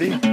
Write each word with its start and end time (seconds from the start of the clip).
Ready? 0.00 0.29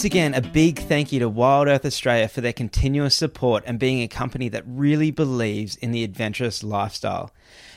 Once 0.00 0.06
again, 0.06 0.32
a 0.32 0.40
big 0.40 0.78
thank 0.78 1.12
you 1.12 1.20
to 1.20 1.28
Wild 1.28 1.68
Earth 1.68 1.84
Australia 1.84 2.26
for 2.26 2.40
their 2.40 2.54
continuous 2.54 3.14
support 3.14 3.62
and 3.66 3.78
being 3.78 4.00
a 4.00 4.08
company 4.08 4.48
that 4.48 4.64
really 4.66 5.10
believes 5.10 5.76
in 5.76 5.92
the 5.92 6.02
adventurous 6.02 6.64
lifestyle. 6.64 7.30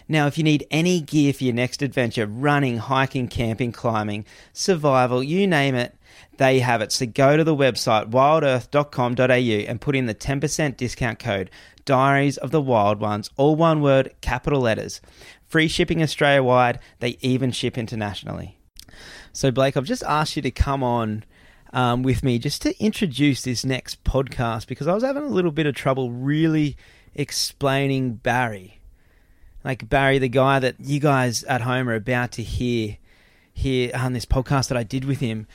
Now, 0.08 0.28
if 0.28 0.38
you 0.38 0.44
need 0.46 0.66
any 0.72 1.02
gear 1.02 1.34
for 1.34 1.44
your 1.44 1.54
next 1.54 1.82
adventure 1.82 2.26
running, 2.26 2.78
hiking, 2.78 3.28
camping, 3.28 3.74
climbing, 3.74 4.24
survival, 4.54 5.22
you 5.22 5.46
name 5.46 5.76
it 5.76 5.98
they 6.38 6.60
have 6.60 6.80
it. 6.80 6.94
So 6.94 7.08
go 7.08 7.36
to 7.36 7.44
the 7.44 7.54
website 7.54 8.12
wildearth.com.au 8.12 9.70
and 9.70 9.82
put 9.82 9.94
in 9.94 10.06
the 10.06 10.16
10% 10.16 10.78
discount 10.78 11.20
code 11.20 11.50
Diaries 11.84 12.38
of 12.38 12.52
the 12.52 12.62
Wild 12.62 13.02
Ones, 13.02 13.32
all 13.36 13.58
one 13.58 13.82
word, 13.82 14.14
capital 14.22 14.62
letters. 14.62 15.02
Free 15.46 15.68
shipping 15.68 16.02
Australia 16.02 16.42
wide, 16.42 16.80
they 17.02 17.18
even 17.20 17.52
ship 17.52 17.78
internationally. 17.78 18.58
So, 19.34 19.52
Blake, 19.52 19.76
I've 19.76 19.84
just 19.84 20.04
asked 20.04 20.38
you 20.38 20.42
to 20.44 20.52
come 20.52 20.84
on 20.84 21.26
um, 21.74 22.04
with 22.04 22.24
me 22.24 22.38
just 22.40 22.62
to 22.62 22.80
introduce 22.82 23.42
this 23.42 23.66
next 23.66 24.04
podcast 24.04 24.68
because 24.68 24.88
I 24.88 24.94
was 24.94 25.04
having 25.04 25.24
a 25.24 25.28
little 25.28 25.52
bit 25.52 25.66
of 25.66 25.76
trouble 25.76 26.12
really 26.12 26.78
explaining 27.16 28.14
Barry. 28.14 28.80
Like 29.66 29.90
Barry, 29.90 30.20
the 30.20 30.30
guy 30.30 30.60
that 30.60 30.76
you 30.80 31.00
guys 31.00 31.44
at 31.46 31.62
home 31.62 31.90
are 31.90 31.96
about 31.96 32.32
to 32.34 32.44
hear 32.44 32.98
hear 33.54 33.92
on 33.96 34.14
this 34.14 34.26
podcast 34.26 34.70
that 34.70 34.78
I 34.78 34.84
did 34.84 35.06
with 35.06 35.20
him. 35.20 35.48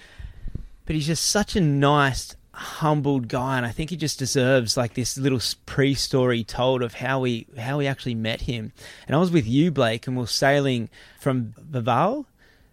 But 0.87 0.95
he's 0.95 1.07
just 1.07 1.27
such 1.27 1.57
a 1.57 1.61
nice, 1.61 2.35
humbled 2.53 3.29
guy, 3.29 3.59
and 3.59 3.67
I 3.67 3.71
think 3.71 3.91
he 3.91 3.97
just 3.97 4.19
deserves 4.19 4.77
like 4.77 4.95
this 4.95 5.19
little 5.19 5.41
pre-story 5.67 6.43
told 6.43 6.83
of 6.83 6.95
how 6.95 7.21
we 7.21 7.47
how 7.59 7.79
we 7.79 7.87
actually 7.87 8.15
met 8.15 8.43
him. 8.43 8.73
And 9.07 9.15
I 9.15 9.19
was 9.19 9.31
with 9.31 9.47
you, 9.47 9.71
Blake, 9.71 10.07
and 10.07 10.17
we 10.17 10.25
are 10.25 10.29
sailing 10.29 10.89
from 11.21 11.55
Vavau, 11.71 12.25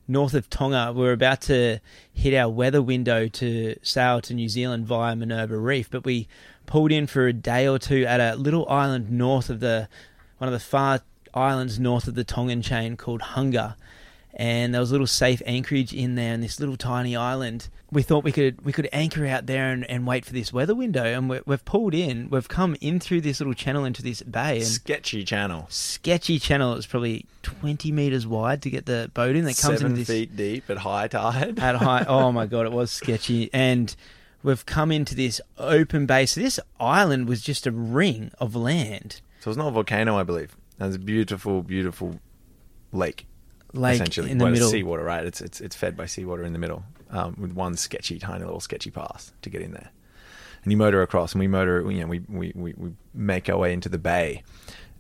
north 0.08 0.34
of 0.34 0.50
Tonga. 0.50 0.94
We 0.96 1.08
are 1.08 1.12
about 1.12 1.42
to 1.42 1.80
hit 2.14 2.34
our 2.34 2.50
weather 2.50 2.82
window 2.82 3.28
to 3.28 3.76
sail 3.82 4.22
to 4.22 4.34
New 4.34 4.50
Zealand 4.50 4.86
via 4.86 5.16
Minerva 5.16 5.58
Reef, 5.58 5.90
but 5.90 6.06
we 6.06 6.28
pulled 6.66 6.92
in 6.92 7.08
for 7.08 7.28
a 7.28 7.34
day 7.34 7.68
or 7.68 7.80
two 7.80 8.06
at 8.06 8.20
a 8.20 8.36
little 8.36 8.68
island 8.70 9.12
north 9.12 9.50
of 9.50 9.60
the 9.60 9.88
one 10.38 10.48
of 10.48 10.54
the 10.54 10.60
far 10.60 11.02
islands 11.34 11.80
north 11.80 12.08
of 12.08 12.16
the 12.16 12.24
Tongan 12.24 12.62
chain 12.62 12.98
called 12.98 13.22
Hunga 13.22 13.76
and 14.38 14.74
there 14.74 14.82
was 14.82 14.92
a 14.92 14.94
little 14.94 15.08
safe 15.08 15.42
anchorage 15.46 15.94
in 15.94 16.16
there 16.16 16.34
in 16.34 16.42
this 16.42 16.60
little 16.60 16.76
tiny 16.76 17.16
island. 17.16 17.70
We 17.92 18.02
thought 18.02 18.24
we 18.26 18.32
could 18.34 18.64
we 18.66 18.74
could 18.74 18.90
anchor 18.92 19.26
out 19.26 19.46
there 19.46 19.70
and, 19.72 19.90
and 19.90 20.06
wait 20.06 20.26
for 20.26 20.34
this 20.34 20.52
weather 20.52 20.76
window, 20.76 21.04
and 21.06 21.30
we 21.30 21.40
have 21.48 21.64
pulled 21.66 21.94
in. 21.94 22.30
We've 22.30 22.48
come 22.48 22.76
in 22.82 23.00
through 23.00 23.22
this 23.22 23.40
little 23.40 23.54
channel 23.54 23.86
into 23.86 24.04
this 24.04 24.22
bay. 24.24 24.58
And 24.58 24.66
Sketchy 24.68 25.24
channel. 25.24 25.68
sketchy 25.70 26.38
channel. 26.40 26.74
It's 26.76 26.86
probably 26.88 27.26
twenty 27.44 27.92
meters 27.92 28.28
wide 28.28 28.62
to 28.64 28.70
get 28.70 28.86
the 28.86 29.10
boat 29.14 29.36
in. 29.36 29.46
That 29.46 29.58
comes 29.58 29.80
Seven 29.80 29.94
in 29.94 29.98
this 30.00 30.08
feet 30.08 30.36
deep 30.36 30.70
at 30.70 30.80
high 30.80 31.08
tide. 31.08 31.58
at 31.60 31.76
high. 31.76 32.06
Oh 32.10 32.32
my 32.32 32.46
god, 32.46 32.66
it 32.66 32.72
was 32.74 32.92
sketchy. 32.92 33.50
And 33.54 33.96
we've 34.44 34.66
come 34.66 34.92
into 34.92 35.16
this 35.16 35.40
open 35.58 36.06
bay. 36.06 36.26
So 36.26 36.42
this 36.42 36.60
island 36.80 37.30
was 37.30 37.42
just 37.42 37.66
a 37.66 37.72
ring 37.72 38.32
of 38.40 38.56
land, 38.56 39.22
So 39.40 39.50
it's 39.50 39.58
not 39.58 39.68
a 39.70 39.72
volcano, 39.72 40.18
I 40.18 40.24
believe. 40.24 40.56
It's 40.80 40.96
a 40.98 41.00
beautiful, 41.00 41.64
beautiful 41.64 42.20
lake. 42.92 43.26
Essentially, 43.96 44.32
in 44.32 44.38
the 44.38 44.46
well, 44.46 44.54
it's 44.54 44.60
middle. 44.60 44.72
seawater, 44.72 45.04
right? 45.04 45.26
It's 45.26 45.42
it's 45.42 45.62
it's 45.62 45.76
fed 45.76 45.96
by 45.96 46.06
seawater 46.06 46.44
in 46.44 46.54
the 46.54 46.60
middle, 46.60 46.84
um, 47.10 47.36
with 47.40 47.54
one 47.54 47.76
sketchy, 47.76 48.20
tiny 48.20 48.44
little 48.44 48.60
sketchy 48.60 48.92
path 48.92 49.32
to 49.42 49.50
get 49.50 49.62
in 49.62 49.72
there. 49.72 49.90
And 50.64 50.72
you 50.72 50.78
motor 50.78 51.02
across, 51.02 51.34
and 51.34 51.40
we 51.40 51.48
motor. 51.48 51.90
You 51.92 52.02
know, 52.02 52.08
we 52.08 52.20
we 52.28 52.52
we, 52.56 52.74
we 52.76 52.92
make 53.14 53.50
our 53.50 53.58
way 53.58 53.74
into 53.74 53.90
the 53.90 53.98
bay, 53.98 54.44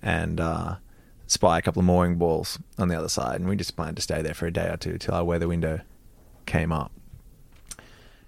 and 0.01 0.39
uh, 0.39 0.75
spy 1.27 1.57
a 1.57 1.61
couple 1.61 1.79
of 1.79 1.85
mooring 1.85 2.15
balls 2.15 2.59
on 2.77 2.87
the 2.87 2.97
other 2.97 3.09
side, 3.09 3.39
and 3.39 3.49
we 3.49 3.55
just 3.55 3.75
planned 3.75 3.95
to 3.97 4.01
stay 4.01 4.21
there 4.21 4.33
for 4.33 4.45
a 4.45 4.51
day 4.51 4.69
or 4.69 4.77
two 4.77 4.97
till 4.97 5.13
our 5.13 5.23
weather 5.23 5.47
window 5.47 5.81
came 6.45 6.71
up. 6.71 6.91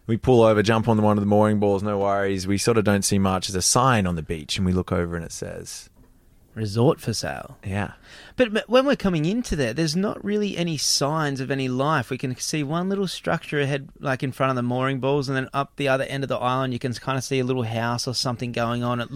We 0.07 0.15
pull 0.15 0.41
over, 0.41 0.63
jump 0.63 0.87
on 0.87 1.01
one 1.01 1.17
of 1.17 1.21
the 1.21 1.27
mooring 1.27 1.59
balls, 1.59 1.83
no 1.83 1.97
worries. 1.97 2.47
We 2.47 2.57
sort 2.57 2.77
of 2.77 2.85
don't 2.85 3.03
see 3.03 3.19
much. 3.19 3.47
There's 3.47 3.55
a 3.55 3.61
sign 3.61 4.07
on 4.07 4.15
the 4.15 4.23
beach, 4.23 4.57
and 4.57 4.65
we 4.65 4.71
look 4.71 4.91
over, 4.91 5.15
and 5.17 5.25
it 5.25 5.33
says, 5.33 5.89
Resort 6.57 6.99
for 6.99 7.13
sale. 7.13 7.57
"Yeah, 7.63 7.91
But, 8.35 8.51
but 8.53 8.67
when 8.67 8.85
we're 8.85 8.95
coming 8.95 9.25
into 9.25 9.55
there, 9.55 9.73
there's 9.73 9.95
not 9.95 10.23
really 10.25 10.57
any 10.57 10.75
signs 10.77 11.39
of 11.39 11.51
any 11.51 11.67
life. 11.69 12.09
We 12.09 12.17
can 12.17 12.35
see 12.37 12.63
one 12.63 12.89
little 12.89 13.07
structure 13.07 13.59
ahead, 13.59 13.89
like 13.99 14.23
in 14.23 14.31
front 14.31 14.49
of 14.49 14.55
the 14.55 14.63
mooring 14.63 14.99
balls, 14.99 15.29
and 15.29 15.37
then 15.37 15.49
up 15.53 15.75
the 15.75 15.87
other 15.87 16.03
end 16.05 16.23
of 16.23 16.29
the 16.29 16.37
island, 16.37 16.73
you 16.73 16.79
can 16.79 16.91
kind 16.93 17.17
of 17.17 17.23
see 17.23 17.39
a 17.39 17.43
little 17.45 17.63
house 17.63 18.07
or 18.07 18.13
something 18.15 18.51
going 18.51 18.83
on. 18.83 18.99
It, 19.01 19.09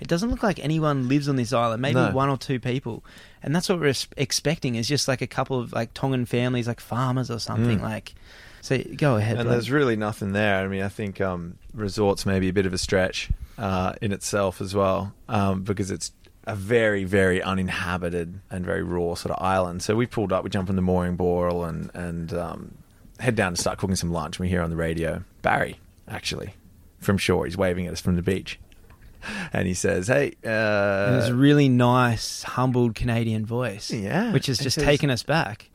it 0.00 0.08
doesn't 0.08 0.30
look 0.30 0.42
like 0.42 0.58
anyone 0.58 1.06
lives 1.08 1.28
on 1.28 1.36
this 1.36 1.52
island. 1.52 1.82
Maybe 1.82 1.96
No. 1.96 2.10
one 2.12 2.28
or 2.30 2.38
two 2.38 2.58
people, 2.58 3.04
and 3.42 3.54
that's 3.54 3.68
what 3.68 3.78
we're 3.78 3.94
expecting 4.16 4.74
is 4.76 4.88
just 4.88 5.06
like 5.06 5.20
a 5.20 5.26
couple 5.26 5.60
of 5.60 5.72
like 5.72 5.92
Tongan 5.94 6.24
families, 6.26 6.66
like 6.66 6.80
farmers 6.80 7.30
or 7.30 7.38
something. 7.38 7.78
Mm. 7.80 7.82
Like, 7.82 8.14
so 8.62 8.78
go 8.96 9.16
ahead. 9.16 9.36
and 9.36 9.44
Blake. 9.44 9.52
there's 9.54 9.70
really 9.70 9.96
nothing 9.96 10.32
there. 10.32 10.64
I 10.64 10.66
mean, 10.66 10.82
I 10.82 10.88
think 10.88 11.20
um, 11.20 11.58
resorts 11.74 12.24
may 12.26 12.40
be 12.40 12.48
a 12.48 12.52
bit 12.52 12.66
of 12.66 12.72
a 12.72 12.78
stretch 12.78 13.30
uh, 13.58 13.92
in 14.02 14.12
itself 14.12 14.60
as 14.60 14.74
well, 14.74 15.12
um, 15.28 15.62
because 15.62 15.90
it's 15.90 16.12
a 16.46 16.54
very, 16.54 17.04
very 17.04 17.42
uninhabited 17.42 18.40
and 18.50 18.64
very 18.64 18.82
raw 18.82 19.14
sort 19.14 19.34
of 19.36 19.42
island. 19.42 19.82
So 19.82 19.96
we 19.96 20.06
pulled 20.06 20.32
up, 20.32 20.44
we 20.44 20.50
jumped 20.50 20.70
on 20.70 20.76
the 20.76 20.82
mooring 20.82 21.16
ball 21.16 21.64
and 21.64 21.90
and 21.94 22.32
um, 22.34 22.74
head 23.18 23.34
down 23.34 23.54
to 23.54 23.60
start 23.60 23.78
cooking 23.78 23.96
some 23.96 24.12
lunch. 24.12 24.38
We 24.38 24.48
hear 24.48 24.62
on 24.62 24.70
the 24.70 24.76
radio 24.76 25.24
Barry, 25.42 25.80
actually, 26.08 26.54
from 26.98 27.18
shore. 27.18 27.46
He's 27.46 27.56
waving 27.56 27.86
at 27.86 27.92
us 27.92 28.00
from 28.00 28.16
the 28.16 28.22
beach, 28.22 28.58
and 29.52 29.66
he 29.66 29.74
says, 29.74 30.06
"Hey." 30.08 30.34
Uh, 30.44 31.20
this 31.20 31.30
really 31.30 31.68
nice, 31.68 32.42
humbled 32.44 32.94
Canadian 32.94 33.44
voice. 33.44 33.90
Yeah. 33.90 34.32
Which 34.32 34.46
has 34.46 34.58
just 34.58 34.76
says- 34.76 34.84
taken 34.84 35.10
us 35.10 35.22
back. 35.22 35.68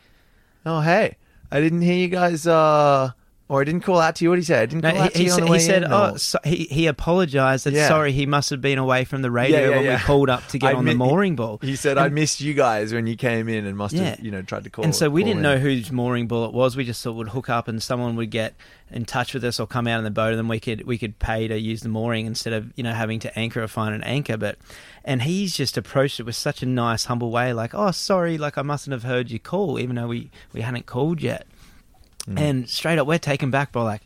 oh, 0.65 0.81
hey, 0.81 1.17
I 1.51 1.59
didn't 1.59 1.81
hear 1.81 1.95
you 1.95 2.07
guys, 2.07 2.47
uh, 2.47 3.11
or 3.51 3.59
I 3.61 3.63
didn't 3.65 3.81
call 3.81 3.99
out 3.99 4.15
to 4.15 4.23
you. 4.23 4.29
What 4.29 4.37
did 4.37 4.43
he 4.43 4.45
say? 4.45 4.61
I 4.61 4.65
didn't 4.65 4.81
No, 4.83 4.91
call 4.91 4.99
he, 4.99 5.05
out 5.05 5.11
to 5.11 5.17
he 5.17 5.25
you 5.25 5.31
on 5.31 5.35
said, 5.35 5.41
the 5.43 5.45
he 5.47 5.51
way 5.51 5.59
said 5.59 5.83
in, 5.83 5.91
oh, 5.91 6.11
or- 6.13 6.17
so 6.17 6.39
he, 6.45 6.55
he 6.71 6.87
apologized 6.87 7.65
that 7.65 7.73
Yeah. 7.73 7.87
sorry, 7.89 8.13
he 8.13 8.25
must 8.25 8.49
have 8.49 8.61
been 8.61 8.77
away 8.77 9.03
from 9.03 9.21
the 9.21 9.29
radio 9.29 9.59
Yeah, 9.59 9.69
yeah, 9.69 9.75
when 9.77 9.87
we 9.93 9.97
called 9.97 10.29
up 10.29 10.47
to 10.47 10.57
get 10.57 10.73
I 10.73 10.77
on 10.77 10.85
the 10.85 10.95
mooring 10.95 11.35
ball. 11.35 11.59
He 11.61 11.75
said, 11.75 11.97
"I 11.97 12.07
missed 12.07 12.39
you 12.39 12.53
guys 12.53 12.93
when 12.93 13.07
you 13.07 13.17
came 13.17 13.49
in 13.49 13.65
and 13.65 13.75
must 13.77 13.95
have, 13.95 14.19
you 14.21 14.31
know, 14.31 14.41
tried 14.41 14.63
to 14.63 14.69
call." 14.69 14.85
And 14.85 14.95
so 14.95 15.09
we 15.09 15.23
didn't 15.23 15.37
in." 15.39 15.43
know 15.43 15.57
whose 15.57 15.91
mooring 15.91 16.27
ball 16.27 16.45
it 16.45 16.53
was. 16.53 16.77
We 16.77 16.85
just 16.85 17.03
thought 17.03 17.13
we'd 17.13 17.27
hook 17.27 17.49
up 17.49 17.67
and 17.67 17.83
someone 17.83 18.15
would 18.15 18.29
get 18.31 18.53
in 18.89 19.05
touch 19.05 19.33
with 19.33 19.43
us 19.45 19.59
or 19.59 19.67
come 19.67 19.87
out 19.87 19.97
in 19.99 20.03
the 20.05 20.11
boat, 20.11 20.29
and 20.29 20.37
then 20.37 20.47
we 20.47 20.59
could 20.61 20.85
we 20.87 20.97
could 20.97 21.19
pay 21.19 21.47
to 21.49 21.59
use 21.59 21.81
the 21.81 21.89
mooring 21.89 22.25
instead 22.25 22.53
of 22.53 22.71
you 22.77 22.83
know 22.83 22.93
having 22.93 23.19
to 23.19 23.37
anchor 23.37 23.61
or 23.61 23.67
find 23.67 23.93
an 23.93 24.03
anchor. 24.03 24.37
But 24.37 24.57
and 25.03 25.23
he's 25.23 25.55
just 25.57 25.77
approached 25.77 26.19
it 26.19 26.23
with 26.23 26.35
such 26.35 26.61
a 26.63 26.65
nice, 26.65 27.05
humble 27.05 27.31
way, 27.31 27.51
like, 27.53 27.73
"Oh, 27.73 27.91
sorry, 27.91 28.37
like 28.37 28.57
I 28.57 28.61
mustn't 28.61 28.93
have 28.93 29.03
heard 29.03 29.29
you 29.29 29.39
call, 29.39 29.77
even 29.77 29.97
though 29.97 30.07
we 30.07 30.29
we 30.53 30.61
hadn't 30.61 30.85
called 30.85 31.21
yet." 31.21 31.47
Mm. 32.27 32.39
And 32.39 32.69
straight 32.69 32.99
up, 32.99 33.07
we're 33.07 33.17
taken 33.19 33.51
back 33.51 33.71
by 33.71 33.81
like, 33.83 34.01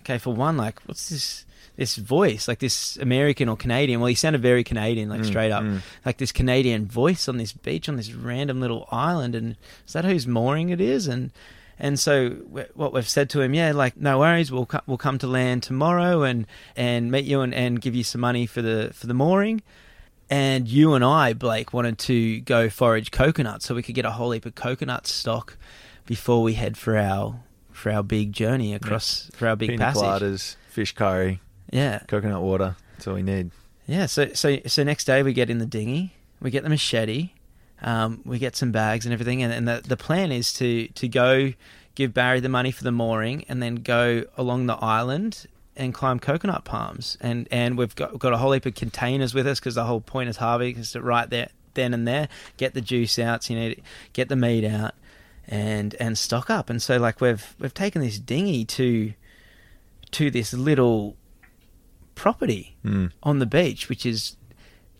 okay, 0.00 0.18
for 0.18 0.34
one, 0.34 0.56
like, 0.56 0.80
what's 0.86 1.08
this? 1.08 1.46
This 1.76 1.96
voice, 1.96 2.46
like 2.46 2.60
this 2.60 2.96
American 2.98 3.48
or 3.48 3.56
Canadian. 3.56 3.98
Well, 3.98 4.06
he 4.06 4.14
sounded 4.14 4.40
very 4.40 4.62
Canadian, 4.62 5.08
like 5.08 5.22
Mm, 5.22 5.26
straight 5.26 5.50
up, 5.50 5.64
mm. 5.64 5.80
like 6.06 6.18
this 6.18 6.30
Canadian 6.30 6.86
voice 6.86 7.28
on 7.28 7.36
this 7.36 7.52
beach 7.52 7.88
on 7.88 7.96
this 7.96 8.12
random 8.12 8.60
little 8.60 8.86
island. 8.92 9.34
And 9.34 9.56
is 9.84 9.92
that 9.94 10.04
whose 10.04 10.24
mooring 10.24 10.68
it 10.68 10.80
is? 10.80 11.08
And 11.08 11.32
and 11.76 11.98
so 11.98 12.30
what 12.74 12.92
we've 12.92 13.08
said 13.08 13.28
to 13.30 13.40
him, 13.40 13.54
yeah, 13.54 13.72
like 13.72 13.96
no 13.96 14.20
worries, 14.20 14.52
we'll 14.52 14.66
co- 14.66 14.82
we'll 14.86 14.98
come 14.98 15.18
to 15.18 15.26
land 15.26 15.64
tomorrow 15.64 16.22
and 16.22 16.46
and 16.76 17.10
meet 17.10 17.24
you 17.24 17.40
and, 17.40 17.52
and 17.52 17.80
give 17.80 17.96
you 17.96 18.04
some 18.04 18.20
money 18.20 18.46
for 18.46 18.62
the 18.62 18.92
for 18.94 19.08
the 19.08 19.14
mooring. 19.14 19.60
And 20.30 20.68
you 20.68 20.94
and 20.94 21.04
I, 21.04 21.32
Blake, 21.32 21.72
wanted 21.72 21.98
to 21.98 22.38
go 22.42 22.70
forage 22.70 23.10
coconuts 23.10 23.66
so 23.66 23.74
we 23.74 23.82
could 23.82 23.96
get 23.96 24.04
a 24.04 24.12
whole 24.12 24.30
heap 24.30 24.46
of 24.46 24.54
coconut 24.54 25.08
stock 25.08 25.56
before 26.06 26.40
we 26.44 26.54
head 26.54 26.76
for 26.78 26.96
our 26.96 27.40
for 27.84 27.92
our 27.92 28.02
big 28.02 28.32
journey 28.32 28.72
across 28.74 29.30
for 29.34 29.46
our 29.46 29.56
big 29.56 29.68
Pina 29.68 29.84
passage. 29.84 30.02
coladas, 30.02 30.56
fish 30.70 30.92
curry, 30.94 31.38
Yeah, 31.70 31.98
coconut 32.08 32.40
water. 32.40 32.76
That's 32.94 33.06
all 33.06 33.14
we 33.14 33.22
need. 33.22 33.50
yeah. 33.86 34.06
So 34.06 34.32
so 34.32 34.56
so 34.66 34.82
next 34.84 35.04
day 35.04 35.22
we 35.22 35.34
get 35.34 35.50
in 35.50 35.58
the 35.58 35.66
dinghy, 35.66 36.14
we 36.40 36.50
get 36.50 36.62
the 36.62 36.70
machete, 36.70 37.30
um, 37.82 38.22
we 38.24 38.38
get 38.38 38.56
some 38.56 38.72
bags 38.72 39.04
and 39.04 39.12
everything, 39.12 39.42
and, 39.42 39.52
and 39.52 39.68
the 39.68 39.82
the 39.86 39.98
plan 39.98 40.32
is 40.32 40.52
to 40.54 40.88
to 40.88 41.06
go 41.08 41.52
give 41.94 42.14
Barry 42.14 42.40
the 42.40 42.48
money 42.48 42.70
for 42.70 42.84
the 42.84 42.90
mooring, 42.90 43.44
and 43.50 43.62
then 43.62 43.74
go 43.76 44.24
along 44.38 44.64
the 44.66 44.76
island 44.76 45.46
and 45.76 45.92
climb 45.92 46.18
coconut 46.18 46.64
palms, 46.64 47.18
and 47.20 47.46
and 47.50 47.76
we've 47.76 47.94
got 47.94 48.18
got 48.18 48.32
a 48.32 48.38
whole 48.38 48.52
heap 48.52 48.64
of 48.64 48.74
containers 48.74 49.34
with 49.34 49.46
us 49.46 49.60
because 49.60 49.74
the 49.74 49.84
whole 49.84 50.00
point 50.00 50.30
is 50.30 50.38
harvesting 50.38 50.78
is 50.80 50.92
to 50.92 51.02
right 51.02 51.28
there 51.28 51.48
then 51.74 51.92
and 51.92 52.08
there 52.08 52.28
get 52.56 52.72
the 52.72 52.80
juice 52.80 53.18
out, 53.18 53.44
so 53.44 53.52
you 53.52 53.60
need 53.60 53.74
to 53.74 53.82
get 54.14 54.28
the 54.30 54.36
meat 54.36 54.64
out. 54.64 54.94
And 55.46 55.94
and 56.00 56.16
stock 56.16 56.48
up, 56.48 56.70
and 56.70 56.80
so 56.80 56.96
like 56.96 57.20
we've 57.20 57.54
we've 57.58 57.74
taken 57.74 58.00
this 58.00 58.18
dinghy 58.18 58.64
to 58.64 59.12
to 60.12 60.30
this 60.30 60.54
little 60.54 61.16
property 62.14 62.76
Mm. 62.84 63.10
on 63.22 63.38
the 63.40 63.46
beach, 63.46 63.88
which 63.88 64.06
is 64.06 64.36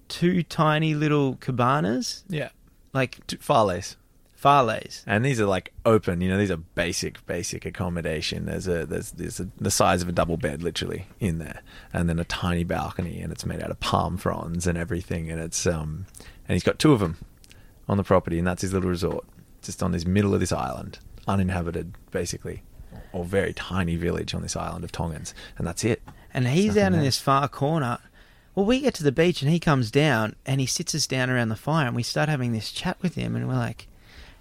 two 0.09 0.43
tiny 0.43 0.95
little 0.95 1.37
cabanas, 1.37 2.25
Yeah. 2.29 2.49
like 2.93 3.27
T- 3.27 3.37
fales. 3.37 3.97
fales. 4.35 5.03
And 5.07 5.25
these 5.25 5.41
are 5.41 5.47
like 5.47 5.73
open, 5.87 6.21
you 6.21 6.29
know, 6.29 6.37
these 6.37 6.51
are 6.51 6.57
basic, 6.59 7.25
basic 7.27 7.65
accommodation. 7.65 8.45
There's 8.47 8.67
a, 8.69 8.85
there's, 8.85 9.13
there's 9.13 9.41
a, 9.41 9.49
the 9.59 9.71
size 9.71 10.03
of 10.03 10.09
a 10.09 10.13
double 10.13 10.37
bed 10.37 10.63
literally 10.63 11.07
in 11.21 11.39
there. 11.39 11.63
And 11.93 12.09
then 12.09 12.19
a 12.19 12.25
tiny 12.25 12.65
balcony 12.65 13.21
and 13.21 13.33
it's 13.33 13.47
made 13.47 13.63
out 13.63 13.71
of 13.71 13.81
palm 13.81 14.17
fronds 14.19 14.67
and 14.67 14.77
everything. 14.77 15.31
And 15.31 15.41
it's, 15.41 15.67
um, 15.67 16.07
and 16.49 16.55
he's 16.55 16.65
got 16.65 16.79
two 16.79 16.93
of 16.93 17.01
them 17.01 17.17
on 17.89 17.97
the 17.97 18.05
property 18.05 18.39
and 18.39 18.47
that's 18.47 18.63
his 18.63 18.73
little 18.75 18.91
resort. 18.91 19.25
Just 19.65 19.83
on 19.83 19.93
this 19.93 20.07
middle 20.07 20.35
of 20.35 20.41
this 20.41 20.53
island, 20.53 20.99
uninhabited 21.27 21.95
basically, 22.11 22.63
or 23.13 23.25
very 23.25 23.53
tiny 23.53 23.97
village 23.97 24.35
on 24.35 24.43
this 24.43 24.57
island 24.57 24.85
of 24.85 24.93
Tongans. 24.93 25.35
And 25.59 25.67
that's 25.67 25.85
it. 25.85 26.03
And 26.33 26.47
he's 26.49 26.77
out 26.77 26.89
in 26.89 26.93
there. 26.95 27.03
this 27.03 27.19
far 27.19 27.49
corner. 27.49 27.99
Well, 28.55 28.67
we 28.67 28.81
get 28.81 28.95
to 28.95 29.03
the 29.03 29.11
beach 29.13 29.43
and 29.43 29.51
he 29.51 29.59
comes 29.59 29.91
down 29.91 30.37
and 30.47 30.61
he 30.61 30.67
sits 30.67 30.95
us 30.95 31.07
down 31.07 31.29
around 31.31 31.49
the 31.49 31.57
fire 31.57 31.87
and 31.89 31.97
we 31.97 32.03
start 32.05 32.29
having 32.29 32.53
this 32.53 32.71
chat 32.71 32.97
with 33.03 33.15
him 33.17 33.35
and 33.35 33.49
we're 33.49 33.55
like, 33.55 33.89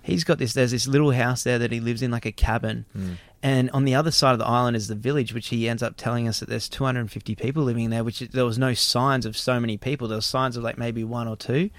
he's 0.03 0.23
got 0.23 0.37
this. 0.37 0.53
There's 0.53 0.71
this 0.71 0.87
little 0.87 1.11
house 1.11 1.43
there 1.43 1.57
that 1.57 1.71
he 1.71 1.79
lives 1.79 2.01
in, 2.01 2.11
like 2.11 2.25
a 2.25 2.31
cabin, 2.31 2.85
Mm. 2.95 3.15
and 3.41 3.71
on 3.71 3.85
the 3.85 3.95
other 3.95 4.11
side 4.11 4.33
of 4.33 4.39
the 4.39 4.45
island 4.45 4.75
is 4.75 4.87
the 4.87 4.95
village, 4.95 5.33
which 5.33 5.47
he 5.47 5.67
ends 5.69 5.81
up 5.81 5.95
telling 5.97 6.27
us 6.27 6.41
that 6.41 6.49
there's 6.49 6.67
250 6.69 7.33
people 7.35 7.63
living 7.63 7.89
there. 7.89 8.03
Which 8.03 8.19
there 8.19 8.45
was 8.45 8.57
no 8.59 8.73
signs 8.73 9.25
of 9.25 9.35
so 9.37 9.59
many 9.59 9.77
people. 9.77 10.07
There 10.07 10.17
was 10.17 10.25
signs 10.25 10.57
of 10.57 10.63
like 10.63 10.77
maybe 10.77 11.03
one 11.03 11.27
or 11.27 11.35
two, 11.37 11.69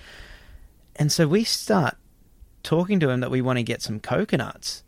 and 0.97 1.13
so 1.13 1.27
we 1.29 1.45
start 1.45 1.97
talking 2.65 2.99
to 3.01 3.11
him 3.11 3.21
that 3.21 3.31
we 3.31 3.41
want 3.41 3.59
to 3.59 3.63
get 3.63 3.83
some 3.83 4.01
coconuts, 4.01 4.83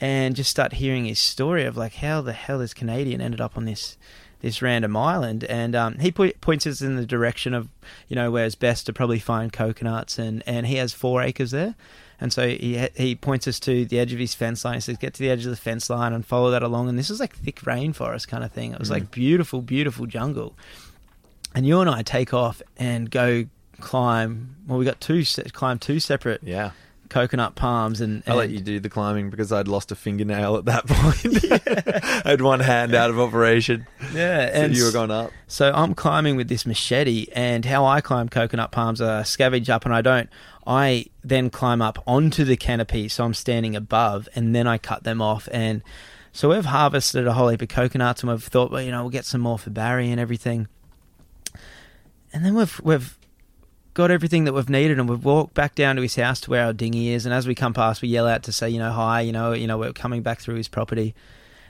and 0.00 0.36
just 0.36 0.50
start 0.50 0.74
hearing 0.74 1.06
his 1.06 1.18
story 1.18 1.64
of 1.64 1.76
like 1.76 1.94
how 1.94 2.20
the 2.20 2.32
hell 2.34 2.58
this 2.58 2.74
Canadian 2.74 3.20
ended 3.22 3.40
up 3.40 3.56
on 3.56 3.64
this 3.64 3.96
this 4.40 4.60
random 4.60 4.94
island, 4.94 5.42
and 5.44 5.74
um, 5.74 5.98
he 6.00 6.12
po- 6.12 6.32
points 6.42 6.66
us 6.66 6.82
in 6.82 6.96
the 6.96 7.06
direction 7.06 7.54
of 7.54 7.68
you 8.08 8.16
know 8.16 8.30
where 8.30 8.44
it's 8.44 8.54
best 8.54 8.84
to 8.84 8.92
probably 8.92 9.18
find 9.18 9.52
coconuts, 9.52 10.18
and 10.18 10.42
and 10.46 10.66
he 10.66 10.74
has 10.76 10.92
four 10.92 11.22
acres 11.22 11.50
there, 11.52 11.74
and 12.20 12.30
so 12.30 12.46
he 12.48 12.86
he 12.94 13.14
points 13.14 13.48
us 13.48 13.58
to 13.60 13.86
the 13.86 13.98
edge 13.98 14.12
of 14.12 14.18
his 14.18 14.34
fence 14.34 14.62
line. 14.64 14.74
He 14.74 14.80
says, 14.80 14.98
"Get 14.98 15.14
to 15.14 15.22
the 15.22 15.30
edge 15.30 15.44
of 15.46 15.50
the 15.50 15.56
fence 15.56 15.88
line 15.88 16.12
and 16.12 16.26
follow 16.26 16.50
that 16.50 16.62
along." 16.62 16.90
And 16.90 16.98
this 16.98 17.08
is 17.08 17.20
like 17.20 17.34
thick 17.34 17.60
rainforest 17.60 18.28
kind 18.28 18.44
of 18.44 18.52
thing. 18.52 18.72
It 18.72 18.78
was 18.78 18.90
like 18.90 19.10
beautiful, 19.10 19.62
beautiful 19.62 20.04
jungle. 20.04 20.54
And 21.54 21.64
you 21.64 21.80
and 21.80 21.88
I 21.88 22.02
take 22.02 22.34
off 22.34 22.60
and 22.76 23.10
go 23.10 23.46
climb. 23.80 24.56
Well, 24.66 24.78
we 24.78 24.84
got 24.84 25.00
two 25.00 25.24
se- 25.24 25.50
climb 25.52 25.78
two 25.78 26.00
separate 26.00 26.42
Yeah. 26.42 26.72
Coconut 27.14 27.54
palms, 27.54 28.00
and, 28.00 28.24
I'll 28.26 28.34
let 28.34 28.50
you 28.50 28.58
do 28.58 28.80
the 28.80 28.90
climbing 28.90 29.30
because 29.30 29.52
I'd 29.52 29.68
lost 29.68 29.92
a 29.92 29.94
fingernail 29.94 30.56
at 30.56 30.64
that 30.64 30.84
point. 30.88 31.44
I 32.24 32.28
had 32.30 32.40
one 32.40 32.58
hand 32.58 32.92
out 32.92 33.08
of 33.08 33.20
operation. 33.20 33.86
Yeah, 34.12 34.52
So 34.52 34.60
and 34.60 34.76
you 34.76 34.84
were 34.84 34.90
going 34.90 35.12
up. 35.12 35.30
So 35.46 35.70
I'm 35.72 35.94
climbing 35.94 36.34
with 36.34 36.48
this 36.48 36.66
machete, 36.66 37.28
and 37.32 37.64
how 37.64 37.86
I 37.86 38.00
climb 38.00 38.28
coconut 38.28 38.72
palms, 38.72 39.00
I 39.00 39.22
scavenge 39.22 39.68
up, 39.68 39.84
and 39.84 39.94
I 39.94 40.02
don't. 40.02 40.28
I 40.66 41.06
then 41.22 41.50
climb 41.50 41.80
up 41.80 42.02
onto 42.04 42.42
the 42.42 42.56
canopy, 42.56 43.08
so 43.08 43.24
I'm 43.24 43.34
standing 43.34 43.76
above, 43.76 44.28
and 44.34 44.52
then 44.52 44.66
I 44.66 44.76
cut 44.76 45.04
them 45.04 45.22
off. 45.22 45.48
And 45.52 45.82
so 46.32 46.48
we've 46.48 46.64
harvested 46.64 47.28
a 47.28 47.34
whole 47.34 47.46
heap 47.48 47.62
of 47.62 47.68
coconuts, 47.68 48.24
and 48.24 48.32
we've 48.32 48.42
thought, 48.42 48.72
well, 48.72 48.82
you 48.82 48.90
know, 48.90 49.02
we'll 49.02 49.10
get 49.10 49.24
some 49.24 49.40
more 49.40 49.56
for 49.56 49.70
Barry 49.70 50.10
and 50.10 50.18
everything. 50.18 50.66
And 52.32 52.44
then 52.44 52.56
we've 52.56 52.80
we've 52.82 53.16
got 53.94 54.10
everything 54.10 54.44
that 54.44 54.52
we've 54.52 54.68
needed, 54.68 54.98
and 54.98 55.08
we've 55.08 55.24
walked 55.24 55.54
back 55.54 55.74
down 55.74 55.96
to 55.96 56.02
his 56.02 56.16
house 56.16 56.40
to 56.42 56.50
where 56.50 56.66
our 56.66 56.72
dinghy 56.72 57.12
is. 57.12 57.24
And 57.24 57.34
as 57.34 57.46
we 57.46 57.54
come 57.54 57.72
past, 57.72 58.02
we 58.02 58.08
yell 58.08 58.26
out 58.26 58.42
to 58.42 58.52
say, 58.52 58.68
you 58.68 58.78
know, 58.78 58.92
hi, 58.92 59.20
you 59.20 59.32
know, 59.32 59.52
you 59.52 59.66
know, 59.66 59.78
we're 59.78 59.92
coming 59.92 60.22
back 60.22 60.40
through 60.40 60.56
his 60.56 60.68
property. 60.68 61.14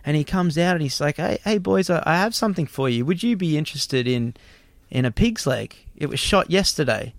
And 0.07 0.17
he 0.17 0.25
comes 0.25 0.59
out 0.59 0.75
and 0.75 0.83
he's 0.83 1.01
like, 1.01 1.17
"Hey, 1.17 1.39
hey, 1.45 1.59
boys, 1.59 1.89
I, 1.89 2.03
I 2.05 2.17
have 2.17 2.35
something 2.35 2.67
for 2.67 2.89
you. 2.91 3.07
Would 3.07 3.23
you 3.23 3.37
be 3.37 3.57
interested 3.57 4.07
in 4.07 4.35
in 4.91 5.05
a 5.05 5.11
pig's 5.11 5.47
leg? 5.47 5.77
It 5.97 6.11
was 6.11 6.21
shot 6.21 6.51
yesterday." 6.51 7.15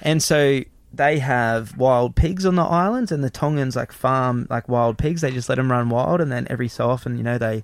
And 0.00 0.22
so 0.22 0.62
they 0.92 1.18
have 1.18 1.76
wild 1.76 2.16
pigs 2.16 2.46
on 2.46 2.54
the 2.54 2.62
islands, 2.62 3.12
and 3.12 3.22
the 3.22 3.28
Tongans 3.28 3.76
like 3.76 3.92
farm 3.92 4.46
like 4.48 4.70
wild 4.70 4.96
pigs. 4.96 5.20
They 5.20 5.30
just 5.30 5.50
let 5.50 5.56
them 5.56 5.70
run 5.70 5.90
wild, 5.90 6.22
and 6.22 6.32
then 6.32 6.46
every 6.48 6.68
so 6.68 6.88
often, 6.88 7.18
you 7.18 7.22
know, 7.22 7.36
they 7.36 7.62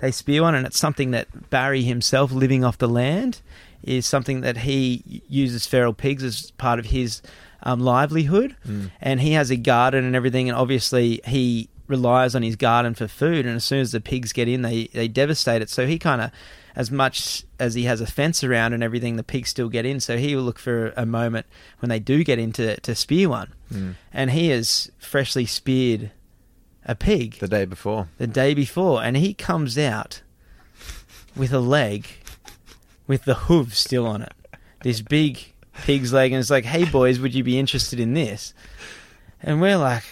they 0.00 0.10
spear 0.10 0.42
one, 0.42 0.54
and 0.54 0.66
it's 0.66 0.78
something 0.78 1.12
that 1.12 1.48
Barry 1.48 1.82
himself, 1.82 2.30
living 2.30 2.62
off 2.62 2.76
the 2.76 2.88
land, 2.88 3.40
is 3.82 4.06
something 4.06 4.40
that 4.42 4.58
he 4.58 5.22
uses 5.28 5.66
feral 5.66 5.92
pigs 5.92 6.22
as 6.22 6.50
part 6.52 6.78
of 6.78 6.86
his 6.86 7.22
um, 7.62 7.80
livelihood, 7.80 8.56
and 9.00 9.20
he 9.20 9.32
has 9.32 9.50
a 9.50 9.56
garden 9.56 10.04
and 10.04 10.14
everything, 10.16 10.48
and 10.48 10.56
obviously 10.58 11.20
he 11.26 11.68
relies 11.86 12.34
on 12.34 12.42
his 12.42 12.56
garden 12.56 12.94
for 12.94 13.08
food, 13.08 13.44
and 13.46 13.56
as 13.56 13.64
soon 13.64 13.80
as 13.80 13.92
the 13.92 14.00
pigs 14.00 14.32
get 14.32 14.48
in, 14.48 14.62
they 14.62 14.86
they 14.94 15.08
devastate 15.08 15.60
it. 15.62 15.68
So 15.70 15.86
he 15.86 15.98
kind 15.98 16.20
of, 16.20 16.30
as 16.76 16.90
much 16.90 17.44
as 17.58 17.74
he 17.74 17.82
has 17.84 18.00
a 18.00 18.06
fence 18.06 18.44
around 18.44 18.72
and 18.72 18.82
everything, 18.82 19.16
the 19.16 19.24
pigs 19.24 19.50
still 19.50 19.68
get 19.68 19.84
in. 19.84 19.98
So 20.00 20.16
he 20.16 20.36
will 20.36 20.44
look 20.44 20.58
for 20.58 20.92
a 20.96 21.04
moment 21.04 21.46
when 21.80 21.88
they 21.88 21.98
do 21.98 22.22
get 22.24 22.38
in 22.38 22.52
to, 22.52 22.78
to 22.80 22.94
spear 22.94 23.28
one, 23.28 23.52
Mm. 23.72 23.94
and 24.12 24.30
he 24.30 24.48
has 24.48 24.90
freshly 24.98 25.46
speared 25.46 26.10
a 26.86 26.94
pig 26.94 27.38
The 27.40 27.46
day 27.48 27.64
before. 27.66 28.08
the 28.18 28.26
day 28.26 28.54
before, 28.54 29.02
and 29.02 29.16
he 29.16 29.34
comes 29.34 29.76
out 29.76 30.22
with 31.36 31.52
a 31.52 31.60
leg 31.60 32.06
with 33.10 33.24
the 33.24 33.34
hoof 33.34 33.76
still 33.76 34.06
on 34.06 34.22
it. 34.22 34.32
This 34.84 35.00
big 35.00 35.52
pig's 35.82 36.12
leg, 36.12 36.30
and 36.30 36.38
it's 36.38 36.48
like, 36.48 36.64
hey, 36.64 36.84
boys, 36.84 37.18
would 37.18 37.34
you 37.34 37.42
be 37.42 37.58
interested 37.58 37.98
in 37.98 38.14
this? 38.14 38.54
And 39.42 39.60
we're 39.60 39.78
like, 39.78 40.04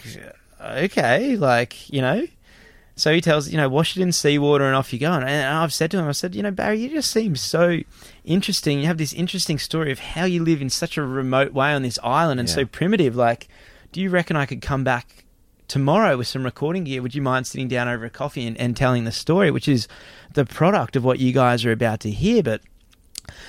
okay, 0.60 1.36
like, 1.36 1.88
you 1.88 2.02
know. 2.02 2.26
So 2.96 3.14
he 3.14 3.20
tells, 3.20 3.50
you 3.50 3.56
know, 3.56 3.68
wash 3.68 3.96
it 3.96 4.02
in 4.02 4.10
seawater 4.10 4.66
and 4.66 4.74
off 4.74 4.92
you 4.92 4.98
go. 4.98 5.12
And 5.12 5.24
I've 5.24 5.72
said 5.72 5.92
to 5.92 5.98
him, 5.98 6.08
I 6.08 6.10
said, 6.10 6.34
you 6.34 6.42
know, 6.42 6.50
Barry, 6.50 6.80
you 6.80 6.88
just 6.88 7.12
seem 7.12 7.36
so 7.36 7.78
interesting. 8.24 8.80
You 8.80 8.86
have 8.86 8.98
this 8.98 9.12
interesting 9.12 9.60
story 9.60 9.92
of 9.92 10.00
how 10.00 10.24
you 10.24 10.42
live 10.42 10.60
in 10.60 10.68
such 10.68 10.98
a 10.98 11.02
remote 11.02 11.52
way 11.52 11.72
on 11.72 11.82
this 11.82 12.00
island 12.02 12.40
and 12.40 12.50
so 12.50 12.64
primitive. 12.64 13.14
Like, 13.14 13.46
do 13.92 14.00
you 14.00 14.10
reckon 14.10 14.34
I 14.34 14.44
could 14.44 14.60
come 14.60 14.82
back 14.82 15.24
tomorrow 15.68 16.16
with 16.16 16.26
some 16.26 16.42
recording 16.42 16.82
gear? 16.82 17.00
Would 17.00 17.14
you 17.14 17.22
mind 17.22 17.46
sitting 17.46 17.68
down 17.68 17.86
over 17.86 18.06
a 18.06 18.10
coffee 18.10 18.44
and, 18.44 18.58
and 18.58 18.76
telling 18.76 19.04
the 19.04 19.12
story, 19.12 19.52
which 19.52 19.68
is 19.68 19.86
the 20.34 20.44
product 20.44 20.96
of 20.96 21.04
what 21.04 21.20
you 21.20 21.32
guys 21.32 21.64
are 21.64 21.70
about 21.70 22.00
to 22.00 22.10
hear? 22.10 22.42
But 22.42 22.62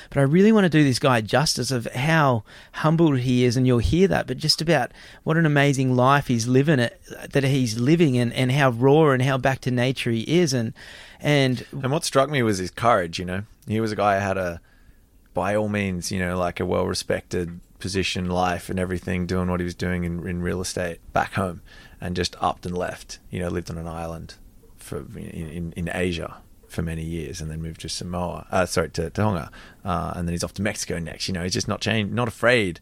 but 0.09 0.19
I 0.19 0.23
really 0.23 0.51
want 0.51 0.65
to 0.65 0.69
do 0.69 0.83
this 0.83 0.99
guy 0.99 1.21
justice 1.21 1.71
of 1.71 1.85
how 1.87 2.43
humble 2.73 3.13
he 3.13 3.43
is, 3.43 3.57
and 3.57 3.65
you'll 3.65 3.79
hear 3.79 4.07
that, 4.07 4.27
but 4.27 4.37
just 4.37 4.61
about 4.61 4.91
what 5.23 5.37
an 5.37 5.45
amazing 5.45 5.95
life 5.95 6.27
he's 6.27 6.47
living 6.47 6.79
it 6.79 7.01
that 7.31 7.43
he's 7.43 7.79
living 7.79 8.17
and, 8.17 8.33
and 8.33 8.51
how 8.51 8.69
raw 8.69 9.11
and 9.11 9.21
how 9.21 9.37
back 9.37 9.59
to 9.61 9.71
nature 9.71 10.11
he 10.11 10.21
is 10.21 10.53
and 10.53 10.73
and 11.19 11.65
And 11.73 11.91
what 11.91 12.05
struck 12.05 12.29
me 12.29 12.41
was 12.43 12.59
his 12.59 12.71
courage, 12.71 13.19
you 13.19 13.25
know. 13.25 13.43
He 13.67 13.81
was 13.81 13.91
a 13.91 13.95
guy 13.95 14.19
who 14.19 14.25
had 14.25 14.37
a, 14.37 14.61
by 15.33 15.55
all 15.55 15.69
means, 15.69 16.11
you 16.11 16.19
know, 16.19 16.37
like 16.37 16.59
a 16.59 16.65
well 16.65 16.85
respected 16.85 17.59
position, 17.79 18.29
life, 18.29 18.69
and 18.69 18.79
everything, 18.79 19.25
doing 19.25 19.49
what 19.49 19.59
he 19.59 19.63
was 19.63 19.75
doing 19.75 20.03
in, 20.03 20.27
in 20.27 20.41
real 20.41 20.61
estate 20.61 20.99
back 21.13 21.33
home, 21.33 21.61
and 21.99 22.15
just 22.15 22.35
upped 22.39 22.65
and 22.65 22.77
left, 22.77 23.19
you 23.29 23.39
know, 23.39 23.49
lived 23.49 23.69
on 23.69 23.77
an 23.77 23.87
island 23.87 24.35
for 24.77 24.99
in, 25.15 25.49
in, 25.49 25.73
in 25.75 25.89
Asia 25.93 26.37
for 26.69 26.81
many 26.81 27.03
years, 27.03 27.41
and 27.41 27.49
then 27.49 27.61
moved 27.61 27.81
to 27.81 27.89
Samoa, 27.89 28.47
uh, 28.51 28.65
sorry, 28.65 28.89
to 28.91 29.09
Tonga, 29.09 29.51
uh, 29.83 30.13
and 30.15 30.27
then 30.27 30.33
he's 30.33 30.43
off 30.43 30.53
to 30.55 30.61
Mexico 30.61 30.99
next. 30.99 31.27
You 31.27 31.33
know, 31.33 31.43
he's 31.43 31.53
just 31.53 31.67
not 31.67 31.81
change, 31.81 32.11
not 32.11 32.27
afraid 32.27 32.79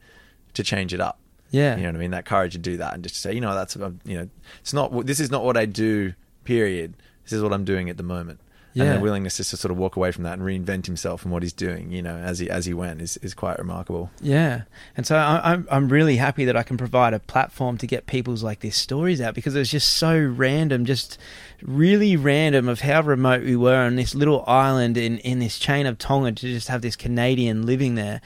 to 0.53 0.63
change 0.63 0.94
it 0.94 1.00
up. 1.00 1.20
yeah 1.51 1.75
You 1.75 1.84
know 1.84 1.89
what 1.89 1.96
I 1.96 2.00
mean? 2.00 2.12
That 2.12 2.25
courage 2.25 2.53
to 2.53 2.58
do 2.60 2.77
that 2.77 2.94
and 2.94 3.03
just 3.03 3.15
to 3.15 3.22
say, 3.22 3.34
you 3.34 3.41
know, 3.41 3.53
that's 3.53 3.75
um, 3.75 4.00
you 4.06 4.17
know, 4.17 4.29
it's 4.60 4.74
not. 4.74 5.06
This 5.06 5.20
is 5.20 5.32
not 5.32 5.44
what 5.44 5.58
I 5.58 5.65
do. 5.65 6.13
Period. 6.44 6.94
This 7.24 7.34
is 7.34 7.44
what 7.44 7.53
I'm 7.53 7.65
doing 7.65 7.89
at 7.89 7.98
the 7.98 8.03
moment. 8.03 8.39
Yeah. 8.74 8.84
And 8.84 8.98
the 8.98 9.01
willingness 9.01 9.38
just 9.38 9.50
to 9.50 9.58
sort 9.58 9.72
of 9.72 9.77
walk 9.77 9.96
away 9.96 10.12
from 10.12 10.24
that 10.25 10.38
and 10.38 10.44
reinvent 10.44 10.86
himself 10.86 11.24
and 11.24 11.32
what 11.32 11.41
he's 11.41 11.53
doing, 11.53 11.91
you 11.91 12.03
know, 12.03 12.15
as 12.15 12.38
he 12.38 12.48
as 12.48 12.67
he 12.67 12.75
went, 12.75 13.01
is, 13.01 13.17
is 13.17 13.34
quite 13.34 13.58
remarkable. 13.58 14.12
Yeah, 14.22 14.63
and 14.96 15.03
so 15.06 15.15
I, 15.15 15.41
I'm 15.51 15.67
I'm 15.72 15.89
really 15.89 16.17
happy 16.17 16.46
that 16.46 16.56
I 16.56 16.62
can 16.62 16.77
provide 16.77 17.15
a 17.15 17.20
platform 17.20 17.79
to 17.79 17.88
get 17.88 18.06
people's 18.06 18.44
like 18.44 18.60
these 18.60 18.75
stories 18.75 19.20
out 19.20 19.34
because 19.34 19.56
it 19.56 19.60
was 19.60 19.72
just 19.72 19.94
so 19.98 20.15
random, 20.20 20.86
just 20.86 21.17
really 21.61 22.15
random 22.15 22.67
of 22.67 22.81
how 22.81 23.01
remote 23.01 23.43
we 23.43 23.55
were 23.55 23.75
on 23.75 23.95
this 23.95 24.13
little 24.15 24.43
island 24.47 24.97
in 24.97 25.17
in 25.19 25.39
this 25.39 25.57
chain 25.59 25.85
of 25.85 25.97
Tonga 25.97 26.31
to 26.31 26.47
just 26.47 26.67
have 26.67 26.81
this 26.81 26.95
Canadian 26.95 27.65
living 27.65 27.95
there, 27.95 28.21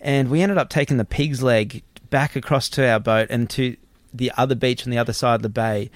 and 0.00 0.30
we 0.30 0.42
ended 0.42 0.58
up 0.58 0.68
taking 0.68 0.96
the 0.96 1.04
pig's 1.04 1.42
leg 1.42 1.82
back 2.10 2.36
across 2.36 2.68
to 2.70 2.88
our 2.88 3.00
boat 3.00 3.28
and 3.30 3.48
to 3.50 3.76
the 4.12 4.32
other 4.36 4.54
beach 4.54 4.84
on 4.86 4.90
the 4.90 4.98
other 4.98 5.12
side 5.12 5.36
of 5.36 5.42
the 5.42 5.48
bay. 5.48 5.90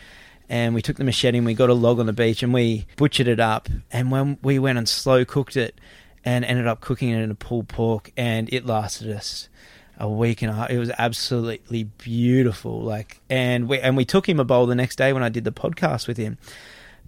And 0.48 0.74
we 0.76 0.80
took 0.82 0.96
the 0.96 1.04
machete 1.04 1.38
and 1.38 1.46
we 1.46 1.54
got 1.54 1.70
a 1.70 1.74
log 1.74 1.98
on 1.98 2.06
the 2.06 2.12
beach 2.12 2.42
and 2.42 2.54
we 2.54 2.86
butchered 2.96 3.26
it 3.26 3.40
up. 3.40 3.68
And 3.90 4.12
when 4.12 4.38
we 4.42 4.60
went 4.60 4.78
and 4.78 4.88
slow 4.88 5.24
cooked 5.24 5.56
it, 5.56 5.78
and 6.26 6.44
ended 6.44 6.66
up 6.66 6.80
cooking 6.80 7.10
it 7.10 7.22
in 7.22 7.30
a 7.30 7.34
pulled 7.34 7.68
pork, 7.68 8.10
and 8.16 8.52
it 8.52 8.66
lasted 8.66 9.10
us 9.10 9.48
a 9.98 10.08
week 10.08 10.42
and 10.42 10.50
a 10.50 10.54
half. 10.54 10.70
It 10.70 10.78
was 10.78 10.90
absolutely 10.98 11.84
beautiful. 11.84 12.82
Like, 12.82 13.20
and 13.30 13.68
we 13.68 13.78
and 13.78 13.96
we 13.96 14.04
took 14.04 14.28
him 14.28 14.40
a 14.40 14.44
bowl 14.44 14.66
the 14.66 14.74
next 14.74 14.96
day 14.96 15.12
when 15.12 15.22
I 15.22 15.28
did 15.28 15.44
the 15.44 15.52
podcast 15.52 16.08
with 16.08 16.16
him, 16.16 16.36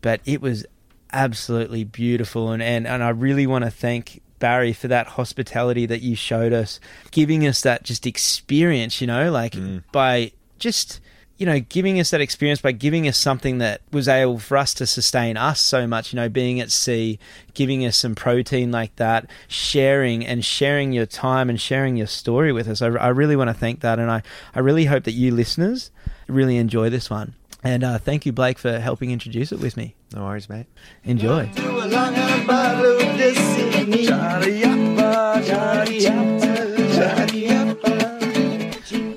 but 0.00 0.20
it 0.24 0.40
was 0.40 0.64
absolutely 1.12 1.84
beautiful. 1.84 2.50
And 2.52 2.62
and 2.62 2.86
and 2.86 3.02
I 3.02 3.10
really 3.10 3.46
want 3.46 3.64
to 3.64 3.70
thank 3.70 4.20
Barry 4.38 4.72
for 4.72 4.88
that 4.88 5.08
hospitality 5.08 5.86
that 5.86 6.00
you 6.02 6.14
showed 6.14 6.52
us, 6.52 6.78
giving 7.10 7.46
us 7.46 7.60
that 7.62 7.82
just 7.82 8.06
experience. 8.06 9.00
You 9.00 9.06
know, 9.06 9.30
like 9.30 9.52
Mm. 9.52 9.82
by 9.92 10.32
just 10.58 11.00
you 11.38 11.46
know, 11.46 11.60
giving 11.60 12.00
us 12.00 12.10
that 12.10 12.20
experience 12.20 12.60
by 12.60 12.72
giving 12.72 13.06
us 13.06 13.16
something 13.16 13.58
that 13.58 13.80
was 13.92 14.08
able 14.08 14.40
for 14.40 14.56
us 14.56 14.74
to 14.74 14.84
sustain 14.84 15.36
us 15.36 15.60
so 15.60 15.86
much, 15.86 16.12
you 16.12 16.16
know, 16.16 16.28
being 16.28 16.58
at 16.58 16.68
sea, 16.72 17.16
giving 17.54 17.86
us 17.86 17.96
some 17.96 18.16
protein 18.16 18.72
like 18.72 18.96
that, 18.96 19.24
sharing 19.46 20.26
and 20.26 20.44
sharing 20.44 20.92
your 20.92 21.06
time 21.06 21.48
and 21.48 21.60
sharing 21.60 21.96
your 21.96 22.08
story 22.08 22.52
with 22.52 22.66
us. 22.66 22.82
I, 22.82 22.88
I 22.88 23.08
really 23.10 23.36
want 23.36 23.50
to 23.50 23.54
thank 23.54 23.82
that. 23.82 24.00
And 24.00 24.10
I, 24.10 24.22
I 24.52 24.58
really 24.58 24.86
hope 24.86 25.04
that 25.04 25.12
you 25.12 25.32
listeners 25.32 25.92
really 26.26 26.56
enjoy 26.56 26.90
this 26.90 27.08
one. 27.08 27.34
And 27.62 27.82
uh, 27.82 27.98
thank 27.98 28.24
you, 28.24 28.32
Blake, 28.32 28.58
for 28.58 28.78
helping 28.78 29.10
introduce 29.10 29.50
it 29.52 29.60
with 29.60 29.76
me. 29.76 29.94
No 30.14 30.24
worries, 30.24 30.48
mate. 30.48 30.66
Enjoy. 31.04 31.50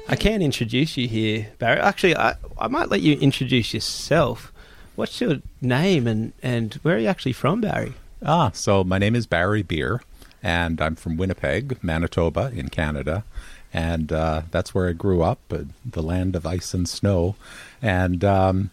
I 0.10 0.16
can 0.18 0.42
introduce 0.42 0.98
you 0.98 1.08
here, 1.08 1.52
Barry. 1.60 1.80
Actually, 1.80 2.18
I, 2.18 2.36
I 2.60 2.68
might 2.68 2.90
let 2.90 3.02
you 3.02 3.18
introduce 3.20 3.74
yourself. 3.74 4.52
What's 4.96 5.22
your 5.22 5.38
name 5.62 6.06
and, 6.08 6.34
and 6.44 6.74
where 6.84 6.96
are 6.96 7.00
you 7.00 7.08
actually 7.08 7.34
from, 7.34 7.62
Barry? 7.62 7.94
Ah, 8.24 8.52
so 8.54 8.84
my 8.84 8.98
name 8.98 9.16
is 9.16 9.26
Barry 9.26 9.64
Beer, 9.64 10.02
and 10.44 10.82
I'm 10.82 10.96
from 10.96 11.18
Winnipeg, 11.18 11.84
Manitoba, 11.84 12.52
in 12.54 12.70
Canada, 12.70 13.24
and 13.74 14.12
uh, 14.12 14.44
that's 14.52 14.74
where 14.74 14.90
I 14.90 14.94
grew 14.94 15.22
up, 15.22 15.40
uh, 15.52 15.60
the 15.86 16.04
land 16.04 16.36
of 16.36 16.46
ice 16.46 16.74
and 16.74 16.88
snow, 16.88 17.36
and 17.82 18.24
um, 18.24 18.72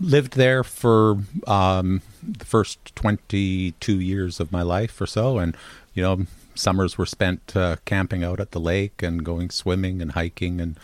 lived 0.00 0.34
there 0.34 0.62
for 0.62 1.18
um, 1.46 2.02
the 2.22 2.44
first 2.44 2.94
22 2.94 4.00
years 4.00 4.40
of 4.40 4.52
my 4.52 4.62
life 4.62 5.00
or 5.00 5.06
so, 5.06 5.38
and 5.38 5.56
you 5.94 6.02
know, 6.02 6.26
summers 6.54 6.98
were 6.98 7.06
spent 7.06 7.56
uh, 7.56 7.76
camping 7.84 8.24
out 8.24 8.40
at 8.40 8.52
the 8.52 8.60
lake 8.60 9.02
and 9.02 9.24
going 9.24 9.50
swimming 9.50 10.00
and 10.00 10.12
hiking 10.12 10.60
and 10.60 10.78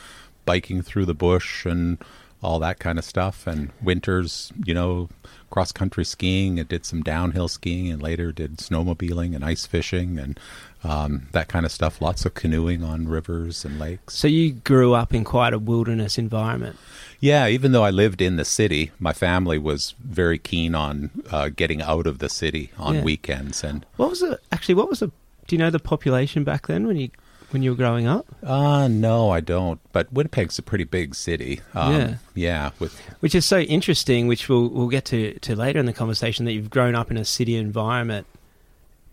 biking 0.45 0.83
through 0.83 1.04
the 1.04 1.14
bush 1.14 1.64
and 1.64 1.99
all 2.42 2.59
that 2.61 2.78
kind 2.78 2.99
of 2.99 3.04
stuff. 3.04 3.47
And 3.47 3.70
winters, 3.82 4.52
you 4.64 4.75
know, 4.75 5.09
cross 5.50 5.73
country 5.73 6.04
skiing. 6.04 6.59
and 6.59 6.68
did 6.68 6.85
some 6.87 7.02
downhill 7.02 7.49
skiing 7.49 7.90
and 7.90 8.00
later 8.02 8.32
did 8.32 8.59
snowmobiling 8.59 9.35
and 9.35 9.44
ice 9.44 9.66
fishing 9.66 10.18
and 10.18 10.38
um, 10.85 11.28
that 11.32 11.49
kind 11.49 11.66
of 11.66 11.73
stuff. 11.73 12.00
Lots 12.00 12.25
of 12.25 12.35
canoeing 12.35 12.82
on 12.82 13.09
rivers 13.09 13.64
and 13.64 13.78
lakes. 13.78 14.14
So 14.14 14.28
you 14.28 14.52
grew 14.52 14.94
up 14.94 15.12
in 15.12 15.25
quite 15.25 15.52
a 15.52 15.59
wilderness 15.59 16.16
environment. 16.18 16.76
Yeah, 17.18 17.49
even 17.49 17.73
though 17.73 17.82
I 17.85 17.90
lived 17.90 18.23
in 18.23 18.37
the 18.37 18.44
city, 18.47 18.90
my 18.99 19.12
family 19.12 19.59
was 19.59 19.94
very 20.02 20.38
keen 20.38 20.75
on 20.75 21.11
uh, 21.30 21.50
getting 21.50 21.82
out 21.82 22.06
of 22.06 22.18
the 22.18 22.30
city 22.30 22.70
on 22.78 22.94
Yeah. 22.97 23.02
weekends. 23.02 23.62
And 23.62 23.85
What 23.97 24.09
was 24.11 24.23
it? 24.23 24.40
Actually, 24.50 24.76
what 24.76 24.88
was 24.88 25.00
the? 25.00 25.09
Do 25.47 25.56
you 25.56 25.59
know 25.59 25.68
the 25.70 25.78
population 25.80 26.44
back 26.44 26.68
then 26.68 26.87
when 26.87 26.97
you 26.97 27.11
when 27.50 27.62
you 27.62 27.71
were 27.71 27.76
growing 27.76 28.07
up? 28.07 28.26
uh, 28.45 28.88
no, 28.88 29.30
I 29.30 29.40
don't. 29.40 29.80
But 29.92 30.12
Winnipeg's 30.12 30.59
a 30.59 30.62
pretty 30.62 30.85
big 30.85 31.14
city. 31.14 31.61
Um, 31.75 31.92
Yeah. 31.95 32.14
yeah, 32.35 32.71
with 32.78 32.99
Which 33.21 33.35
is 33.35 33.45
so 33.47 33.61
interesting, 33.61 34.26
which 34.26 34.49
we'll 34.49 34.69
we'll 34.69 34.88
get 34.88 35.04
to 35.07 35.38
to 35.40 35.54
later 35.57 35.78
in 35.78 35.87
the 35.87 35.92
conversation. 35.92 36.45
That 36.45 36.52
you've 36.52 36.71
grown 36.71 36.95
up 36.95 37.11
in 37.11 37.16
a 37.16 37.25
city 37.25 37.57
environment, 37.57 38.26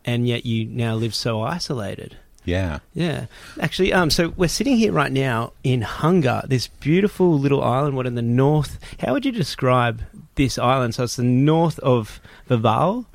and 0.06 0.28
yet 0.28 0.46
you 0.46 0.66
now 0.66 0.96
live 0.96 1.14
so 1.16 1.42
isolated. 1.42 2.18
yeah. 2.46 2.80
Yeah, 2.94 3.26
actually, 3.60 3.92
um, 3.94 4.10
so 4.10 4.30
we're 4.38 4.48
sitting 4.48 4.78
here 4.78 4.92
right 4.94 5.12
now 5.12 5.52
in 5.64 5.82
Hunga, 5.82 6.48
this 6.48 6.68
beautiful 6.68 7.38
little 7.38 7.62
island. 7.64 7.96
What 7.98 8.08
in 8.08 8.16
the 8.16 8.22
north? 8.22 8.80
How 9.00 9.14
would 9.14 9.26
you 9.26 9.32
describe 9.34 10.02
this 10.36 10.58
island? 10.58 10.96
So 10.96 11.04
it's 11.04 11.18
the 11.18 11.24
north 11.24 11.78
of 11.80 12.20
Vavau, 12.50 13.06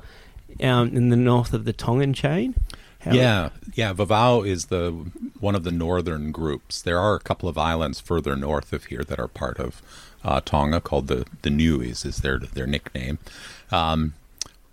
um, 0.61 0.95
in 0.95 1.09
the 1.09 1.15
north 1.17 1.51
of 1.53 1.65
the 1.65 1.73
Tongan 1.73 2.13
chain. 2.13 2.53
Yeah, 3.11 3.49
yeah. 3.73 3.93
Vavau 3.93 4.47
is 4.47 4.65
the 4.65 4.91
one 5.39 5.55
of 5.55 5.63
the 5.63 5.71
northern 5.71 6.31
groups. 6.31 6.81
There 6.81 6.99
are 6.99 7.15
a 7.15 7.19
couple 7.19 7.49
of 7.49 7.57
islands 7.57 7.99
further 7.99 8.35
north 8.35 8.71
of 8.73 8.85
here 8.85 9.03
that 9.03 9.19
are 9.19 9.27
part 9.27 9.59
of 9.59 9.81
uh, 10.23 10.41
Tonga, 10.41 10.81
called 10.81 11.07
the 11.07 11.25
the 11.41 11.49
Niuas, 11.49 12.05
is 12.05 12.17
their 12.17 12.39
their 12.39 12.67
nickname. 12.67 13.19
Um, 13.71 14.13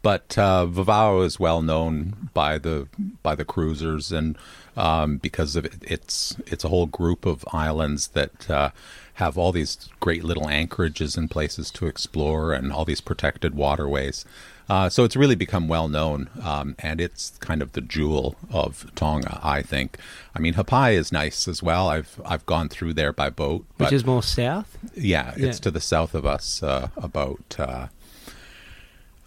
but 0.03 0.39
uh, 0.39 0.67
Vavau 0.67 1.25
is 1.25 1.39
well 1.39 1.61
known 1.61 2.31
by 2.33 2.59
the 2.59 2.89
by 3.23 3.35
the 3.35 3.45
cruisers, 3.45 4.13
and 4.13 4.37
um, 4.77 5.19
because 5.19 5.57
of 5.57 5.65
it, 5.65 5.75
it's 5.83 6.37
it's 6.47 6.65
a 6.65 6.69
whole 6.69 6.87
group 6.87 7.27
of 7.27 7.45
islands 7.53 8.09
that 8.09 8.49
uh, 8.51 8.71
have 9.15 9.37
all 9.37 9.53
these 9.53 9.89
great 10.01 10.25
little 10.25 10.49
anchorages 10.49 11.17
and 11.17 11.31
places 11.31 11.71
to 11.73 11.87
explore, 11.87 12.53
and 12.53 12.73
all 12.73 12.85
these 12.85 13.01
protected 13.03 13.55
waterways. 13.55 14.25
Uh, 14.71 14.89
so 14.89 15.03
it's 15.05 15.17
really 15.17 15.35
become 15.35 15.67
well 15.67 15.89
known, 15.89 16.31
um, 16.45 16.77
and 16.79 17.01
it's 17.01 17.37
kind 17.41 17.61
of 17.61 17.73
the 17.73 17.81
jewel 17.81 18.37
of 18.53 18.91
Tonga, 18.95 19.41
I 19.43 19.63
think. 19.63 19.99
I 20.35 20.39
mean, 20.39 20.55
Ha'apai 20.55 20.95
is 20.95 21.11
nice 21.11 21.49
as 21.49 21.61
well. 21.63 21.89
I've 21.89 22.21
I've 22.25 22.47
gone 22.47 22.69
through 22.69 22.95
there 22.95 23.13
by 23.13 23.31
boat, 23.31 23.65
which 23.79 23.93
is 23.93 24.05
more 24.07 24.23
south. 24.23 24.79
yeah, 24.95 25.35
Yeah. 25.37 25.49
it's 25.49 25.59
to 25.61 25.71
the 25.73 25.81
south 25.81 26.15
of 26.15 26.25
us, 26.25 26.63
uh, 26.63 26.89
about 26.97 27.57
uh, 27.59 27.87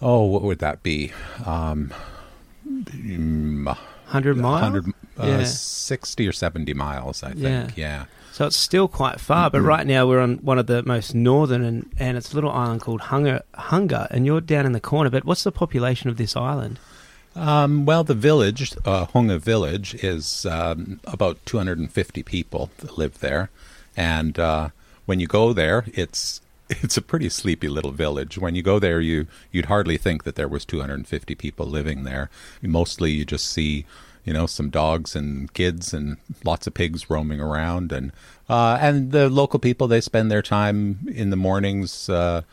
oh, 0.02 0.24
what 0.28 0.44
would 0.44 0.60
that 0.60 0.82
be? 0.82 1.12
Um, 1.46 1.94
mm, 2.66 3.78
Hundred 4.08 4.38
miles. 4.38 4.62
100, 4.62 4.86
uh, 5.20 5.26
Yeah. 5.40 5.44
60 5.44 6.28
or 6.28 6.32
70 6.32 6.74
miles, 6.74 7.24
I 7.24 7.34
think. 7.34 7.76
Yeah. 7.76 8.06
So 8.34 8.48
it's 8.48 8.58
still 8.58 8.88
quite 8.88 9.20
far, 9.20 9.52
but 9.52 9.62
right 9.62 9.86
now 9.86 10.08
we're 10.08 10.20
on 10.20 10.38
one 10.38 10.58
of 10.58 10.66
the 10.66 10.82
most 10.82 11.14
northern, 11.14 11.64
and, 11.64 11.92
and 12.00 12.18
it's 12.18 12.32
a 12.32 12.36
little 12.36 12.50
island 12.50 12.82
called 12.82 13.02
Hunga, 13.02 13.44
Hunga, 13.54 14.08
and 14.10 14.26
you're 14.26 14.42
down 14.42 14.66
in 14.66 14.72
the 14.72 14.80
corner. 14.80 15.12
But 15.12 15.24
what's 15.24 15.44
the 15.44 15.52
population 15.52 16.10
of 16.10 16.18
this 16.18 16.36
island? 16.36 16.80
Um, 17.36 17.86
well, 17.86 18.04
the 18.04 18.16
village, 18.16 18.74
uh, 18.86 19.06
Hunga 19.06 19.40
Village, 19.40 19.94
is 20.04 20.48
um, 20.48 21.00
about 21.06 21.46
250 21.46 22.24
people 22.24 22.72
that 22.78 22.98
live 22.98 23.20
there, 23.20 23.52
and 23.96 24.40
uh, 24.40 24.70
when 25.06 25.20
you 25.20 25.28
go 25.28 25.54
there, 25.54 25.86
it's 25.94 26.42
it's 26.70 26.98
a 26.98 27.04
pretty 27.04 27.30
sleepy 27.30 27.68
little 27.68 27.92
village. 27.92 28.40
When 28.40 28.56
you 28.56 28.64
go 28.64 28.80
there, 28.80 29.00
you 29.00 29.28
you'd 29.52 29.66
hardly 29.66 29.98
think 29.98 30.24
that 30.24 30.34
there 30.34 30.48
was 30.48 30.66
250 30.66 31.36
people 31.36 31.68
living 31.68 32.04
there. 32.04 32.32
Mostly, 32.64 33.12
you 33.12 33.26
just 33.26 33.48
see 33.48 33.86
you 34.26 34.34
know 34.34 34.46
some 34.46 34.70
dogs 34.70 35.16
and 35.16 35.54
kids 35.54 35.94
and 35.94 36.18
lots 36.44 36.68
of 36.68 36.74
pigs 36.74 37.10
roaming 37.10 37.40
around, 37.40 37.92
and 37.92 38.12
uh, 38.50 38.78
and 38.82 39.12
the 39.12 39.30
local 39.30 39.60
people 39.60 39.88
they 39.88 40.02
spend 40.02 40.32
their 40.32 40.42
time 40.42 41.08
in 41.14 41.30
the 41.30 41.36
mornings. 41.36 42.10
Uh, 42.10 42.44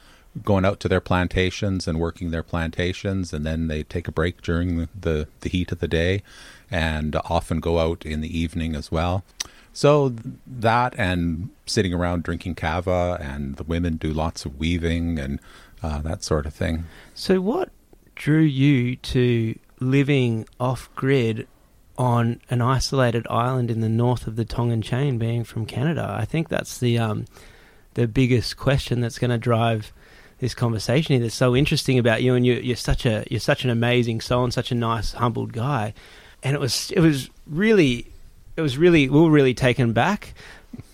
going 0.45 0.65
out 0.65 0.79
to 0.79 0.89
their 0.89 1.01
plantations 1.01 1.89
and 1.89 1.99
working 1.99 2.31
their 2.31 2.45
plantations, 2.45 3.33
and 3.33 3.45
then 3.45 3.67
they 3.67 3.83
take 3.83 4.07
a 4.07 4.13
break 4.13 4.41
during 4.43 4.89
the, 4.99 5.27
the, 5.41 5.49
heat 5.49 5.73
of 5.73 5.81
the 5.81 5.89
day 5.89 6.23
and 6.71 7.17
often 7.25 7.59
go 7.59 7.81
out 7.81 8.07
in 8.07 8.21
the 8.21 8.39
evening 8.39 8.77
as 8.77 8.93
well. 8.93 9.25
So 9.73 10.15
that 10.47 10.95
and 10.97 11.51
sitting 11.67 11.93
around 11.93 12.23
drinking 12.23 12.57
kava, 12.57 13.19
and 13.21 13.57
the 13.57 13.65
women 13.65 13.97
do 13.97 14.13
lots 14.13 14.45
of 14.45 14.59
weaving 14.59 15.19
and 15.19 15.41
uh, 15.83 16.01
that 16.03 16.23
sort 16.23 16.47
of 16.47 16.55
thing. 16.55 16.85
So, 17.15 17.41
what 17.41 17.71
drew 18.15 18.43
you 18.43 18.97
to 18.97 19.59
living 19.79 20.47
off 20.59 20.91
grid 20.95 21.47
on 22.01 22.41
an 22.49 22.63
isolated 22.63 23.27
island 23.29 23.71
in 23.71 23.81
the 23.81 23.89
north 23.89 24.27
of 24.27 24.35
the 24.35 24.45
Tongan 24.47 24.81
chain, 24.81 25.19
being 25.19 25.45
from 25.45 25.67
Canada? 25.67 26.17
I 26.19 26.25
think 26.25 26.49
that's 26.49 26.79
the 26.79 26.99
um, 26.99 27.27
the 27.93 28.09
biggest 28.09 28.57
question 28.57 29.03
that's 29.03 29.19
going 29.19 29.31
to 29.31 29.37
drive 29.37 29.93
this 30.39 30.55
conversation 30.55 31.13
here. 31.13 31.23
That's 31.23 31.35
so 31.35 31.55
interesting 31.55 31.99
about 31.99 32.23
you, 32.23 32.35
and 32.35 32.47
you, 32.47 32.55
you're 32.55 32.77
such 32.77 33.05
a 33.05 33.27
you're 33.31 33.39
such 33.39 33.65
an 33.65 33.71
amazing 33.71 34.23
soul 34.23 34.45
and 34.45 34.53
such 34.53 34.73
a 34.73 34.75
nice, 34.75 35.13
humbled 35.13 35.53
guy. 35.53 35.93
And 36.43 36.55
it 36.55 36.59
was 36.59 36.91
it 36.93 37.01
was 37.01 37.29
really 37.47 38.07
it 38.57 38.63
was 38.63 38.79
really 38.79 39.11
we 39.11 39.21
were 39.21 39.31
really 39.31 39.55
taken 39.55 39.93
back 39.93 40.33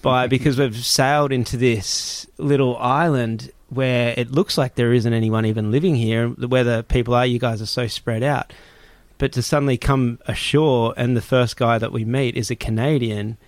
by 0.02 0.26
because 0.34 0.58
we've 0.58 0.74
sailed 0.74 1.30
into 1.30 1.56
this 1.56 2.26
little 2.36 2.76
island 2.78 3.52
where 3.68 4.12
it 4.16 4.32
looks 4.32 4.58
like 4.58 4.74
there 4.74 4.92
isn't 4.92 5.12
anyone 5.12 5.46
even 5.46 5.70
living 5.70 5.94
here. 5.94 6.30
Where 6.30 6.64
the 6.64 6.84
people 6.88 7.14
are, 7.14 7.24
you 7.24 7.38
guys 7.38 7.62
are 7.62 7.66
so 7.66 7.86
spread 7.86 8.24
out. 8.24 8.52
But 9.18 9.32
to 9.32 9.42
suddenly 9.42 9.78
come 9.78 10.18
ashore 10.26 10.92
and 10.96 11.16
the 11.16 11.22
first 11.22 11.56
guy 11.56 11.78
that 11.78 11.92
we 11.92 12.04
meet 12.04 12.36
is 12.36 12.50
a 12.50 12.56
Canadian 12.56 13.38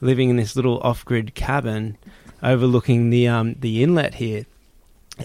living 0.00 0.30
in 0.30 0.36
this 0.36 0.54
little 0.54 0.78
off-grid 0.80 1.34
cabin 1.34 1.96
overlooking 2.42 3.10
the 3.10 3.26
um, 3.28 3.54
the 3.58 3.82
inlet 3.82 4.14
here, 4.14 4.46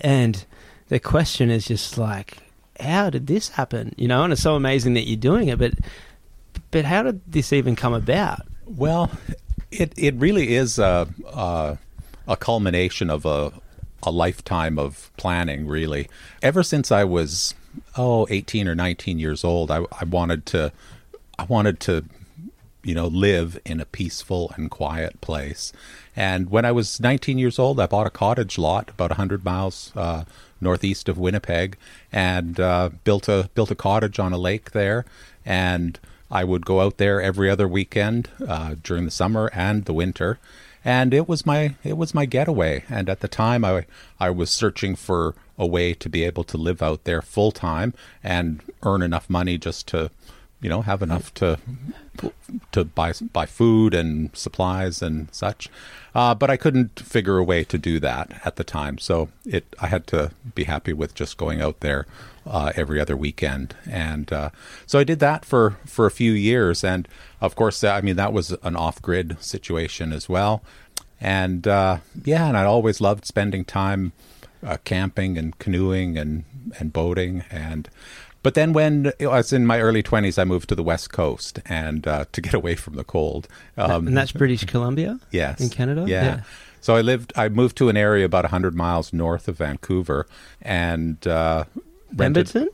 and 0.01 0.46
the 0.88 1.00
question 1.00 1.50
is 1.50 1.65
just 1.67 1.98
like, 1.98 2.38
how 2.79 3.10
did 3.10 3.27
this 3.27 3.50
happen? 3.50 3.93
You 3.98 4.08
know, 4.08 4.24
and 4.24 4.34
it's 4.34 4.41
so 4.41 4.55
amazing 4.55 4.93
that 4.96 5.08
you're 5.08 5.17
doing 5.17 5.50
it, 5.50 5.60
but 5.60 5.74
but 6.72 6.86
how 6.86 7.03
did 7.03 7.22
this 7.27 7.53
even 7.53 7.75
come 7.75 7.93
about? 7.93 8.41
Well, 8.65 9.12
it 9.72 9.93
it 9.98 10.15
really 10.15 10.55
is 10.55 10.79
a 10.79 11.08
a, 11.27 11.77
a 12.27 12.38
culmination 12.38 13.10
of 13.10 13.25
a 13.25 13.51
a 14.03 14.12
lifetime 14.12 14.79
of 14.79 15.12
planning. 15.17 15.67
Really, 15.67 16.08
ever 16.41 16.63
since 16.63 16.91
I 16.91 17.03
was 17.03 17.53
oh 17.98 18.28
18 18.30 18.68
or 18.68 18.75
19 18.75 19.20
years 19.20 19.44
old, 19.44 19.72
I, 19.72 19.86
I 20.00 20.06
wanted 20.06 20.46
to 20.48 20.72
I 21.38 21.44
wanted 21.46 21.80
to 21.82 22.06
you 22.84 22.96
know 22.96 23.08
live 23.08 23.60
in 23.66 23.80
a 23.80 23.86
peaceful 23.86 24.51
and 24.56 24.70
quiet 24.72 25.22
place. 25.22 25.72
And 26.16 26.50
when 26.50 26.66
I 26.66 26.72
was 26.72 27.00
19 27.00 27.38
years 27.38 27.58
old, 27.60 27.80
I 27.80 27.88
bought 27.88 28.08
a 28.08 28.12
cottage 28.12 28.58
lot 28.58 28.90
about 28.90 29.12
100 29.12 29.46
miles 29.46 29.92
uh, 29.96 30.25
northeast 30.60 31.10
of 31.10 31.18
Winnipeg, 31.18 31.78
and 32.12 32.60
uh, 32.60 32.90
built 33.04 33.28
a 33.28 33.50
built 33.56 33.72
a 33.72 33.75
cottage 33.75 34.20
on 34.20 34.34
a 34.34 34.38
lake 34.38 34.72
there. 34.72 35.06
And 35.46 36.00
I 36.30 36.44
would 36.44 36.66
go 36.66 36.82
out 36.82 36.98
there 36.98 37.22
every 37.22 37.50
other 37.50 37.68
weekend 37.68 38.30
uh, 38.48 38.75
during 38.82 39.06
the 39.06 39.12
summer 39.12 39.50
and 39.54 39.86
the 39.86 39.94
winter, 39.94 40.40
and 40.86 41.13
it 41.13 41.28
was 41.28 41.46
my 41.46 41.75
it 41.84 41.98
was 41.98 42.13
my 42.13 42.25
getaway. 42.25 42.84
And 42.90 43.10
at 43.10 43.20
the 43.20 43.28
time, 43.28 43.66
I 43.66 43.86
I 44.20 44.30
was 44.30 44.50
searching 44.50 44.96
for 44.96 45.36
a 45.62 45.68
way 45.68 45.94
to 45.94 46.10
be 46.10 46.24
able 46.24 46.44
to 46.44 46.58
live 46.58 46.82
out 46.82 47.03
there 47.03 47.22
full 47.22 47.51
time 47.51 47.94
and 48.24 48.62
earn 48.84 49.03
enough 49.03 49.30
money 49.30 49.60
just 49.60 49.88
to, 49.88 50.10
you 50.60 50.70
know, 50.70 50.82
have 50.82 51.03
enough 51.03 51.32
to 51.36 51.60
to 52.72 52.84
buy 52.84 53.13
buy 53.32 53.46
food 53.46 53.94
and 53.94 54.36
supplies 54.36 55.01
and 55.03 55.27
such. 55.32 55.70
Uh, 56.15 56.34
but 56.34 56.50
I 56.50 56.58
couldn't 56.58 57.00
figure 57.00 57.38
a 57.38 57.44
way 57.44 57.63
to 57.63 57.77
do 57.77 58.00
that 58.00 58.41
at 58.44 58.56
the 58.56 58.63
time, 58.63 58.98
so 58.98 59.30
it 59.46 59.63
I 59.80 59.88
had 59.88 60.08
to 60.08 60.32
be 60.56 60.63
happy 60.63 60.94
with 60.94 61.13
just 61.13 61.38
going 61.38 61.62
out 61.62 61.80
there 61.80 62.08
uh, 62.46 62.74
every 62.75 63.00
other 63.00 63.15
weekend, 63.15 63.75
and 63.89 64.34
uh, 64.34 64.50
so 64.88 64.98
I 64.98 65.03
did 65.03 65.20
that 65.20 65.46
for 65.46 65.77
for 65.86 66.08
a 66.08 66.12
few 66.12 66.32
years. 66.32 66.84
And 66.84 67.08
of 67.39 67.56
course, 67.56 67.84
I 67.84 68.01
mean 68.01 68.15
that 68.15 68.34
was 68.34 68.51
an 68.63 68.75
off 68.75 69.00
grid 69.01 69.38
situation 69.39 70.12
as 70.12 70.27
well. 70.27 70.63
And 71.22 71.68
uh, 71.68 71.98
yeah, 72.25 72.48
and 72.48 72.58
I 72.58 72.65
always 72.65 73.00
loved 73.00 73.25
spending 73.25 73.63
time 73.63 74.12
uh, 74.65 74.77
camping 74.84 75.38
and 75.38 75.58
canoeing 75.60 76.18
and 76.18 76.46
and 76.80 76.94
boating 76.94 77.44
and 77.50 77.89
but 78.44 78.56
then 78.56 78.74
when 78.74 79.13
I 79.20 79.27
was 79.27 79.53
in 79.53 79.68
my 79.68 79.80
early 79.80 80.01
20s, 80.01 80.39
I 80.39 80.46
moved 80.46 80.70
to 80.70 80.75
the 80.75 80.84
West 80.84 81.12
Coast 81.12 81.60
and 81.65 82.08
uh, 82.08 82.25
to 82.32 82.41
get 82.41 82.53
away 82.62 82.75
from 82.75 82.96
the 82.96 83.03
cold. 83.03 83.48
Um, 83.77 84.08
and 84.08 84.18
that's 84.18 84.32
British 84.32 84.65
Columbia? 84.65 85.20
yes. 85.32 85.62
In 85.62 85.70
Canada? 85.70 86.06
Yeah. 86.08 86.24
Yeah. 86.24 86.41
So 86.82 86.96
I 86.96 87.01
lived, 87.01 87.32
I 87.36 87.50
moved 87.50 87.77
to 87.77 87.89
an 87.89 87.98
area 87.98 88.25
about 88.25 88.44
100 88.44 88.74
miles 88.74 89.13
north 89.13 89.48
of 89.48 89.58
Vancouver 89.58 90.25
and 90.63 91.25
uh, 91.27 91.65
rented. 92.15 92.51
Pemberton? 92.51 92.70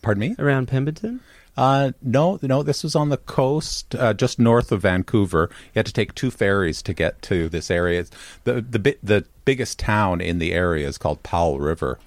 Pardon 0.00 0.20
me? 0.20 0.36
Around 0.38 0.68
Pemberton? 0.68 1.20
Uh, 1.58 1.90
no, 2.00 2.38
no, 2.40 2.62
this 2.62 2.84
was 2.84 2.94
on 2.94 3.08
the 3.08 3.16
coast, 3.16 3.92
uh, 3.96 4.14
just 4.14 4.38
north 4.38 4.70
of 4.70 4.82
Vancouver. 4.82 5.50
You 5.50 5.80
had 5.80 5.86
to 5.86 5.92
take 5.92 6.14
two 6.14 6.30
ferries 6.30 6.82
to 6.82 6.94
get 6.94 7.20
to 7.22 7.48
this 7.48 7.68
area. 7.68 8.04
The 8.44 8.60
the 8.60 8.96
the 9.02 9.24
biggest 9.44 9.76
town 9.80 10.20
in 10.20 10.38
the 10.38 10.52
area 10.52 10.86
is 10.86 10.98
called 10.98 11.24
Powell 11.24 11.58
River, 11.58 11.98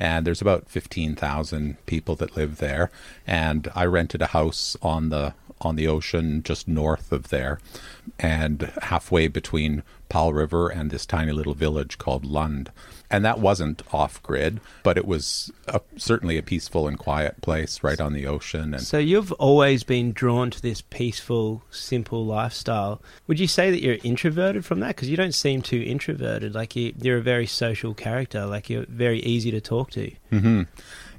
and 0.00 0.26
there's 0.26 0.40
about 0.40 0.70
fifteen 0.70 1.14
thousand 1.14 1.76
people 1.84 2.16
that 2.16 2.34
live 2.34 2.56
there. 2.56 2.90
And 3.26 3.68
I 3.74 3.84
rented 3.84 4.22
a 4.22 4.28
house 4.28 4.74
on 4.80 5.10
the 5.10 5.34
on 5.60 5.76
the 5.76 5.86
ocean 5.86 6.42
just 6.42 6.66
north 6.66 7.12
of 7.12 7.28
there, 7.28 7.60
and 8.18 8.72
halfway 8.84 9.28
between 9.28 9.82
Powell 10.08 10.32
River 10.32 10.70
and 10.70 10.90
this 10.90 11.04
tiny 11.04 11.32
little 11.32 11.52
village 11.52 11.98
called 11.98 12.24
Lund. 12.24 12.70
And 13.14 13.24
that 13.24 13.38
wasn't 13.38 13.80
off 13.92 14.20
grid, 14.24 14.58
but 14.82 14.96
it 14.96 15.06
was 15.06 15.52
a, 15.68 15.80
certainly 15.96 16.36
a 16.36 16.42
peaceful 16.42 16.88
and 16.88 16.98
quiet 16.98 17.40
place 17.42 17.84
right 17.84 18.00
on 18.00 18.12
the 18.12 18.26
ocean. 18.26 18.74
And 18.74 18.82
So 18.82 18.98
you've 18.98 19.30
always 19.34 19.84
been 19.84 20.10
drawn 20.10 20.50
to 20.50 20.60
this 20.60 20.80
peaceful, 20.80 21.62
simple 21.70 22.26
lifestyle. 22.26 23.00
Would 23.28 23.38
you 23.38 23.46
say 23.46 23.70
that 23.70 23.80
you're 23.80 23.98
introverted 24.02 24.64
from 24.64 24.80
that? 24.80 24.88
Because 24.88 25.08
you 25.08 25.16
don't 25.16 25.32
seem 25.32 25.62
too 25.62 25.80
introverted. 25.80 26.56
Like 26.56 26.74
you, 26.74 26.92
you're 27.00 27.18
a 27.18 27.22
very 27.22 27.46
social 27.46 27.94
character. 27.94 28.46
Like 28.46 28.68
you're 28.68 28.86
very 28.88 29.20
easy 29.20 29.52
to 29.52 29.60
talk 29.60 29.92
to. 29.92 30.10
Mm-hmm. 30.32 30.62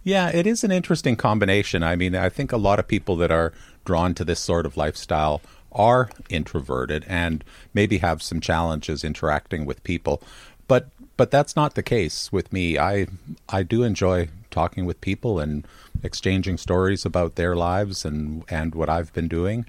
Yeah, 0.03 0.29
it 0.35 0.45
is 0.45 0.65
an 0.65 0.71
interesting 0.73 1.15
combination. 1.15 1.81
I 1.81 1.95
mean, 1.95 2.13
I 2.13 2.27
think 2.27 2.51
a 2.51 2.57
lot 2.57 2.77
of 2.77 2.89
people 2.89 3.15
that 3.17 3.31
are 3.31 3.53
drawn 3.85 4.13
to 4.15 4.25
this 4.25 4.41
sort 4.41 4.65
of 4.65 4.75
lifestyle 4.75 5.41
are 5.71 6.09
introverted 6.29 7.05
and 7.07 7.41
maybe 7.73 7.99
have 7.99 8.21
some 8.21 8.41
challenges 8.41 9.05
interacting 9.05 9.65
with 9.65 9.81
people. 9.85 10.21
But 10.67 10.89
but 11.17 11.31
that's 11.31 11.55
not 11.55 11.75
the 11.75 11.83
case 11.83 12.31
with 12.31 12.51
me. 12.53 12.77
I 12.77 13.07
I 13.49 13.63
do 13.63 13.83
enjoy 13.83 14.29
talking 14.51 14.85
with 14.85 15.01
people 15.01 15.39
and 15.39 15.65
exchanging 16.03 16.57
stories 16.57 17.05
about 17.05 17.35
their 17.35 17.55
lives 17.55 18.05
and 18.05 18.43
and 18.49 18.73
what 18.75 18.89
I've 18.89 19.11
been 19.13 19.27
doing. 19.27 19.65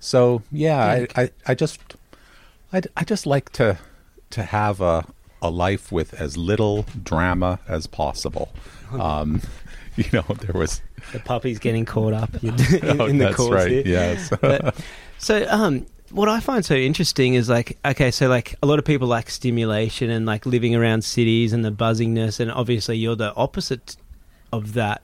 So, 0.00 0.42
yeah, 0.52 0.96
Yeah. 0.96 1.06
I, 1.16 1.22
I 1.22 1.30
I 1.48 1.54
just 1.54 1.80
I 2.72 2.82
I 2.96 3.04
just 3.04 3.26
like 3.26 3.50
to 3.52 3.78
to 4.30 4.42
have 4.42 4.80
a 4.80 5.04
a 5.42 5.50
life 5.50 5.92
with 5.92 6.14
as 6.14 6.36
little 6.36 6.86
drama 7.02 7.58
as 7.68 7.86
possible. 7.86 8.48
Um, 8.92 9.42
you 9.96 10.06
know, 10.12 10.24
there 10.40 10.58
was 10.58 10.80
The 11.12 11.18
puppy's 11.20 11.58
getting 11.58 11.84
caught 11.84 12.14
up 12.14 12.42
in, 12.42 12.54
Oh, 13.00 13.06
in 13.06 13.18
the 13.18 13.26
that's 13.26 13.48
right. 13.50 13.84
Yes. 13.86 14.30
But- 14.40 14.74
so, 15.18 15.46
um, 15.50 15.86
what 16.14 16.28
I 16.28 16.40
find 16.40 16.64
so 16.64 16.74
interesting 16.74 17.34
is 17.34 17.48
like, 17.48 17.76
okay, 17.84 18.10
so 18.10 18.28
like 18.28 18.54
a 18.62 18.66
lot 18.66 18.78
of 18.78 18.84
people 18.84 19.08
like 19.08 19.28
stimulation 19.28 20.10
and 20.10 20.24
like 20.24 20.46
living 20.46 20.74
around 20.74 21.02
cities 21.02 21.52
and 21.52 21.64
the 21.64 21.72
buzzingness, 21.72 22.38
and 22.40 22.50
obviously 22.52 22.96
you're 22.96 23.16
the 23.16 23.34
opposite 23.34 23.96
of 24.52 24.74
that. 24.74 25.02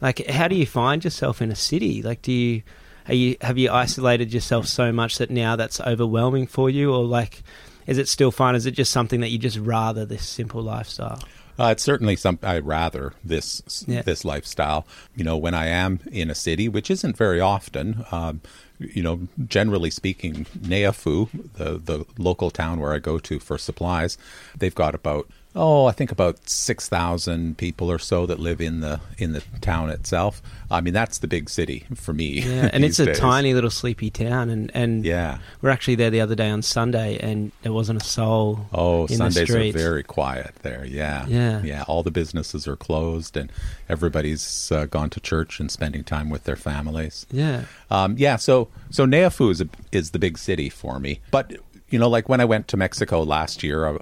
Like, 0.00 0.26
how 0.26 0.48
do 0.48 0.56
you 0.56 0.64
find 0.66 1.04
yourself 1.04 1.42
in 1.42 1.50
a 1.50 1.54
city? 1.54 2.02
Like, 2.02 2.22
do 2.22 2.32
you, 2.32 2.62
are 3.06 3.14
you 3.14 3.36
have 3.42 3.58
you 3.58 3.70
isolated 3.70 4.32
yourself 4.32 4.66
so 4.66 4.90
much 4.92 5.18
that 5.18 5.30
now 5.30 5.56
that's 5.56 5.80
overwhelming 5.82 6.46
for 6.46 6.70
you, 6.70 6.92
or 6.94 7.04
like, 7.04 7.42
is 7.86 7.98
it 7.98 8.08
still 8.08 8.30
fun? 8.30 8.54
Is 8.54 8.64
it 8.64 8.70
just 8.72 8.92
something 8.92 9.20
that 9.20 9.28
you 9.28 9.38
just 9.38 9.58
rather 9.58 10.06
this 10.06 10.26
simple 10.26 10.62
lifestyle? 10.62 11.22
Uh, 11.58 11.72
it's 11.72 11.82
certainly 11.82 12.16
something 12.16 12.48
I 12.48 12.60
rather 12.60 13.12
this 13.22 13.84
Yeah. 13.86 14.00
this 14.00 14.24
lifestyle. 14.24 14.86
You 15.14 15.24
know, 15.24 15.36
when 15.36 15.52
I 15.52 15.66
am 15.66 16.00
in 16.10 16.30
a 16.30 16.34
city, 16.34 16.66
which 16.68 16.90
isn't 16.90 17.16
very 17.18 17.40
often. 17.40 18.06
Um, 18.10 18.40
you 18.80 19.02
know, 19.02 19.28
generally 19.46 19.90
speaking, 19.90 20.46
Neiafu, 20.58 21.28
the 21.54 21.78
the 21.78 22.06
local 22.18 22.50
town 22.50 22.80
where 22.80 22.92
I 22.92 22.98
go 22.98 23.18
to 23.18 23.38
for 23.38 23.58
supplies, 23.58 24.18
they've 24.58 24.74
got 24.74 24.94
about 24.94 25.28
oh, 25.56 25.86
I 25.86 25.92
think 25.92 26.12
about 26.12 26.48
six 26.48 26.88
thousand 26.88 27.58
people 27.58 27.90
or 27.90 27.98
so 27.98 28.26
that 28.26 28.38
live 28.38 28.60
in 28.60 28.80
the 28.80 29.00
in 29.18 29.32
the 29.32 29.42
town 29.60 29.90
itself. 29.90 30.40
I 30.70 30.80
mean, 30.80 30.94
that's 30.94 31.18
the 31.18 31.26
big 31.26 31.50
city 31.50 31.84
for 31.96 32.12
me. 32.12 32.40
Yeah, 32.42 32.70
and 32.72 32.84
it's 32.84 33.00
a 33.00 33.06
days. 33.06 33.18
tiny 33.18 33.54
little 33.54 33.70
sleepy 33.70 34.10
town, 34.10 34.48
and 34.50 34.70
and 34.74 35.04
Yeah. 35.04 35.38
we're 35.62 35.70
actually 35.70 35.96
there 35.96 36.10
the 36.10 36.20
other 36.20 36.34
day 36.36 36.48
on 36.50 36.62
Sunday, 36.62 37.18
and 37.18 37.50
there 37.62 37.72
wasn't 37.72 38.00
a 38.00 38.04
soul. 38.04 38.66
Oh, 38.72 39.06
Sundays 39.08 39.50
are 39.50 39.72
very 39.72 40.02
quiet 40.04 40.54
there. 40.62 40.84
Yeah, 40.84 41.26
Yeah. 41.26 41.62
yeah. 41.62 41.84
All 41.88 42.02
the 42.04 42.12
businesses 42.12 42.68
are 42.68 42.76
closed, 42.76 43.36
and 43.36 43.50
everybody's 43.88 44.70
uh, 44.70 44.86
gone 44.86 45.10
to 45.10 45.20
church 45.20 45.60
and 45.60 45.70
spending 45.70 46.04
time 46.04 46.30
with 46.30 46.44
their 46.44 46.56
families. 46.56 47.26
Yeah, 47.30 47.64
Um, 47.90 48.14
yeah, 48.18 48.36
so 48.36 48.68
so 48.90 49.04
Neiafu 49.06 49.50
is, 49.50 49.60
a, 49.60 49.68
is 49.92 50.12
the 50.12 50.18
big 50.18 50.38
city 50.38 50.68
for 50.68 50.98
me. 51.00 51.20
But 51.32 51.52
you 51.90 51.98
know, 51.98 52.08
like 52.08 52.28
when 52.28 52.40
I 52.40 52.44
went 52.44 52.68
to 52.68 52.76
Mexico 52.76 53.22
last 53.24 53.64
year, 53.64 53.84
uh, 53.86 53.98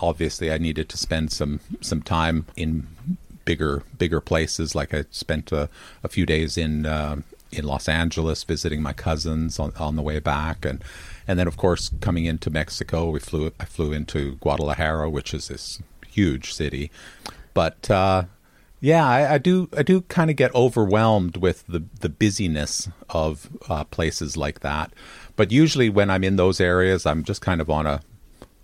obviously 0.00 0.50
I 0.52 0.58
needed 0.58 0.88
to 0.90 0.96
spend 0.96 1.32
some 1.32 1.60
some 1.80 2.02
time 2.02 2.46
in 2.56 2.86
bigger 3.44 3.82
bigger 3.96 4.20
places. 4.20 4.74
Like 4.74 4.92
I 4.92 5.04
spent 5.10 5.52
a, 5.52 5.68
a 6.02 6.08
few 6.08 6.26
days 6.26 6.58
in 6.58 6.86
uh, 6.86 7.22
in 7.50 7.64
Los 7.64 7.88
Angeles 7.88 8.44
visiting 8.44 8.82
my 8.82 8.92
cousins 8.92 9.58
on, 9.58 9.72
on 9.76 9.96
the 9.96 10.02
way 10.02 10.20
back, 10.20 10.64
and 10.64 10.84
and 11.26 11.38
then 11.38 11.46
of 11.46 11.56
course 11.56 11.90
coming 12.00 12.26
into 12.26 12.50
Mexico, 12.50 13.10
we 13.10 13.20
flew 13.20 13.52
I 13.58 13.64
flew 13.64 13.92
into 13.92 14.36
Guadalajara, 14.36 15.08
which 15.08 15.32
is 15.32 15.48
this 15.48 15.80
huge 16.06 16.52
city, 16.52 16.90
but. 17.54 17.90
Uh, 17.90 18.24
yeah, 18.78 19.08
I, 19.08 19.34
I 19.34 19.38
do. 19.38 19.70
I 19.74 19.82
do 19.82 20.02
kind 20.02 20.28
of 20.30 20.36
get 20.36 20.54
overwhelmed 20.54 21.38
with 21.38 21.66
the 21.66 21.82
the 22.00 22.10
busyness 22.10 22.90
of 23.08 23.48
uh, 23.70 23.84
places 23.84 24.36
like 24.36 24.60
that. 24.60 24.92
But 25.34 25.50
usually, 25.50 25.88
when 25.88 26.10
I'm 26.10 26.22
in 26.22 26.36
those 26.36 26.60
areas, 26.60 27.06
I'm 27.06 27.24
just 27.24 27.40
kind 27.40 27.62
of 27.62 27.70
on 27.70 27.86
a 27.86 28.02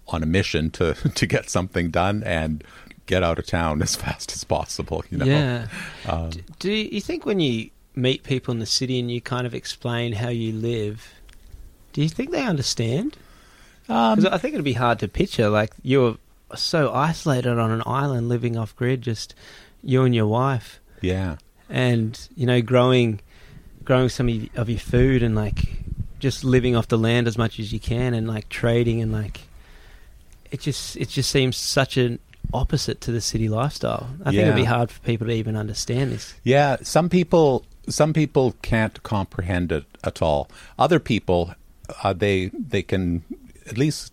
on 0.09 0.23
a 0.23 0.27
mission 0.27 0.71
to 0.71 0.95
to 1.15 1.27
get 1.27 1.49
something 1.51 1.91
done 1.91 2.23
and 2.25 2.63
get 3.07 3.23
out 3.23 3.39
of 3.39 3.47
town 3.47 3.83
as 3.83 3.97
fast 3.97 4.33
as 4.33 4.45
possible. 4.45 5.05
You 5.11 5.19
know. 5.19 5.25
yeah. 5.25 5.67
Um, 6.09 6.31
D- 6.31 6.45
Do 6.59 6.73
you 6.73 7.01
think 7.01 7.25
when 7.27 7.41
you 7.41 7.71
meet 7.95 8.23
people 8.23 8.53
in 8.53 8.59
the 8.59 8.67
city 8.67 8.99
and 8.99 9.11
you 9.11 9.21
kind 9.21 9.47
of 9.47 9.55
explain 9.55 10.15
how 10.15 10.29
you 10.31 10.53
live, 10.53 11.13
do 11.93 12.01
you 12.03 12.09
think 12.09 12.31
they 12.31 12.43
understand? 12.45 13.17
Um, 13.89 14.17
Because 14.17 14.33
I 14.33 14.39
think 14.39 14.55
it'd 14.55 14.65
be 14.65 14.73
hard 14.73 14.99
to 15.01 15.09
picture. 15.09 15.49
Like 15.49 15.73
you're 15.83 16.17
so 16.55 16.93
isolated 16.93 17.59
on 17.59 17.71
an 17.71 17.83
island, 17.87 18.29
living 18.29 18.57
off 18.57 18.75
grid, 18.77 19.03
just 19.03 19.35
you 19.83 20.03
and 20.05 20.15
your 20.15 20.27
wife, 20.27 20.81
yeah. 21.01 21.37
and 21.69 22.19
you 22.37 22.47
know, 22.47 22.61
growing, 22.63 23.21
growing 23.85 24.09
some 24.09 24.29
of 24.29 24.49
of 24.57 24.69
your 24.69 24.79
food, 24.79 25.23
and 25.23 25.35
like 25.35 25.59
just 26.21 26.45
living 26.45 26.77
off 26.77 26.87
the 26.89 26.99
land 26.99 27.27
as 27.27 27.37
much 27.37 27.59
as 27.59 27.73
you 27.73 27.81
can, 27.81 28.15
and 28.15 28.27
like 28.29 28.49
trading, 28.49 29.01
and 29.03 29.13
like 29.13 29.41
it 30.53 30.61
just 30.61 30.97
it 30.97 31.09
just 31.09 31.31
seems 31.31 31.57
such 31.57 31.97
an 31.97 32.19
opposite 32.55 33.01
to 33.01 33.11
the 33.11 33.21
city 33.21 33.49
lifestyle. 33.49 34.09
I 34.25 34.31
think 34.31 34.43
it'd 34.43 34.55
be 34.55 34.65
hard 34.65 34.91
for 34.91 35.01
people 35.01 35.27
to 35.27 35.33
even 35.33 35.57
understand 35.57 36.13
this. 36.13 36.35
Yeah, 36.45 36.77
some 36.83 37.09
people 37.09 37.65
some 37.89 38.13
people 38.13 38.55
can't 38.63 39.03
comprehend 39.03 39.73
it 39.73 39.85
at 40.05 40.23
all. 40.23 40.49
Other 40.79 41.01
people, 41.01 41.55
uh, 42.05 42.13
they 42.13 42.49
they 42.49 42.83
can 42.83 43.25
at 43.67 43.79
least 43.79 44.13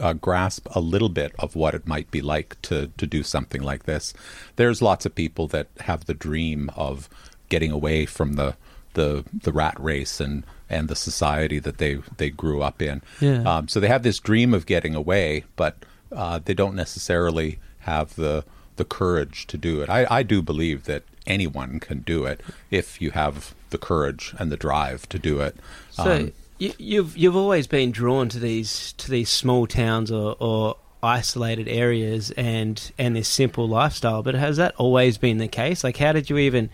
uh, 0.00 0.12
grasp 0.14 0.68
a 0.74 0.80
little 0.80 1.08
bit 1.08 1.34
of 1.38 1.56
what 1.56 1.74
it 1.74 1.86
might 1.86 2.10
be 2.10 2.22
like 2.22 2.60
to 2.62 2.90
to 2.96 3.06
do 3.06 3.22
something 3.22 3.60
like 3.60 3.84
this. 3.84 4.14
There's 4.56 4.80
lots 4.80 5.04
of 5.04 5.14
people 5.14 5.48
that 5.48 5.66
have 5.80 6.06
the 6.06 6.14
dream 6.14 6.70
of 6.76 7.08
getting 7.48 7.72
away 7.72 8.06
from 8.06 8.34
the 8.34 8.56
the 8.94 9.24
the 9.42 9.52
rat 9.52 9.78
race 9.80 10.20
and 10.20 10.44
and 10.72 10.88
the 10.88 10.96
society 10.96 11.60
that 11.60 11.78
they 11.78 11.98
they 12.16 12.30
grew 12.30 12.62
up 12.62 12.82
in. 12.82 13.02
Yeah. 13.20 13.42
Um, 13.42 13.68
so 13.68 13.78
they 13.78 13.88
have 13.88 14.02
this 14.02 14.18
dream 14.18 14.54
of 14.54 14.66
getting 14.66 14.94
away, 14.94 15.44
but 15.54 15.76
uh, 16.10 16.40
they 16.44 16.54
don't 16.54 16.74
necessarily 16.74 17.58
have 17.80 18.14
the 18.16 18.44
the 18.76 18.84
courage 18.84 19.46
to 19.48 19.58
do 19.58 19.82
it. 19.82 19.90
I, 19.90 20.06
I 20.10 20.22
do 20.22 20.42
believe 20.42 20.84
that 20.84 21.02
anyone 21.26 21.78
can 21.78 22.00
do 22.00 22.24
it 22.24 22.40
if 22.70 23.00
you 23.00 23.10
have 23.12 23.54
the 23.70 23.78
courage 23.78 24.34
and 24.38 24.50
the 24.50 24.56
drive 24.56 25.08
to 25.10 25.18
do 25.18 25.40
it. 25.40 25.56
So, 25.90 26.10
Um, 26.10 26.32
you, 26.58 26.72
you've 26.78 27.16
you've 27.16 27.36
always 27.36 27.66
been 27.66 27.92
drawn 27.92 28.28
to 28.30 28.38
these 28.38 28.92
to 28.94 29.10
these 29.10 29.28
small 29.28 29.66
towns 29.66 30.10
or, 30.10 30.36
or 30.40 30.76
isolated 31.02 31.68
areas 31.68 32.30
and 32.32 32.92
and 32.98 33.16
this 33.16 33.28
simple 33.28 33.68
lifestyle. 33.68 34.22
But 34.22 34.34
has 34.34 34.56
that 34.56 34.74
always 34.76 35.18
been 35.18 35.38
the 35.38 35.48
case? 35.48 35.84
Like, 35.84 35.96
how 35.98 36.12
did 36.12 36.30
you 36.30 36.38
even 36.38 36.70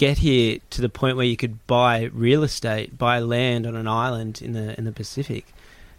get 0.00 0.18
here 0.18 0.58
to 0.70 0.80
the 0.80 0.88
point 0.88 1.14
where 1.18 1.26
you 1.26 1.36
could 1.36 1.56
buy 1.66 2.04
real 2.14 2.42
estate, 2.42 2.96
buy 2.96 3.18
land 3.20 3.66
on 3.66 3.76
an 3.76 3.86
island 3.86 4.40
in 4.40 4.52
the 4.54 4.66
in 4.78 4.84
the 4.84 4.92
Pacific? 4.92 5.44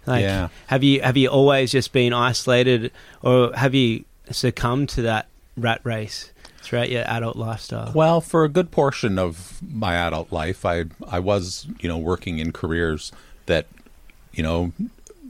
Like, 0.08 0.24
Yeah. 0.24 0.48
have 0.68 0.84
you 0.84 1.02
have 1.02 1.18
you 1.18 1.28
always 1.30 1.72
just 1.72 1.94
been 1.94 2.12
isolated, 2.12 2.92
or 3.22 3.54
have 3.56 3.76
you 3.76 4.04
succumbed 4.32 4.90
to 4.90 5.04
that 5.04 5.28
rat 5.56 5.82
race 5.84 6.32
throughout 6.64 6.90
your 6.90 7.04
adult 7.08 7.36
lifestyle? 7.36 7.92
Well, 7.94 8.20
for 8.22 8.44
a 8.44 8.50
good 8.50 8.72
portion 8.72 9.20
of 9.20 9.60
my 9.62 9.94
adult 9.96 10.32
life, 10.32 10.66
I 10.66 10.86
I 11.08 11.20
was 11.20 11.68
you 11.80 11.88
know 11.88 12.00
working 12.00 12.40
in 12.40 12.52
careers 12.52 13.12
that 13.46 13.66
you 14.34 14.42
know 14.42 14.72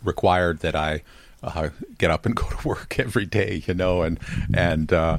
required 0.06 0.60
that 0.60 0.76
I 0.76 1.02
uh, 1.44 1.70
get 1.98 2.10
up 2.10 2.26
and 2.26 2.36
go 2.42 2.48
to 2.50 2.68
work 2.68 2.98
every 3.00 3.26
day, 3.26 3.62
you 3.68 3.74
know, 3.74 4.02
and 4.04 4.18
and 4.54 4.94
uh, 4.94 5.18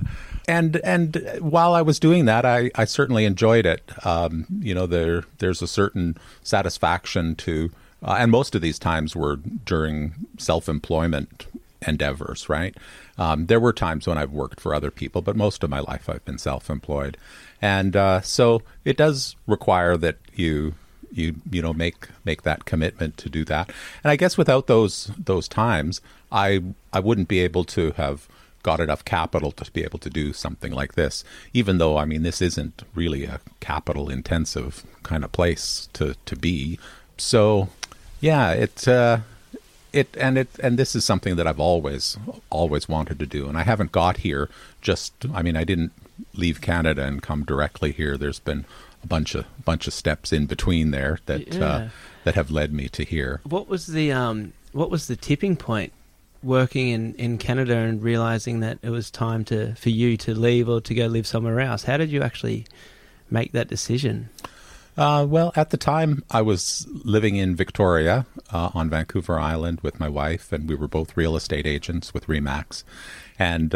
and 0.48 0.76
and 0.78 1.38
while 1.40 1.74
I 1.74 1.83
was 1.83 1.98
doing 1.98 2.24
that, 2.26 2.44
I, 2.44 2.70
I 2.74 2.85
certainly 2.85 3.24
enjoyed 3.24 3.66
it. 3.66 3.83
Um, 4.05 4.46
you 4.61 4.74
know, 4.74 4.87
there 4.87 5.24
there's 5.38 5.62
a 5.62 5.66
certain 5.66 6.16
satisfaction 6.42 7.35
to, 7.37 7.70
uh, 8.02 8.16
and 8.18 8.31
most 8.31 8.55
of 8.55 8.62
these 8.62 8.78
times 8.78 9.14
were 9.14 9.37
during 9.37 10.14
self-employment 10.38 11.46
endeavors, 11.87 12.48
right? 12.48 12.76
Um, 13.18 13.46
there 13.46 13.61
were 13.61 13.72
times 13.72 14.07
when 14.07 14.18
I've 14.18 14.33
worked 14.33 14.61
for 14.61 14.74
other 14.74 14.90
people, 14.90 15.22
but 15.22 15.37
most 15.37 15.62
of 15.62 15.70
my 15.70 15.81
life 15.81 16.09
I've 16.09 16.24
been 16.24 16.38
self-employed, 16.38 17.16
and 17.61 17.94
uh, 17.94 18.20
so 18.20 18.62
it 18.85 18.96
does 18.96 19.37
require 19.46 19.96
that 19.96 20.16
you 20.35 20.74
you 21.12 21.37
you 21.50 21.62
know 21.62 21.72
make 21.72 22.09
make 22.24 22.42
that 22.42 22.64
commitment 22.64 23.16
to 23.18 23.28
do 23.28 23.44
that. 23.44 23.70
And 24.02 24.11
I 24.11 24.16
guess 24.16 24.37
without 24.37 24.66
those 24.66 25.11
those 25.16 25.46
times, 25.46 26.00
I 26.31 26.62
I 26.92 27.00
wouldn't 27.00 27.28
be 27.28 27.40
able 27.40 27.64
to 27.64 27.92
have 27.92 28.28
got 28.62 28.81
enough 28.81 29.05
capital 29.05 29.53
to 29.53 29.70
be 29.72 29.83
able 29.83 29.98
to 29.98 30.11
do 30.11 30.33
something 30.33 30.72
like 30.72 30.94
this. 30.94 31.25
Even 31.53 31.79
though 31.79 31.96
I 31.96 32.05
mean 32.05 32.22
this 32.22 32.40
isn't 32.40 32.83
really 32.94 33.25
a 33.25 33.40
capital 33.61 34.09
intensive 34.09 34.85
kind 35.03 35.25
of 35.25 35.33
place 35.33 35.88
to 35.94 36.14
to 36.25 36.37
be. 36.37 36.79
So 37.18 37.68
yeah, 38.20 38.53
it 38.53 38.87
uh, 38.88 39.18
it 39.92 40.16
and 40.18 40.38
it 40.38 40.48
and 40.62 40.79
this 40.79 40.94
is 40.94 41.05
something 41.05 41.37
that 41.37 41.46
I've 41.46 41.61
always 41.61 42.16
always 42.51 42.88
wanted 42.88 43.18
to 43.18 43.27
do, 43.27 43.48
and 43.48 43.59
I 43.59 43.62
haven't 43.62 43.92
got 43.92 44.18
here 44.18 44.48
just. 44.81 45.12
I 45.35 45.42
mean, 45.42 45.57
I 45.57 45.64
didn't 45.64 45.92
leave 46.35 46.61
Canada 46.61 47.05
and 47.05 47.22
come 47.22 47.44
directly 47.44 47.92
here. 47.92 48.16
There's 48.16 48.38
been 48.38 48.64
a 49.03 49.07
bunch 49.07 49.35
of 49.35 49.44
bunch 49.64 49.87
of 49.87 49.92
steps 49.92 50.33
in 50.33 50.46
between 50.46 50.90
there 50.90 51.18
that 51.27 51.57
uh, 51.61 51.88
that 52.25 52.35
have 52.35 52.51
led 52.51 52.72
me 52.72 52.88
to 52.88 53.05
here. 53.05 53.40
What 53.44 53.68
was 53.68 53.87
the 53.88 54.12
um 54.12 54.53
what 54.72 54.90
was 54.90 55.07
the 55.07 55.16
tipping 55.16 55.57
point 55.57 55.92
working 56.42 56.88
in, 56.88 57.14
in 57.14 57.38
Canada 57.38 57.76
and 57.76 58.02
realizing 58.02 58.61
that 58.61 58.78
it 58.83 58.90
was 58.90 59.11
time 59.11 59.44
to 59.46 59.74
for 59.74 59.90
you 59.90 60.16
to 60.18 60.35
leave 60.35 60.68
or 60.68 60.81
to 60.81 60.94
go 60.94 61.07
live 61.07 61.26
somewhere 61.26 61.61
else? 61.61 61.85
How 61.85 61.96
did 61.96 62.11
you 62.11 62.22
actually 62.22 62.66
make 63.31 63.52
that 63.52 63.68
decision? 63.68 64.28
Uh, 64.96 65.24
well, 65.26 65.52
at 65.57 65.70
the 65.70 65.78
time, 65.78 66.22
I 66.31 66.42
was 66.42 66.87
living 67.02 67.37
in 67.37 67.57
Victoria 67.57 68.26
uh, 68.52 68.70
on 68.74 68.90
Vancouver 68.90 69.38
Island 69.38 69.81
with 69.81 69.98
my 69.98 70.09
wife, 70.09 70.52
and 70.52 70.68
we 70.68 70.74
were 70.74 70.88
both 70.88 71.16
real 71.16 71.35
estate 71.35 71.66
agents 71.66 72.12
with 72.12 72.26
Remax, 72.26 72.85
and 73.38 73.74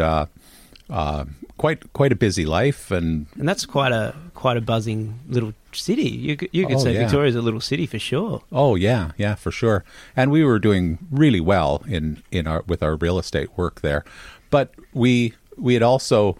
uh, 0.89 1.25
quite 1.57 1.91
quite 1.93 2.11
a 2.11 2.15
busy 2.15 2.45
life. 2.45 2.91
And 2.91 3.27
And 3.39 3.47
that's 3.47 3.65
quite 3.65 3.91
a 3.91 4.13
quite 4.33 4.57
a 4.57 4.61
buzzing 4.61 5.19
little 5.27 5.53
city. 5.73 6.09
You 6.09 6.37
you 6.51 6.65
could 6.67 6.75
Oh, 6.77 6.83
say 6.83 6.93
yeah. 6.93 7.03
Victoria's 7.03 7.35
a 7.35 7.41
little 7.41 7.61
city 7.61 7.85
for 7.87 7.99
sure. 7.99 8.41
oh 8.51 8.75
yeah, 8.75 9.11
yeah, 9.17 9.35
for 9.35 9.51
sure. 9.51 9.83
And 10.15 10.31
we 10.31 10.43
were 10.43 10.59
doing 10.59 10.97
really 11.11 11.41
well 11.41 11.83
in 11.87 12.23
in 12.31 12.47
our 12.47 12.63
with 12.67 12.81
our 12.83 12.95
real 12.95 13.17
estate 13.19 13.49
work 13.57 13.81
there, 13.81 14.03
but 14.49 14.73
we 14.93 15.33
we 15.57 15.73
had 15.73 15.83
also, 15.83 16.37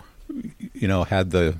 you 0.74 0.88
know, 0.88 1.04
had 1.04 1.32
the 1.32 1.56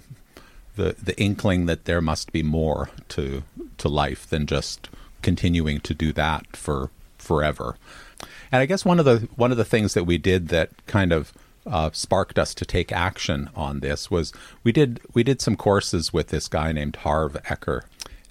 the 0.76 0.96
the 1.04 1.20
inkling 1.20 1.66
that 1.66 1.86
there 1.86 2.02
must 2.02 2.32
be 2.32 2.44
more 2.44 2.90
to 3.10 3.44
to 3.78 3.90
life 3.90 4.28
than 4.30 4.46
just 4.46 4.90
continuing 5.24 5.80
to 5.82 5.94
do 5.94 6.14
that 6.14 6.56
for 6.56 6.90
forever. 7.18 7.76
And 8.52 8.62
I 8.62 8.66
guess 8.66 8.86
one 8.86 9.00
of 9.00 9.06
the 9.06 9.28
one 9.36 9.52
of 9.52 9.58
the 9.58 9.66
things 9.66 9.94
that 9.94 10.06
we 10.06 10.18
did 10.18 10.48
that 10.50 10.70
kind 10.86 11.12
of 11.12 11.34
uh, 11.70 11.90
sparked 11.94 12.40
us 12.40 12.54
to 12.56 12.66
take 12.66 12.92
action 12.92 13.50
on 13.56 13.80
this 13.80 14.10
was 14.10 14.34
we 14.64 14.72
did 14.72 15.00
we 15.14 15.24
did 15.24 15.42
some 15.42 15.56
courses 15.56 16.14
with 16.14 16.28
this 16.30 16.48
guy 16.48 16.72
named 16.72 16.98
Harv 16.98 17.34
Eker, 17.46 17.82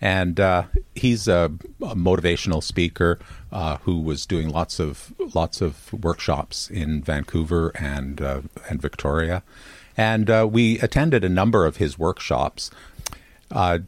and 0.00 0.40
uh, 0.40 0.64
he's 0.94 1.28
a, 1.28 1.52
a 1.82 1.94
motivational 1.94 2.62
speaker 2.62 3.18
uh, 3.52 3.76
who 3.78 4.00
was 4.00 4.26
doing 4.26 4.48
lots 4.48 4.78
of 4.78 5.12
lots 5.34 5.60
of 5.60 5.92
workshops 5.92 6.70
in 6.70 7.02
Vancouver 7.02 7.72
and 7.74 8.20
uh, 8.20 8.40
and 8.68 8.80
Victoria, 8.80 9.42
and 9.96 10.30
uh, 10.30 10.48
we 10.50 10.78
attended 10.80 11.24
a 11.24 11.28
number 11.28 11.66
of 11.66 11.76
his 11.76 11.98
workshops. 11.98 12.70
Uh, 13.50 13.78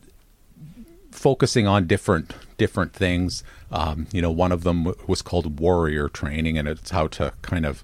focusing 1.10 1.66
on 1.66 1.86
different 1.86 2.34
different 2.58 2.92
things. 2.92 3.42
Um, 3.72 4.06
you 4.12 4.22
know, 4.22 4.30
one 4.30 4.52
of 4.52 4.62
them 4.62 4.94
was 5.06 5.20
called 5.20 5.58
warrior 5.58 6.08
training, 6.08 6.56
and 6.56 6.68
it's 6.68 6.90
how 6.90 7.08
to 7.08 7.32
kind 7.42 7.66
of 7.66 7.82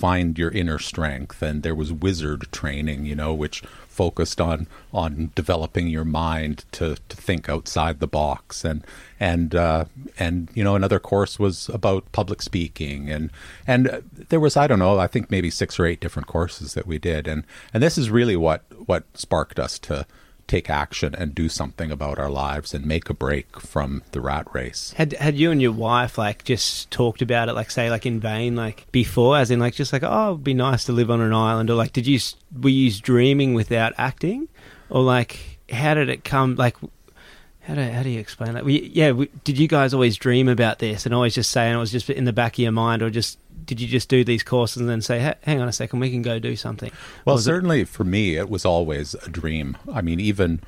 find 0.00 0.38
your 0.38 0.50
inner 0.50 0.78
strength. 0.78 1.42
And 1.42 1.62
there 1.62 1.74
was 1.74 1.92
wizard 1.92 2.48
training, 2.50 3.04
you 3.04 3.14
know, 3.14 3.34
which 3.34 3.62
focused 3.86 4.40
on 4.40 4.66
on 4.94 5.30
developing 5.34 5.88
your 5.88 6.06
mind 6.06 6.64
to, 6.72 6.96
to 7.08 7.16
think 7.16 7.50
outside 7.50 8.00
the 8.00 8.06
box. 8.06 8.64
And 8.64 8.82
and 9.20 9.54
uh, 9.54 9.84
and 10.18 10.48
you 10.54 10.64
know, 10.64 10.74
another 10.74 10.98
course 10.98 11.38
was 11.38 11.68
about 11.68 12.10
public 12.12 12.40
speaking, 12.40 13.10
and 13.10 13.30
and 13.66 14.02
there 14.28 14.40
was 14.40 14.56
I 14.56 14.66
don't 14.66 14.78
know, 14.78 14.98
I 14.98 15.06
think 15.06 15.30
maybe 15.30 15.50
six 15.50 15.78
or 15.78 15.84
eight 15.84 16.00
different 16.00 16.28
courses 16.28 16.72
that 16.74 16.86
we 16.86 16.98
did. 16.98 17.28
And 17.28 17.44
and 17.74 17.82
this 17.82 17.98
is 17.98 18.10
really 18.10 18.36
what 18.36 18.64
what 18.86 19.04
sparked 19.14 19.58
us 19.58 19.78
to 19.80 20.06
take 20.50 20.68
action 20.68 21.14
and 21.14 21.34
do 21.34 21.48
something 21.48 21.90
about 21.92 22.18
our 22.18 22.28
lives 22.28 22.74
and 22.74 22.84
make 22.84 23.08
a 23.08 23.14
break 23.14 23.60
from 23.60 24.02
the 24.10 24.20
rat 24.20 24.46
race. 24.52 24.92
Had 24.96 25.12
had 25.14 25.36
you 25.36 25.50
and 25.50 25.62
your 25.62 25.72
wife 25.72 26.18
like 26.18 26.44
just 26.44 26.90
talked 26.90 27.22
about 27.22 27.48
it, 27.48 27.54
like 27.54 27.70
say 27.70 27.88
like 27.88 28.04
in 28.04 28.18
vain, 28.18 28.56
like 28.56 28.86
before, 28.90 29.38
as 29.38 29.50
in 29.50 29.60
like 29.60 29.74
just 29.74 29.92
like 29.92 30.02
oh, 30.02 30.32
it'd 30.32 30.44
be 30.44 30.54
nice 30.54 30.84
to 30.84 30.92
live 30.92 31.10
on 31.10 31.20
an 31.20 31.32
island, 31.32 31.70
or 31.70 31.74
like 31.74 31.92
did 31.92 32.06
you 32.06 32.18
were 32.60 32.68
you 32.68 32.90
dreaming 32.90 33.54
without 33.54 33.92
acting, 33.96 34.48
or 34.88 35.02
like 35.02 35.60
how 35.70 35.94
did 35.94 36.08
it 36.08 36.24
come? 36.24 36.56
Like 36.56 36.76
how 37.60 37.74
do 37.74 37.82
how 37.82 38.02
do 38.02 38.10
you 38.10 38.18
explain 38.18 38.54
that? 38.54 38.64
We, 38.64 38.90
yeah, 38.92 39.12
we, 39.12 39.28
did 39.44 39.58
you 39.58 39.68
guys 39.68 39.94
always 39.94 40.16
dream 40.16 40.48
about 40.48 40.80
this 40.80 41.06
and 41.06 41.14
always 41.14 41.34
just 41.34 41.50
say, 41.50 41.70
it 41.70 41.76
was 41.76 41.92
just 41.92 42.10
in 42.10 42.24
the 42.24 42.32
back 42.32 42.54
of 42.54 42.58
your 42.58 42.72
mind, 42.72 43.02
or 43.02 43.10
just 43.10 43.38
did 43.64 43.80
you 43.80 43.88
just 43.88 44.08
do 44.08 44.24
these 44.24 44.42
courses 44.42 44.78
and 44.78 44.88
then 44.88 45.00
say, 45.02 45.34
hang 45.42 45.60
on 45.60 45.68
a 45.68 45.72
second, 45.72 46.00
we 46.00 46.10
can 46.10 46.22
go 46.22 46.38
do 46.38 46.56
something? 46.56 46.90
Well, 47.24 47.36
was 47.36 47.42
it- 47.46 47.50
certainly 47.50 47.84
for 47.84 48.04
me, 48.04 48.36
it 48.36 48.48
was 48.50 48.64
always 48.64 49.14
a 49.14 49.28
dream. 49.28 49.76
I 49.92 50.00
mean, 50.02 50.20
even 50.20 50.60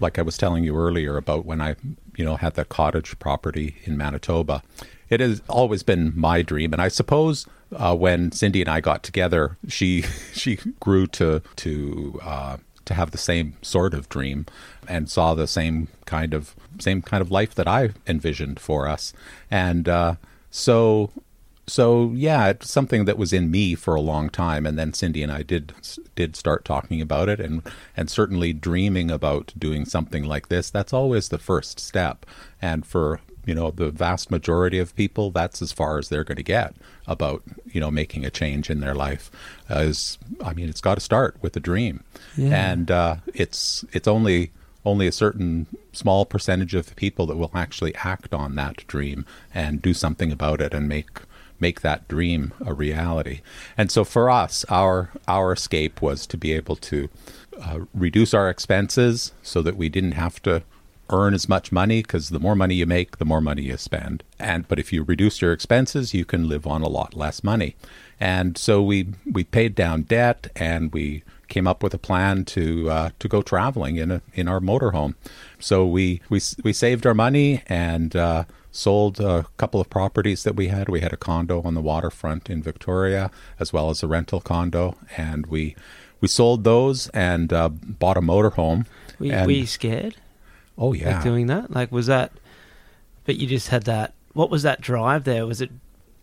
like 0.00 0.18
I 0.18 0.22
was 0.22 0.36
telling 0.38 0.64
you 0.64 0.76
earlier 0.76 1.16
about 1.16 1.44
when 1.44 1.60
I, 1.60 1.76
you 2.16 2.24
know, 2.24 2.36
had 2.36 2.54
that 2.54 2.68
cottage 2.68 3.18
property 3.18 3.76
in 3.84 3.96
Manitoba, 3.96 4.62
it 5.08 5.20
has 5.20 5.42
always 5.48 5.82
been 5.82 6.12
my 6.16 6.42
dream. 6.42 6.72
And 6.72 6.80
I 6.80 6.88
suppose 6.88 7.46
uh, 7.76 7.94
when 7.96 8.32
Cindy 8.32 8.60
and 8.62 8.70
I 8.70 8.80
got 8.80 9.02
together, 9.02 9.56
she 9.68 10.02
she 10.32 10.56
grew 10.80 11.06
to 11.08 11.42
to 11.56 12.20
uh, 12.24 12.56
to 12.86 12.94
have 12.94 13.10
the 13.10 13.18
same 13.18 13.54
sort 13.62 13.92
of 13.94 14.08
dream 14.08 14.46
and 14.88 15.08
saw 15.10 15.34
the 15.34 15.46
same 15.46 15.88
kind 16.06 16.32
of 16.34 16.54
same 16.78 17.02
kind 17.02 17.20
of 17.20 17.30
life 17.30 17.54
that 17.56 17.68
I 17.68 17.90
envisioned 18.06 18.58
for 18.58 18.88
us. 18.88 19.12
And 19.50 19.88
uh, 19.88 20.14
so 20.50 21.10
so 21.70 22.10
yeah, 22.14 22.48
it's 22.48 22.70
something 22.70 23.04
that 23.04 23.16
was 23.16 23.32
in 23.32 23.50
me 23.50 23.76
for 23.76 23.94
a 23.94 24.00
long 24.00 24.28
time, 24.28 24.66
and 24.66 24.76
then 24.76 24.92
Cindy 24.92 25.22
and 25.22 25.30
I 25.30 25.42
did 25.42 25.72
did 26.16 26.34
start 26.34 26.64
talking 26.64 27.00
about 27.00 27.28
it, 27.28 27.38
and 27.38 27.62
and 27.96 28.10
certainly 28.10 28.52
dreaming 28.52 29.10
about 29.10 29.52
doing 29.56 29.84
something 29.84 30.24
like 30.24 30.48
this. 30.48 30.68
That's 30.68 30.92
always 30.92 31.28
the 31.28 31.38
first 31.38 31.78
step, 31.78 32.26
and 32.60 32.84
for 32.84 33.20
you 33.46 33.54
know 33.54 33.70
the 33.70 33.90
vast 33.90 34.32
majority 34.32 34.80
of 34.80 34.96
people, 34.96 35.30
that's 35.30 35.62
as 35.62 35.70
far 35.70 35.98
as 35.98 36.08
they're 36.08 36.24
going 36.24 36.36
to 36.36 36.42
get 36.42 36.74
about 37.06 37.42
you 37.66 37.80
know 37.80 37.90
making 37.90 38.24
a 38.24 38.30
change 38.30 38.68
in 38.68 38.80
their 38.80 38.94
life. 38.94 39.30
As 39.68 40.18
I 40.42 40.52
mean, 40.52 40.68
it's 40.68 40.80
got 40.80 40.96
to 40.96 41.00
start 41.00 41.36
with 41.40 41.56
a 41.56 41.60
dream, 41.60 42.02
and 42.52 42.90
uh, 42.90 43.16
it's 43.32 43.84
it's 43.92 44.08
only 44.08 44.50
only 44.84 45.06
a 45.06 45.12
certain 45.12 45.66
small 45.92 46.24
percentage 46.24 46.74
of 46.74 46.96
people 46.96 47.26
that 47.26 47.36
will 47.36 47.50
actually 47.54 47.94
act 47.96 48.34
on 48.34 48.56
that 48.56 48.84
dream 48.88 49.24
and 49.54 49.82
do 49.82 49.94
something 49.94 50.32
about 50.32 50.60
it 50.60 50.72
and 50.74 50.88
make 50.88 51.10
make 51.60 51.80
that 51.80 52.08
dream 52.08 52.52
a 52.64 52.74
reality. 52.74 53.40
And 53.76 53.90
so 53.90 54.04
for 54.04 54.30
us, 54.30 54.64
our 54.68 55.10
our 55.28 55.52
escape 55.52 56.02
was 56.02 56.26
to 56.26 56.36
be 56.36 56.52
able 56.52 56.76
to 56.76 57.08
uh, 57.60 57.80
reduce 57.94 58.32
our 58.34 58.48
expenses 58.48 59.32
so 59.42 59.62
that 59.62 59.76
we 59.76 59.88
didn't 59.88 60.12
have 60.12 60.40
to 60.42 60.62
earn 61.10 61.34
as 61.34 61.48
much 61.48 61.72
money 61.72 62.02
because 62.02 62.30
the 62.30 62.38
more 62.38 62.54
money 62.54 62.74
you 62.74 62.86
make, 62.86 63.18
the 63.18 63.24
more 63.24 63.40
money 63.40 63.62
you 63.62 63.76
spend. 63.76 64.22
And 64.38 64.66
but 64.68 64.78
if 64.78 64.92
you 64.92 65.02
reduce 65.02 65.42
your 65.42 65.52
expenses, 65.52 66.14
you 66.14 66.24
can 66.24 66.48
live 66.48 66.66
on 66.66 66.82
a 66.82 66.88
lot 66.88 67.14
less 67.14 67.44
money. 67.44 67.76
And 68.18 68.56
so 68.56 68.82
we 68.82 69.08
we 69.30 69.44
paid 69.44 69.74
down 69.74 70.02
debt 70.02 70.48
and 70.56 70.92
we 70.92 71.22
came 71.48 71.66
up 71.66 71.82
with 71.82 71.92
a 71.92 71.98
plan 71.98 72.44
to 72.46 72.90
uh, 72.90 73.10
to 73.18 73.28
go 73.28 73.42
traveling 73.42 73.96
in 73.96 74.10
a 74.10 74.22
in 74.34 74.48
our 74.48 74.60
motorhome. 74.60 75.14
So 75.58 75.84
we 75.84 76.22
we 76.30 76.40
we 76.62 76.72
saved 76.72 77.06
our 77.06 77.14
money 77.14 77.62
and 77.66 78.16
uh, 78.16 78.44
sold 78.72 79.20
a 79.20 79.46
couple 79.56 79.80
of 79.80 79.90
properties 79.90 80.42
that 80.44 80.54
we 80.56 80.68
had. 80.68 80.88
We 80.88 81.00
had 81.00 81.12
a 81.12 81.16
condo 81.16 81.62
on 81.62 81.74
the 81.74 81.80
waterfront 81.80 82.48
in 82.50 82.62
Victoria, 82.62 83.30
as 83.58 83.72
well 83.72 83.90
as 83.90 84.02
a 84.02 84.06
rental 84.06 84.40
condo, 84.40 84.96
and 85.16 85.46
we 85.46 85.76
we 86.20 86.28
sold 86.28 86.64
those 86.64 87.08
and 87.08 87.52
uh, 87.52 87.68
bought 87.70 88.16
a 88.16 88.20
motorhome. 88.20 88.86
Were, 89.18 89.26
you- 89.26 89.32
and, 89.32 89.46
were 89.46 89.52
you 89.52 89.66
scared? 89.66 90.16
oh 90.78 90.92
yeah, 90.92 91.14
like 91.16 91.24
doing 91.24 91.46
that? 91.48 91.70
Like, 91.70 91.90
was 91.92 92.06
that? 92.06 92.32
But 93.24 93.36
you 93.36 93.46
just 93.46 93.68
had 93.68 93.82
that. 93.84 94.14
What 94.32 94.50
was 94.50 94.62
that 94.62 94.80
drive 94.80 95.24
there? 95.24 95.46
Was 95.46 95.60
it? 95.60 95.70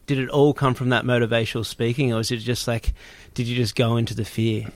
Did 0.08 0.20
it 0.20 0.30
all 0.30 0.54
come 0.54 0.74
from 0.74 0.90
that 0.90 1.04
motivational 1.04 1.66
speaking, 1.66 2.14
or 2.14 2.18
was 2.18 2.32
it 2.32 2.38
just 2.38 2.68
like? 2.68 2.94
Did 3.34 3.48
you 3.48 3.56
just 3.56 3.76
go 3.76 3.98
into 3.98 4.16
the 4.16 4.24
fear? 4.26 4.68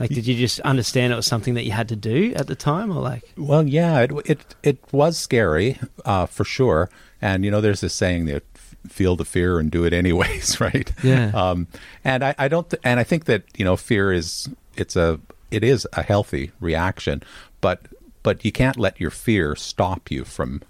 Like, 0.00 0.10
did 0.10 0.26
you 0.26 0.34
just 0.34 0.60
understand 0.60 1.12
it 1.12 1.16
was 1.16 1.26
something 1.26 1.54
that 1.54 1.64
you 1.64 1.72
had 1.72 1.88
to 1.88 1.96
do 1.96 2.32
at 2.34 2.46
the 2.46 2.56
time, 2.56 2.90
or 2.90 3.00
like? 3.00 3.22
Well, 3.36 3.66
yeah, 3.66 4.00
it 4.00 4.10
it 4.24 4.54
it 4.62 4.78
was 4.92 5.16
scary 5.18 5.78
uh, 6.04 6.26
for 6.26 6.44
sure. 6.44 6.90
And 7.22 7.44
you 7.44 7.50
know, 7.50 7.60
there's 7.60 7.80
this 7.80 7.94
saying 7.94 8.26
that 8.26 8.42
feel 8.88 9.16
the 9.16 9.24
fear 9.24 9.58
and 9.58 9.70
do 9.70 9.84
it 9.84 9.92
anyways, 9.92 10.60
right? 10.66 10.92
Yeah. 11.02 11.30
Um, 11.34 11.68
and 12.04 12.22
I, 12.22 12.34
I 12.38 12.48
don't, 12.48 12.68
th- 12.68 12.80
and 12.84 13.00
I 13.00 13.04
think 13.04 13.24
that 13.26 13.44
you 13.56 13.64
know, 13.64 13.76
fear 13.76 14.12
is 14.12 14.48
it's 14.76 14.96
a 14.96 15.20
it 15.50 15.62
is 15.64 15.86
a 15.92 16.02
healthy 16.02 16.50
reaction, 16.60 17.22
but 17.60 17.80
but 18.22 18.44
you 18.44 18.52
can't 18.52 18.76
let 18.78 19.00
your 19.00 19.10
fear 19.10 19.54
stop 19.56 20.10
you 20.10 20.24
from 20.24 20.60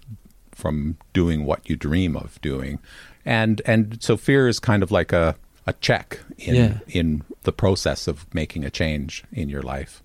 from 0.51 0.97
doing 1.13 1.45
what 1.45 1.69
you 1.69 1.75
dream 1.75 2.15
of 2.15 2.39
doing, 2.41 2.79
and 3.25 3.61
and 3.65 4.01
so 4.01 4.15
fear 4.17 4.47
is 4.47 4.59
kind 4.59 4.83
of 4.83 4.91
like 4.91 5.11
a 5.11 5.35
a 5.67 5.73
check 5.73 6.19
in 6.37 6.55
Yeah. 6.55 6.77
in 6.87 7.23
the 7.45 7.53
process 7.53 8.07
of 8.07 8.33
making 8.33 8.65
a 8.65 8.69
change 8.69 9.23
in 9.31 9.49
your 9.49 9.61
life. 9.61 10.03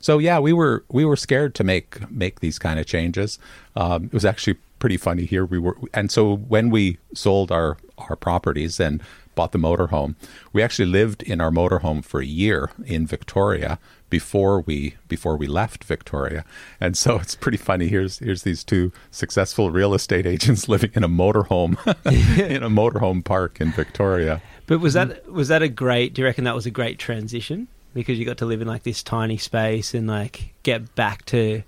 So 0.00 0.18
yeah, 0.18 0.38
we 0.38 0.52
were 0.52 0.84
we 0.88 1.04
were 1.04 1.16
scared 1.16 1.54
to 1.56 1.64
make 1.64 2.10
make 2.10 2.40
these 2.40 2.58
kind 2.58 2.78
of 2.78 2.86
changes. 2.86 3.38
Um, 3.76 4.04
it 4.04 4.12
was 4.12 4.24
actually 4.24 4.58
pretty 4.78 4.96
funny 4.96 5.26
here. 5.26 5.44
We 5.44 5.58
were, 5.58 5.76
and 5.92 6.10
so 6.10 6.36
when 6.36 6.70
we 6.70 6.98
sold 7.14 7.52
our 7.52 7.76
our 7.98 8.16
properties 8.16 8.80
and 8.80 9.02
bought 9.34 9.52
the 9.52 9.58
motorhome, 9.58 10.16
we 10.52 10.62
actually 10.62 10.86
lived 10.86 11.22
in 11.22 11.40
our 11.40 11.50
motorhome 11.50 12.04
for 12.04 12.20
a 12.20 12.26
year 12.26 12.70
in 12.84 13.06
Victoria 13.06 13.78
before 14.08 14.60
we 14.62 14.96
before 15.08 15.36
we 15.36 15.46
left 15.46 15.84
Victoria. 15.84 16.44
And 16.80 16.96
so 16.96 17.16
it's 17.16 17.36
pretty 17.36 17.58
funny. 17.58 17.88
Here's 17.88 18.18
here's 18.18 18.42
these 18.42 18.64
two 18.64 18.92
successful 19.10 19.70
real 19.70 19.94
estate 19.94 20.26
agents 20.26 20.68
living 20.74 20.90
in 20.94 21.04
a 21.04 21.08
motorhome 21.08 21.78
in 22.54 22.62
a 22.62 22.70
motorhome 22.70 23.24
park 23.24 23.60
in 23.60 23.70
Victoria. 23.72 24.42
But 24.70 24.78
was 24.78 24.94
that 24.94 25.28
was 25.28 25.48
that 25.48 25.62
a 25.62 25.68
great? 25.68 26.14
Do 26.14 26.22
you 26.22 26.26
reckon 26.26 26.44
that 26.44 26.54
was 26.54 26.64
a 26.64 26.70
great 26.70 27.00
transition 27.00 27.66
because 27.92 28.20
you 28.20 28.24
got 28.24 28.38
to 28.38 28.46
live 28.46 28.62
in 28.62 28.68
like 28.68 28.84
this 28.84 29.02
tiny 29.02 29.36
space 29.36 29.94
and 29.94 30.06
like 30.06 30.54
get 30.62 30.94
back 30.94 31.24
to 31.26 31.64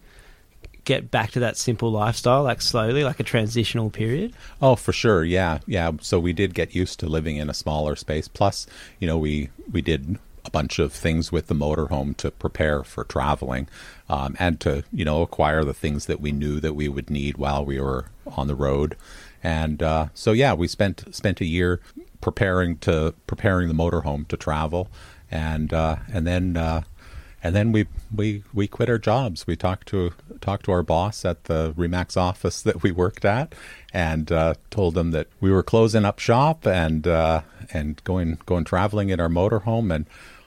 get 0.84 1.10
back 1.10 1.32
to 1.32 1.40
that 1.40 1.56
simple 1.56 1.90
lifestyle, 1.90 2.44
like 2.44 2.62
slowly, 2.62 3.02
like 3.02 3.18
a 3.18 3.24
transitional 3.24 3.90
period? 3.90 4.34
Oh, 4.60 4.76
for 4.76 4.92
sure. 4.92 5.24
Yeah, 5.24 5.58
yeah. 5.66 5.90
So 6.00 6.20
we 6.20 6.32
did 6.32 6.54
get 6.54 6.76
used 6.76 7.00
to 7.00 7.06
living 7.06 7.38
in 7.38 7.50
a 7.50 7.54
smaller 7.54 7.96
space. 7.96 8.28
Plus, 8.28 8.68
you 9.00 9.08
know, 9.08 9.18
we 9.18 9.48
we 9.72 9.82
did 9.82 10.16
a 10.44 10.50
bunch 10.50 10.78
of 10.78 10.92
things 10.92 11.32
with 11.32 11.48
the 11.48 11.56
motorhome 11.56 12.16
to 12.18 12.30
prepare 12.30 12.84
for 12.84 13.02
traveling, 13.02 13.66
um, 14.08 14.36
and 14.38 14.60
to 14.60 14.84
you 14.92 15.04
know 15.04 15.22
acquire 15.22 15.64
the 15.64 15.74
things 15.74 16.06
that 16.06 16.20
we 16.20 16.30
knew 16.30 16.60
that 16.60 16.74
we 16.74 16.88
would 16.88 17.10
need 17.10 17.36
while 17.36 17.64
we 17.64 17.80
were 17.80 18.10
on 18.28 18.46
the 18.46 18.54
road. 18.54 18.96
And 19.42 19.82
uh, 19.82 20.06
so, 20.14 20.30
yeah, 20.30 20.54
we 20.54 20.68
spent 20.68 21.12
spent 21.12 21.40
a 21.40 21.44
year 21.44 21.80
preparing 22.22 22.78
to 22.78 23.12
preparing 23.26 23.68
the 23.68 23.74
motorhome 23.74 24.26
to 24.28 24.36
travel, 24.38 24.88
and 25.30 25.74
uh, 25.74 25.96
and 26.10 26.26
then. 26.26 26.56
Uh, 26.56 26.82
and 27.44 27.56
then 27.56 27.72
we, 27.72 27.88
we, 28.14 28.44
we 28.54 28.68
quit 28.68 28.88
our 28.88 28.98
jobs. 28.98 29.48
We 29.48 29.56
talked 29.56 29.88
to 29.88 30.12
talked 30.40 30.64
to 30.66 30.70
our 30.70 30.84
boss 30.84 31.24
at 31.24 31.44
the 31.44 31.72
Remax 31.76 32.16
office 32.16 32.62
that 32.62 32.84
we 32.84 32.92
worked 32.92 33.24
at, 33.24 33.52
and 33.92 34.30
uh, 34.30 34.54
told 34.70 34.94
them 34.94 35.10
that 35.10 35.26
we 35.40 35.50
were 35.50 35.64
closing 35.64 36.04
up 36.04 36.20
shop 36.20 36.68
and 36.68 37.04
uh, 37.04 37.42
and 37.72 38.02
going 38.04 38.38
going 38.46 38.62
traveling 38.62 39.08
in 39.08 39.18
our 39.18 39.28
motorhome. 39.28 39.92
And 39.92 40.06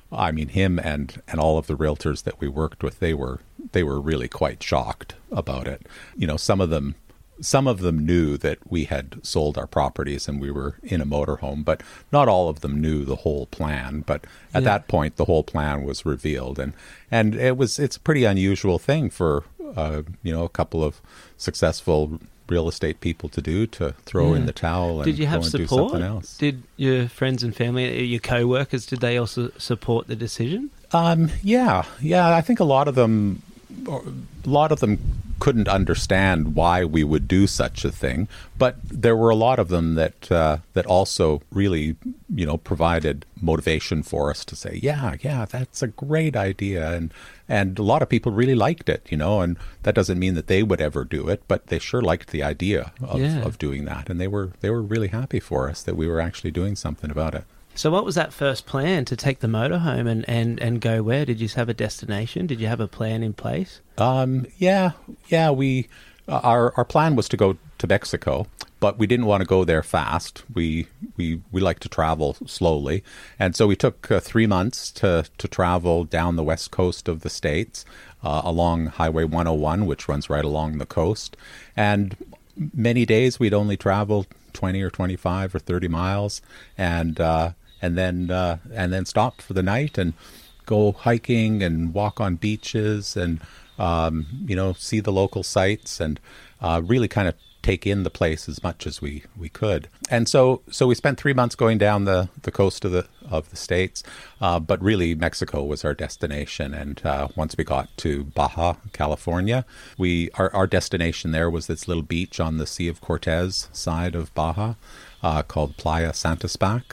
I 0.10 0.32
mean, 0.32 0.48
him 0.48 0.80
and 0.80 1.22
and 1.28 1.38
all 1.38 1.58
of 1.58 1.68
the 1.68 1.76
realtors 1.76 2.24
that 2.24 2.40
we 2.40 2.48
worked 2.48 2.82
with, 2.82 3.00
they 3.00 3.14
were 3.14 3.42
they 3.74 3.84
were 3.84 4.00
really 4.00 4.30
quite 4.30 4.64
shocked 4.64 5.16
about 5.34 5.68
it. 5.68 5.86
You 6.16 6.28
know, 6.28 6.38
some 6.38 6.62
of 6.62 6.70
them 6.70 6.96
some 7.42 7.68
of 7.68 7.80
them 7.80 8.06
knew 8.06 8.38
that 8.38 8.60
we 8.70 8.86
had 8.86 9.18
sold 9.24 9.58
our 9.58 9.68
properties 9.68 10.28
and 10.28 10.40
we 10.40 10.50
were 10.52 10.76
in 10.84 11.02
a 11.02 11.06
motorhome, 11.06 11.66
but 11.66 11.84
not 12.12 12.28
all 12.30 12.48
of 12.50 12.62
them 12.62 12.80
knew 12.80 13.04
the 13.04 13.18
whole 13.18 13.46
plan. 13.48 14.04
But 14.08 14.24
at 14.54 14.64
Yeah. 14.64 14.70
that 14.70 14.88
point, 14.88 15.18
the 15.18 15.26
whole 15.26 15.44
plan 15.44 15.84
was 15.84 16.06
revealed, 16.06 16.58
and 16.60 16.74
and 17.12 17.36
it 17.36 17.58
was 17.58 17.78
it's 17.80 17.98
a 17.98 18.00
pretty 18.00 18.24
unusual 18.24 18.80
thing 18.80 19.10
for 19.10 19.44
uh, 19.76 20.04
you 20.24 20.32
know 20.32 20.44
a 20.46 20.50
couple 20.50 20.84
of 20.84 21.02
successful 21.38 22.20
real 22.48 22.68
estate 22.70 23.00
people 23.02 23.28
to 23.28 23.42
do 23.42 23.66
to 23.66 23.94
throw 24.06 24.36
in 24.36 24.46
the 24.46 24.54
towel 24.54 25.02
and 25.02 25.06
Did 25.06 25.18
you 25.18 25.26
go 25.26 25.32
have 25.32 25.42
do 25.44 25.50
support? 25.50 25.92
something 25.92 26.04
else. 26.08 26.38
Did 26.38 26.62
your 26.78 27.08
friends 27.08 27.42
and 27.44 27.56
family, 27.56 28.04
your 28.06 28.20
co-workers, 28.20 28.86
did 28.86 29.00
they 29.00 29.18
also 29.18 29.50
support 29.58 30.06
the 30.06 30.16
decision? 30.16 30.70
Um, 30.92 31.32
yeah, 31.44 31.86
yeah. 32.00 32.36
I 32.36 32.42
think 32.42 32.60
a 32.60 32.64
lot 32.64 32.88
of 32.88 32.94
them, 32.94 33.42
a 33.88 34.00
lot 34.46 34.72
of 34.72 34.80
them 34.80 35.00
couldn't 35.40 35.68
understand 35.68 36.56
why 36.56 36.86
we 36.86 37.04
would 37.04 37.28
do 37.28 37.46
such 37.48 37.84
a 37.86 37.92
thing, 37.92 38.28
but 38.58 38.78
there 38.84 39.16
were 39.16 39.30
a 39.30 39.36
lot 39.36 39.60
of 39.60 39.68
them 39.70 39.96
that 39.96 40.32
uh, 40.32 40.58
that 40.74 40.86
also 40.86 41.42
really, 41.52 41.96
you 42.34 42.46
know, 42.46 42.58
provided 42.58 43.26
motivation 43.42 44.02
for 44.04 44.30
us 44.30 44.46
to 44.46 44.56
say, 44.56 44.80
yeah, 44.82 45.16
yeah, 45.22 45.46
that's 45.46 45.82
a 45.82 45.88
great 45.88 46.36
idea, 46.36 46.92
and 46.94 47.14
and 47.50 47.78
a 47.78 47.84
lot 47.84 48.02
of 48.02 48.10
people 48.10 48.32
really 48.32 48.56
liked 48.56 48.90
it, 48.90 49.06
you 49.10 49.18
know, 49.18 49.42
and 49.42 49.58
that 49.84 49.94
doesn't 49.96 50.18
mean 50.20 50.36
that 50.36 50.48
they 50.48 50.64
would 50.64 50.82
ever 50.82 51.04
do 51.04 51.28
it, 51.30 51.44
but 51.48 51.68
they 51.68 51.80
sure 51.80 52.02
liked 52.02 52.30
the 52.32 52.42
idea 52.44 52.92
of, 53.02 53.20
Yeah. 53.20 53.44
of 53.44 53.58
doing 53.60 53.86
that, 53.86 54.10
and 54.10 54.20
they 54.20 54.28
were 54.28 54.52
they 54.62 54.70
were 54.70 54.82
really 54.82 55.10
happy 55.10 55.40
for 55.40 55.70
us 55.70 55.84
that 55.84 55.96
we 55.98 56.08
were 56.08 56.22
actually 56.22 56.52
doing 56.52 56.76
something 56.76 57.12
about 57.12 57.36
it. 57.36 57.44
So, 57.76 57.92
what 57.92 58.06
was 58.06 58.16
that 58.16 58.32
first 58.32 58.66
plan 58.66 59.04
to 59.06 59.18
take 59.18 59.40
the 59.40 59.48
motorhome 59.48 60.08
and, 60.08 60.28
and, 60.30 60.60
and 60.62 60.80
go 60.80 61.04
where? 61.04 61.26
Did 61.26 61.42
you 61.42 61.50
have 61.50 61.68
a 61.68 61.74
destination? 61.74 62.48
Did 62.48 62.62
you 62.62 62.68
have 62.68 62.80
a 62.80 62.88
plan 62.88 63.22
in 63.22 63.34
place? 63.34 63.82
Um, 63.98 64.48
yeah, 64.58 64.92
yeah. 65.28 65.52
We 65.52 65.90
uh, 66.28 66.40
our 66.44 66.74
our 66.78 66.86
plan 66.86 67.16
was 67.16 67.28
to 67.30 67.38
go 67.38 67.58
to 67.78 67.88
Mexico, 67.88 68.48
but 68.80 68.98
we 68.98 69.08
didn't 69.08 69.26
want 69.26 69.42
to 69.42 69.46
go 69.46 69.66
there 69.66 69.84
fast. 69.84 70.44
We 70.54 70.88
we 71.18 71.42
we 71.52 71.60
like 71.60 71.80
to 71.82 71.90
travel 71.90 72.38
slowly, 72.46 73.04
and 73.38 73.56
so 73.56 73.68
we 73.68 73.76
took 73.76 74.10
uh, 74.10 74.22
three 74.22 74.48
months 74.48 74.90
to 74.94 75.26
to 75.38 75.48
travel 75.48 76.06
down 76.06 76.38
the 76.38 76.44
west 76.44 76.72
coast 76.72 77.10
of 77.10 77.22
the 77.22 77.30
states 77.30 77.84
uh, 78.24 78.42
along 78.46 78.88
Highway 78.88 79.26
101, 79.26 79.86
which 79.86 80.08
runs 80.08 80.30
right 80.30 80.46
along 80.46 80.78
the 80.78 80.86
coast, 80.86 81.36
and 81.76 82.16
many 82.74 83.06
days 83.06 83.38
we'd 83.38 83.54
only 83.54 83.76
travel 83.76 84.26
20 84.54 84.82
or 84.82 84.90
25 84.90 85.54
or 85.54 85.60
30 85.60 85.88
miles, 85.90 86.42
and 86.78 87.20
uh, 87.20 87.52
and 87.86 87.98
then 87.98 88.32
uh, 88.32 88.58
and 88.74 88.92
then 88.92 89.06
stopped 89.06 89.42
for 89.42 89.54
the 89.54 89.64
night 89.64 89.98
and 89.98 90.14
go 90.66 90.92
hiking 90.92 91.62
and 91.62 91.94
walk 91.94 92.20
on 92.20 92.36
beaches 92.36 93.16
and 93.16 93.40
um, 93.78 94.26
you 94.48 94.56
know 94.56 94.74
see 94.74 95.00
the 95.00 95.12
local 95.12 95.44
sites 95.44 96.00
and 96.00 96.20
uh, 96.62 96.82
really 96.84 97.08
kind 97.08 97.28
of 97.28 97.36
take 97.66 97.88
in 97.88 98.04
the 98.04 98.12
place 98.12 98.48
as 98.48 98.62
much 98.62 98.86
as 98.86 99.02
we, 99.02 99.24
we 99.36 99.50
could. 99.50 99.88
And 100.12 100.30
so 100.30 100.62
so 100.70 100.86
we 100.86 100.94
spent 100.94 101.20
three 101.20 101.34
months 101.34 101.56
going 101.56 101.80
down 101.80 102.06
the, 102.06 102.30
the 102.44 102.52
coast 102.52 102.86
of 102.86 102.92
the 102.92 103.08
of 103.28 103.50
the 103.50 103.56
states, 103.56 104.04
uh, 104.40 104.60
but 104.60 104.80
really 104.82 105.16
Mexico 105.16 105.64
was 105.64 105.84
our 105.84 105.96
destination. 105.96 106.76
And 106.76 107.04
uh, 107.04 107.30
once 107.36 107.56
we 107.58 107.64
got 107.64 107.90
to 107.98 108.26
Baja 108.26 108.76
California, 108.94 109.66
we 109.98 110.30
our, 110.36 110.54
our 110.54 110.68
destination 110.68 111.32
there 111.32 111.50
was 111.50 111.66
this 111.66 111.88
little 111.88 112.04
beach 112.04 112.40
on 112.40 112.58
the 112.58 112.68
Sea 112.68 112.88
of 112.88 113.02
Cortez 113.02 113.68
side 113.74 114.14
of 114.14 114.34
Baja 114.36 114.76
uh, 115.24 115.42
called 115.42 115.76
Playa 115.76 116.12
Santispac, 116.12 116.84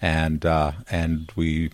and 0.00 0.44
uh, 0.46 0.72
and 0.90 1.30
we 1.36 1.70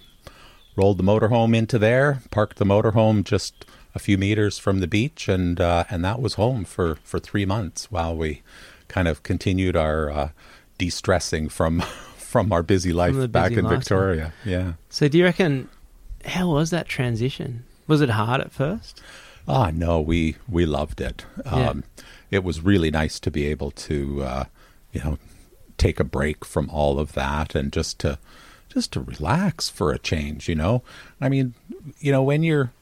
rolled 0.77 0.99
the 0.99 1.05
motorhome 1.05 1.57
into 1.57 1.79
there, 1.79 2.23
parked 2.31 2.59
the 2.59 2.65
motorhome 2.65 3.25
just 3.25 3.65
a 3.95 3.99
few 3.99 4.19
meters 4.19 4.59
from 4.59 4.81
the 4.81 4.87
beach, 4.87 5.29
and 5.29 5.61
uh, 5.61 5.85
and 5.91 6.05
that 6.05 6.21
was 6.21 6.35
home 6.35 6.65
for, 6.65 6.97
for 7.03 7.19
three 7.19 7.47
months 7.47 7.91
while 7.91 8.15
we 8.17 8.43
kind 8.89 9.09
of 9.09 9.23
continued 9.23 9.75
our 9.77 10.11
uh, 10.11 10.29
de-stressing 10.79 11.49
from 11.49 11.81
from 12.17 12.53
our 12.53 12.63
busy 12.63 12.93
life 12.93 13.15
the 13.15 13.29
back 13.29 13.53
in 13.53 13.65
lifestyle. 13.65 13.99
Victoria. 13.99 14.33
Yeah. 14.45 14.73
So, 14.91 15.09
do 15.09 15.17
you 15.17 15.25
reckon, 15.25 15.69
how 16.27 16.51
was 16.51 16.71
that 16.71 16.87
transition? 16.89 17.65
Was 17.87 18.01
it 18.01 18.11
hard 18.11 18.41
at 18.41 18.53
first? 18.53 19.01
Ah, 19.49 19.71
no, 19.73 20.01
we 20.01 20.37
we 20.49 20.67
loved 20.67 21.01
it. 21.01 21.25
Yeah. 21.45 21.71
Um, 21.71 21.85
It 22.31 22.43
was 22.43 22.61
really 22.61 22.91
nice 22.91 23.21
to 23.21 23.31
be 23.31 23.47
able 23.47 23.71
to, 23.71 24.23
uh, 24.25 24.45
you 24.93 25.01
know, 25.05 25.19
take 25.79 26.01
a 26.01 26.05
break 26.05 26.45
from 26.45 26.71
all 26.71 26.99
of 26.99 27.13
that 27.13 27.55
and 27.55 27.73
just 27.73 27.99
to 28.01 28.19
just 28.69 28.93
to 28.93 29.01
relax 29.01 29.69
for 29.69 29.93
a 29.93 29.99
change. 29.99 30.49
You 30.49 30.55
know, 30.55 30.83
I 31.21 31.29
mean, 31.29 31.55
you 31.99 32.13
know, 32.13 32.23
when 32.23 32.43
you're 32.43 32.73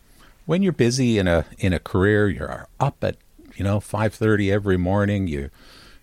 when 0.47 0.63
you're 0.63 0.73
busy 0.73 1.19
in 1.19 1.29
a 1.29 1.47
in 1.59 1.73
a 1.73 1.79
career, 1.79 2.29
you're 2.29 2.69
up 2.81 3.03
at 3.03 3.17
you 3.55 3.65
know 3.65 3.81
five 3.81 4.15
thirty 4.15 4.51
every 4.51 4.77
morning. 4.77 5.27
You 5.27 5.51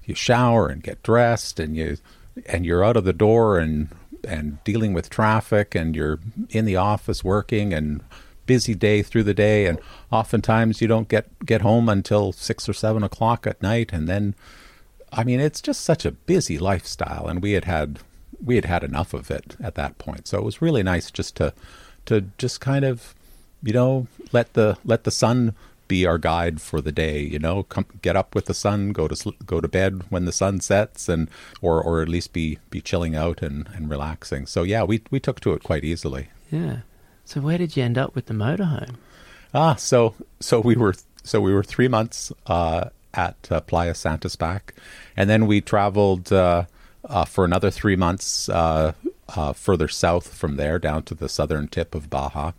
you 0.06 0.16
shower 0.16 0.68
and 0.68 0.84
get 0.84 1.04
dressed, 1.04 1.60
and 1.60 1.76
you 1.76 1.98
and 2.46 2.66
you're 2.66 2.84
out 2.84 2.98
of 2.98 3.04
the 3.04 3.14
door 3.14 3.60
and 3.60 3.90
and 4.24 4.64
dealing 4.64 4.94
with 4.94 5.10
traffic, 5.10 5.76
and 5.76 5.96
you're 5.96 6.20
in 6.50 6.66
the 6.66 6.76
office 6.76 7.24
working 7.24 7.74
and 7.74 8.02
busy 8.46 8.76
day 8.76 9.02
through 9.02 9.24
the 9.24 9.34
day, 9.34 9.66
and 9.66 9.80
oftentimes 10.12 10.82
you 10.82 10.88
don't 10.88 11.08
get 11.08 11.28
get 11.46 11.62
home 11.62 11.90
until 11.90 12.32
six 12.32 12.68
or 12.68 12.74
seven 12.74 13.04
o'clock 13.04 13.46
at 13.46 13.62
night, 13.62 13.92
and 13.94 14.08
then 14.08 14.36
I 15.12 15.24
mean, 15.24 15.40
it's 15.40 15.62
just 15.62 15.82
such 15.82 16.06
a 16.06 16.12
busy 16.12 16.58
lifestyle, 16.58 17.28
and 17.28 17.42
we 17.42 17.52
had 17.52 17.66
had 17.66 18.00
we 18.44 18.56
had 18.56 18.66
had 18.66 18.84
enough 18.84 19.14
of 19.14 19.30
it 19.30 19.56
at 19.62 19.76
that 19.76 19.98
point. 19.98 20.28
So 20.28 20.38
it 20.38 20.44
was 20.44 20.62
really 20.62 20.84
nice 20.84 21.12
just 21.12 21.36
to 21.38 21.54
to 22.06 22.22
just 22.38 22.62
kind 22.62 22.86
of, 22.86 23.14
you 23.62 23.74
know, 23.74 24.08
let 24.32 24.54
the 24.54 24.78
let 24.86 25.04
the 25.04 25.12
sun 25.12 25.54
be 25.88 26.06
our 26.06 26.18
guide 26.18 26.62
for 26.62 26.80
the 26.80 26.92
day. 26.92 27.20
You 27.20 27.40
know, 27.40 27.64
come 27.64 27.86
get 28.02 28.16
up 28.16 28.34
with 28.34 28.46
the 28.46 28.54
sun, 28.54 28.94
go 28.94 29.08
to 29.08 29.34
go 29.46 29.60
to 29.60 29.68
bed 29.68 30.04
when 30.10 30.26
the 30.26 30.32
sun 30.32 30.62
sets, 30.62 31.10
and 31.10 31.30
or 31.62 31.84
or 31.84 32.02
at 32.02 32.10
least 32.10 32.32
be 32.32 32.60
be 32.70 32.82
chilling 32.82 33.16
out 33.16 33.42
and 33.42 33.68
and 33.76 33.90
relaxing. 33.90 34.46
So 34.46 34.64
yeah, 34.64 34.84
we 34.84 35.02
we 35.12 35.20
took 35.20 35.40
to 35.42 35.54
it 35.54 35.64
quite 35.64 35.84
easily. 35.84 36.30
Yeah. 36.50 36.78
So 37.26 37.42
where 37.42 37.58
did 37.58 37.78
you 37.78 37.84
end 37.84 37.98
up 37.98 38.16
with 38.16 38.26
the 38.28 38.34
motorhome? 38.34 38.96
Ah, 39.54 39.76
so 39.76 40.16
so 40.40 40.60
we 40.62 40.76
were 40.76 40.96
so 41.24 41.42
we 41.42 41.54
were 41.54 41.64
three 41.64 41.88
months 41.88 42.32
uh, 42.48 42.90
at 43.14 43.48
uh, 43.52 43.62
Playa 43.62 43.94
Santispac, 43.94 44.62
and 45.16 45.30
then 45.30 45.48
we 45.48 45.62
traveled 45.62 46.32
uh, 46.32 46.66
uh, 47.06 47.26
for 47.26 47.46
another 47.46 47.72
three 47.72 47.96
months 47.96 48.50
uh, 48.50 48.94
uh, 49.36 49.54
further 49.54 49.88
south 49.88 50.34
from 50.34 50.56
there 50.56 50.80
down 50.80 51.04
to 51.04 51.16
the 51.16 51.30
southern 51.30 51.68
tip 51.68 51.96
of 51.96 52.10
Baja, 52.10 52.52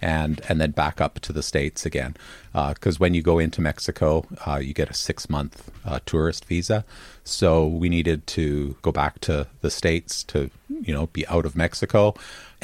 and 0.00 0.40
and 0.48 0.60
then 0.60 0.70
back 0.70 1.00
up 1.00 1.20
to 1.20 1.32
the 1.32 1.42
states 1.42 1.84
again, 1.84 2.16
because 2.52 3.00
when 3.00 3.14
you 3.14 3.22
go 3.22 3.38
into 3.38 3.60
Mexico, 3.60 4.24
uh, 4.46 4.56
you 4.56 4.74
get 4.74 4.90
a 4.90 4.94
six 4.94 5.28
month 5.28 5.70
uh, 5.84 5.98
tourist 6.06 6.44
visa. 6.44 6.84
So 7.24 7.66
we 7.66 7.88
needed 7.88 8.26
to 8.28 8.76
go 8.82 8.92
back 8.92 9.20
to 9.20 9.46
the 9.60 9.70
states 9.70 10.22
to 10.24 10.50
you 10.68 10.94
know 10.94 11.06
be 11.08 11.26
out 11.26 11.46
of 11.46 11.56
Mexico, 11.56 12.14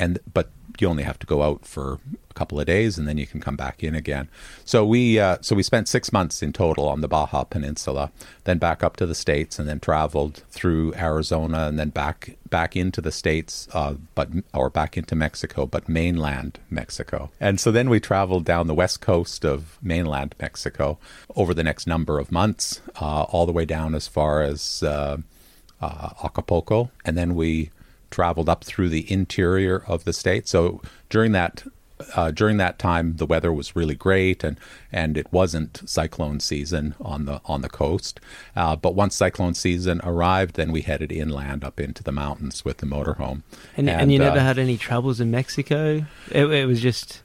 and 0.01 0.19
but 0.33 0.51
you 0.81 0.89
only 0.89 1.03
have 1.03 1.19
to 1.19 1.27
go 1.27 1.43
out 1.43 1.67
for 1.67 1.99
a 2.31 2.35
couple 2.35 2.59
of 2.59 2.65
days 2.65 2.97
and 2.97 3.07
then 3.07 3.19
you 3.19 3.27
can 3.27 3.39
come 3.39 3.57
back 3.57 3.85
in 3.85 3.95
again. 3.95 4.29
So 4.65 4.87
we 4.87 5.19
uh, 5.19 5.39
so 5.43 5.55
we 5.55 5.63
spent 5.63 5.89
six 5.89 6.11
months 6.13 6.43
in 6.43 6.53
total 6.53 6.89
on 6.89 7.03
the 7.03 7.09
Baja 7.09 7.45
Peninsula, 7.45 8.11
then 8.45 8.59
back 8.59 8.83
up 8.83 8.97
to 8.97 9.07
the 9.07 9.15
states, 9.15 9.59
and 9.59 9.69
then 9.69 9.79
traveled 9.79 10.43
through 10.51 10.95
Arizona 10.95 11.67
and 11.67 11.79
then 11.79 11.91
back 11.91 12.37
back 12.49 12.77
into 12.77 13.01
the 13.01 13.13
states, 13.13 13.69
uh, 13.73 13.95
but 14.15 14.31
or 14.55 14.71
back 14.71 14.97
into 14.97 15.15
Mexico, 15.15 15.67
but 15.67 15.89
mainland 15.89 16.59
Mexico. 16.71 17.31
And 17.39 17.61
so 17.61 17.71
then 17.71 17.91
we 17.91 18.01
traveled 18.01 18.45
down 18.45 18.67
the 18.67 18.75
west 18.75 19.01
coast 19.01 19.45
of 19.45 19.79
mainland 19.83 20.35
Mexico 20.41 20.99
over 21.37 21.53
the 21.53 21.65
next 21.65 21.87
number 21.87 22.19
of 22.19 22.33
months, 22.33 22.81
uh, 23.01 23.23
all 23.25 23.45
the 23.45 23.53
way 23.53 23.67
down 23.67 23.95
as 23.95 24.09
far 24.09 24.41
as 24.43 24.83
uh, 24.83 25.19
uh, 25.81 26.11
Acapulco, 26.25 26.91
and 27.05 27.19
then 27.19 27.35
we 27.35 27.71
traveled 28.11 28.49
up 28.49 28.65
through 28.65 28.89
the 28.89 29.11
interior 29.11 29.85
of 29.87 30.05
the 30.05 30.13
state. 30.13 30.49
So 30.49 30.81
during 31.09 31.33
that 31.33 31.65
uh, 32.15 32.31
during 32.31 32.57
that 32.57 32.79
time, 32.79 33.17
the 33.17 33.27
weather 33.27 33.53
was 33.53 33.77
really 33.77 33.95
great, 33.95 34.43
and 34.43 34.59
and 34.93 35.17
it 35.17 35.33
wasn't 35.33 35.83
cyclone 35.89 36.41
season 36.41 36.95
on 37.01 37.25
the 37.25 37.41
on 37.45 37.61
the 37.63 37.69
coast. 37.69 38.21
Uh, 38.57 38.77
but 38.77 38.95
once 38.95 39.15
cyclone 39.15 39.55
season 39.55 40.01
arrived, 40.03 40.57
then 40.57 40.73
we 40.73 40.83
headed 40.83 41.13
inland 41.13 41.65
up 41.65 41.79
into 41.79 42.03
the 42.03 42.13
mountains 42.13 42.65
with 42.65 42.79
the 42.79 42.87
motorhome. 42.87 43.43
And, 43.77 43.89
and, 43.89 44.13
you 44.13 44.21
uh, 44.21 44.25
never 44.25 44.41
had 44.41 44.59
any 44.59 44.77
troubles 44.77 45.21
in 45.21 45.31
Mexico. 45.31 46.05
It, 46.31 46.47
it 46.47 46.67
was 46.67 46.81
just 46.81 47.23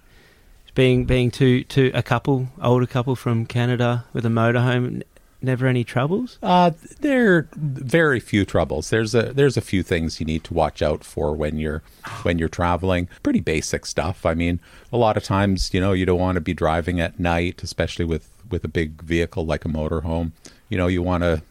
being 0.73 1.05
being 1.05 1.31
two 1.31 1.63
two 1.63 1.91
a 1.93 2.03
couple 2.03 2.49
older 2.61 2.85
couple 2.85 3.15
from 3.15 3.45
Canada 3.45 4.05
with 4.13 4.25
a 4.25 4.29
motorhome. 4.29 5.03
Never 5.45 5.67
any 5.67 5.83
troubles. 5.83 6.39
Uh, 6.41 6.71
there 7.01 7.35
are 7.35 7.47
very 7.53 8.19
few 8.19 8.45
troubles. 8.45 8.89
There's 8.89 9.13
a 9.13 9.31
there's 9.31 9.57
a 9.57 9.61
few 9.61 9.83
things 9.83 10.19
you 10.19 10.25
need 10.25 10.43
to 10.45 10.55
watch 10.55 10.81
out 10.81 11.03
for 11.03 11.35
when 11.35 11.59
you're 11.59 11.83
when 12.23 12.39
you're 12.39 12.49
traveling. 12.49 13.07
Pretty 13.21 13.41
basic 13.41 13.85
stuff. 13.85 14.25
I 14.25 14.33
mean, 14.33 14.59
a 14.91 14.97
lot 14.97 15.17
of 15.17 15.23
times, 15.23 15.71
you 15.71 15.79
know, 15.79 15.93
you 15.93 16.03
don't 16.03 16.19
want 16.19 16.37
to 16.37 16.41
be 16.41 16.55
driving 16.55 16.99
at 16.99 17.19
night, 17.19 17.61
especially 17.61 18.05
with 18.05 18.27
with 18.49 18.63
a 18.63 18.67
big 18.67 19.03
vehicle 19.03 19.45
like 19.45 19.65
a 19.65 19.67
motorhome. 19.67 20.31
You 20.67 20.79
know, 20.79 20.87
you 20.87 21.03
want 21.03 21.21
to 21.21 21.43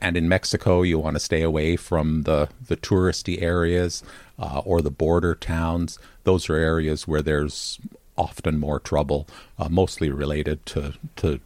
and 0.00 0.16
in 0.16 0.26
Mexico, 0.26 0.80
you 0.80 0.98
want 0.98 1.16
to 1.16 1.20
stay 1.20 1.42
away 1.42 1.76
from 1.76 2.22
the 2.22 2.48
the 2.66 2.78
touristy 2.78 3.42
areas 3.42 4.02
uh, 4.38 4.62
or 4.64 4.80
the 4.80 4.90
border 4.90 5.34
towns. 5.34 5.98
Those 6.22 6.48
are 6.48 6.56
areas 6.56 7.06
where 7.06 7.20
there's 7.20 7.78
often 8.16 8.58
more 8.58 8.80
trouble, 8.80 9.28
uh, 9.58 9.68
mostly 9.68 10.08
related 10.08 10.64
to 10.64 10.94
to 11.16 11.40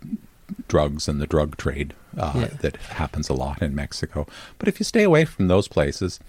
drugs 0.69 1.09
and 1.09 1.21
the 1.21 1.27
drug 1.27 1.57
trade 1.57 1.95
uh, 2.17 2.33
Yeah. 2.35 2.47
that 2.61 2.77
happens 2.77 3.29
a 3.29 3.35
lot 3.35 3.63
in 3.63 3.75
Mexico. 3.75 4.27
But 4.59 4.69
if 4.69 4.81
you 4.81 4.85
stay 4.85 5.03
away 5.03 5.25
from 5.25 5.49
those 5.49 5.69
places, 5.69 6.21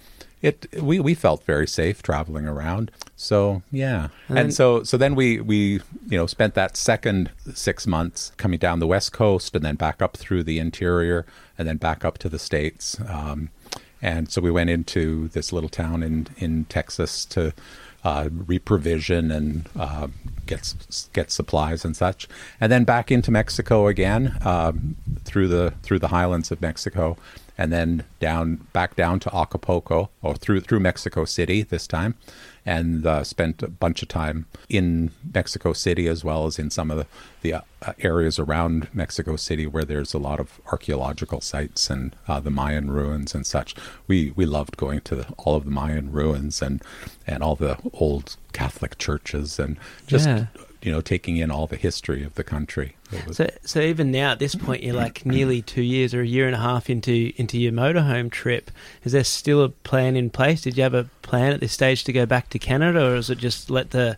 it 0.42 0.66
we, 0.80 1.00
we 1.00 1.14
felt 1.14 1.44
very 1.44 1.66
safe 1.66 2.02
traveling 2.02 2.46
around. 2.46 2.90
So 3.16 3.62
yeah, 3.70 4.08
And 4.28 4.38
and, 4.38 4.54
so 4.54 4.82
so 4.84 4.96
then 4.96 5.14
we 5.14 5.40
we 5.40 5.80
you 6.08 6.18
know 6.18 6.26
spent 6.26 6.54
that 6.54 6.76
second 6.76 7.30
six 7.54 7.86
months 7.86 8.32
coming 8.38 8.58
down 8.58 8.78
the 8.78 8.86
west 8.86 9.12
coast 9.12 9.54
and 9.54 9.64
then 9.64 9.74
back 9.76 10.00
up 10.00 10.16
through 10.16 10.44
the 10.44 10.58
interior 10.58 11.26
and 11.58 11.68
then 11.68 11.76
back 11.76 12.04
up 12.04 12.16
to 12.18 12.28
the 12.28 12.38
states. 12.38 12.98
Um, 13.06 13.50
and 14.02 14.30
so 14.32 14.40
we 14.40 14.50
went 14.50 14.70
into 14.70 15.28
this 15.28 15.52
little 15.52 15.68
town 15.68 16.02
in 16.02 16.26
in 16.38 16.64
Texas 16.66 17.26
to 17.26 17.52
uh, 18.04 18.24
reprovision 18.24 19.34
and 19.34 19.68
uh, 19.78 20.08
get 20.46 20.74
get 21.12 21.30
supplies 21.30 21.84
and 21.84 21.96
such, 21.96 22.28
and 22.60 22.70
then 22.70 22.84
back 22.84 23.10
into 23.10 23.30
Mexico 23.30 23.86
again 23.86 24.36
um, 24.44 24.96
through 25.24 25.48
the 25.48 25.74
through 25.82 25.98
the 25.98 26.08
highlands 26.08 26.50
of 26.50 26.60
Mexico, 26.60 27.16
and 27.58 27.72
then 27.72 28.04
down 28.18 28.66
back 28.72 28.96
down 28.96 29.20
to 29.20 29.34
Acapulco 29.34 30.10
or 30.22 30.34
through 30.34 30.60
through 30.60 30.80
Mexico 30.80 31.24
City 31.24 31.62
this 31.62 31.86
time, 31.86 32.14
and 32.66 33.06
uh, 33.06 33.24
spent 33.24 33.62
a 33.62 33.68
bunch 33.68 34.02
of 34.02 34.08
time 34.08 34.46
in 34.68 35.10
Mexico 35.34 35.72
City 35.72 36.06
as 36.06 36.22
well 36.22 36.46
as 36.46 36.58
in 36.58 36.70
some 36.70 36.90
of 36.90 36.98
the, 36.98 37.06
the 37.42 37.54
uh, 37.54 37.92
areas 38.00 38.38
around 38.38 38.88
Mexico 38.92 39.36
City 39.36 39.66
where 39.66 39.84
there's 39.84 40.12
a 40.14 40.18
lot 40.18 40.38
of 40.40 40.60
archaeological 40.70 41.40
sites 41.40 41.88
and 41.90 42.14
uh, 42.28 42.40
the 42.40 42.50
Mayan 42.50 42.90
ruins 42.90 43.34
and 43.34 43.46
such. 43.46 43.74
We 44.06 44.32
we 44.36 44.46
loved 44.46 44.76
going 44.76 45.00
to 45.02 45.16
the, 45.16 45.26
all 45.38 45.56
of 45.56 45.64
the 45.64 45.70
Mayan 45.70 46.12
ruins 46.12 46.60
and 46.62 46.82
and 47.26 47.42
all 47.42 47.56
the 47.56 47.78
old 47.94 48.36
Catholic 48.52 48.98
churches 48.98 49.58
and 49.58 49.76
just 50.06 50.26
Yeah. 50.26 50.46
You 50.82 50.90
know 50.90 51.00
taking 51.00 51.36
in 51.36 51.50
all 51.50 51.66
the 51.66 51.76
history 51.76 52.22
of 52.24 52.34
the 52.34 52.44
country. 52.44 52.96
Was- 53.26 53.36
So, 53.36 53.50
so 53.64 53.80
even 53.80 54.10
now 54.10 54.32
at 54.32 54.38
this 54.38 54.54
point, 54.54 54.82
you're 54.82 54.94
like 54.94 55.26
nearly 55.26 55.62
two 55.62 55.82
years 55.82 56.14
or 56.14 56.22
a 56.22 56.26
year 56.26 56.46
and 56.46 56.54
a 56.54 56.60
half 56.60 56.88
into 56.88 57.32
into 57.36 57.58
your 57.58 57.72
motorhome 57.72 58.30
trip. 58.30 58.70
Is 59.04 59.12
there 59.12 59.24
still 59.24 59.62
a 59.62 59.68
plan 59.68 60.16
in 60.16 60.30
place? 60.30 60.62
Did 60.62 60.76
you 60.76 60.82
have 60.82 60.94
a 60.94 61.08
plan 61.22 61.52
at 61.52 61.60
this 61.60 61.72
stage 61.72 62.04
to 62.04 62.12
go 62.12 62.26
back 62.26 62.48
to 62.50 62.58
Canada, 62.58 63.04
or 63.12 63.16
is 63.16 63.30
it 63.30 63.38
just 63.38 63.70
let 63.70 63.90
the 63.90 64.16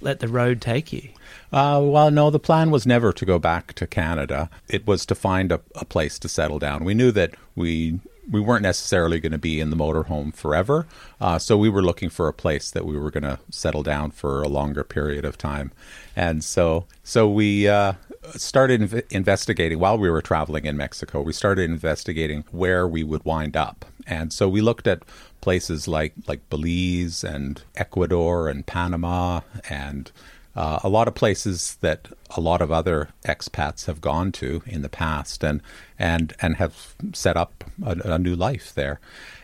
let 0.00 0.20
the 0.20 0.28
road 0.28 0.60
take 0.60 0.92
you? 0.92 1.08
Uh, 1.52 1.80
well, 1.82 2.10
no, 2.10 2.30
the 2.30 2.38
plan 2.38 2.70
was 2.70 2.86
never 2.86 3.12
to 3.12 3.26
go 3.26 3.38
back 3.38 3.74
to 3.74 3.86
Canada. 3.86 4.48
It 4.68 4.86
was 4.86 5.04
to 5.06 5.14
find 5.14 5.52
a, 5.52 5.60
a 5.74 5.84
place 5.84 6.18
to 6.20 6.28
settle 6.28 6.58
down. 6.58 6.82
We 6.84 6.94
knew 6.94 7.12
that 7.12 7.34
we 7.54 8.00
we 8.32 8.40
weren't 8.40 8.62
necessarily 8.62 9.20
going 9.20 9.32
to 9.32 9.38
be 9.38 9.60
in 9.60 9.70
the 9.70 9.76
motorhome 9.76 10.34
forever, 10.34 10.86
uh, 11.20 11.38
so 11.38 11.56
we 11.56 11.68
were 11.68 11.82
looking 11.82 12.10
for 12.10 12.26
a 12.26 12.32
place 12.32 12.70
that 12.70 12.84
we 12.84 12.98
were 12.98 13.10
going 13.10 13.22
to 13.22 13.38
settle 13.50 13.82
down 13.82 14.10
for 14.10 14.42
a 14.42 14.48
longer 14.48 14.82
period 14.82 15.24
of 15.24 15.38
time, 15.38 15.70
and 16.16 16.42
so 16.42 16.86
so 17.04 17.28
we. 17.28 17.68
Uh, 17.68 17.94
started 18.36 18.80
inv- 18.80 19.02
investigating 19.10 19.78
while 19.78 19.98
we 19.98 20.08
were 20.08 20.22
traveling 20.22 20.64
in 20.64 20.76
Mexico. 20.76 21.20
We 21.20 21.32
started 21.32 21.68
investigating 21.68 22.44
where 22.52 22.86
we 22.86 23.02
would 23.02 23.24
wind 23.24 23.56
up, 23.56 23.84
and 24.06 24.32
so 24.32 24.48
we 24.48 24.60
looked 24.60 24.86
at 24.86 25.02
places 25.40 25.86
like 25.86 26.14
like 26.26 26.48
Belize 26.48 27.24
and 27.24 27.62
Ecuador 27.74 28.48
and 28.48 28.64
Panama 28.64 29.40
and 29.68 30.10
uh, 30.54 30.80
a 30.82 30.88
lot 30.88 31.08
of 31.08 31.14
places 31.14 31.76
that 31.80 32.08
a 32.36 32.40
lot 32.40 32.60
of 32.60 32.70
other 32.70 33.10
expats 33.24 33.86
have 33.86 34.00
gone 34.00 34.32
to 34.32 34.62
in 34.66 34.82
the 34.82 34.88
past 34.88 35.42
and 35.42 35.60
and 35.98 36.34
and 36.40 36.56
have 36.56 36.94
set 37.12 37.36
up 37.36 37.64
a, 37.84 37.96
a 38.04 38.18
new 38.18 38.36
life 38.36 38.72
there, 38.74 39.00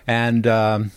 and 0.07 0.47
um, 0.47 0.90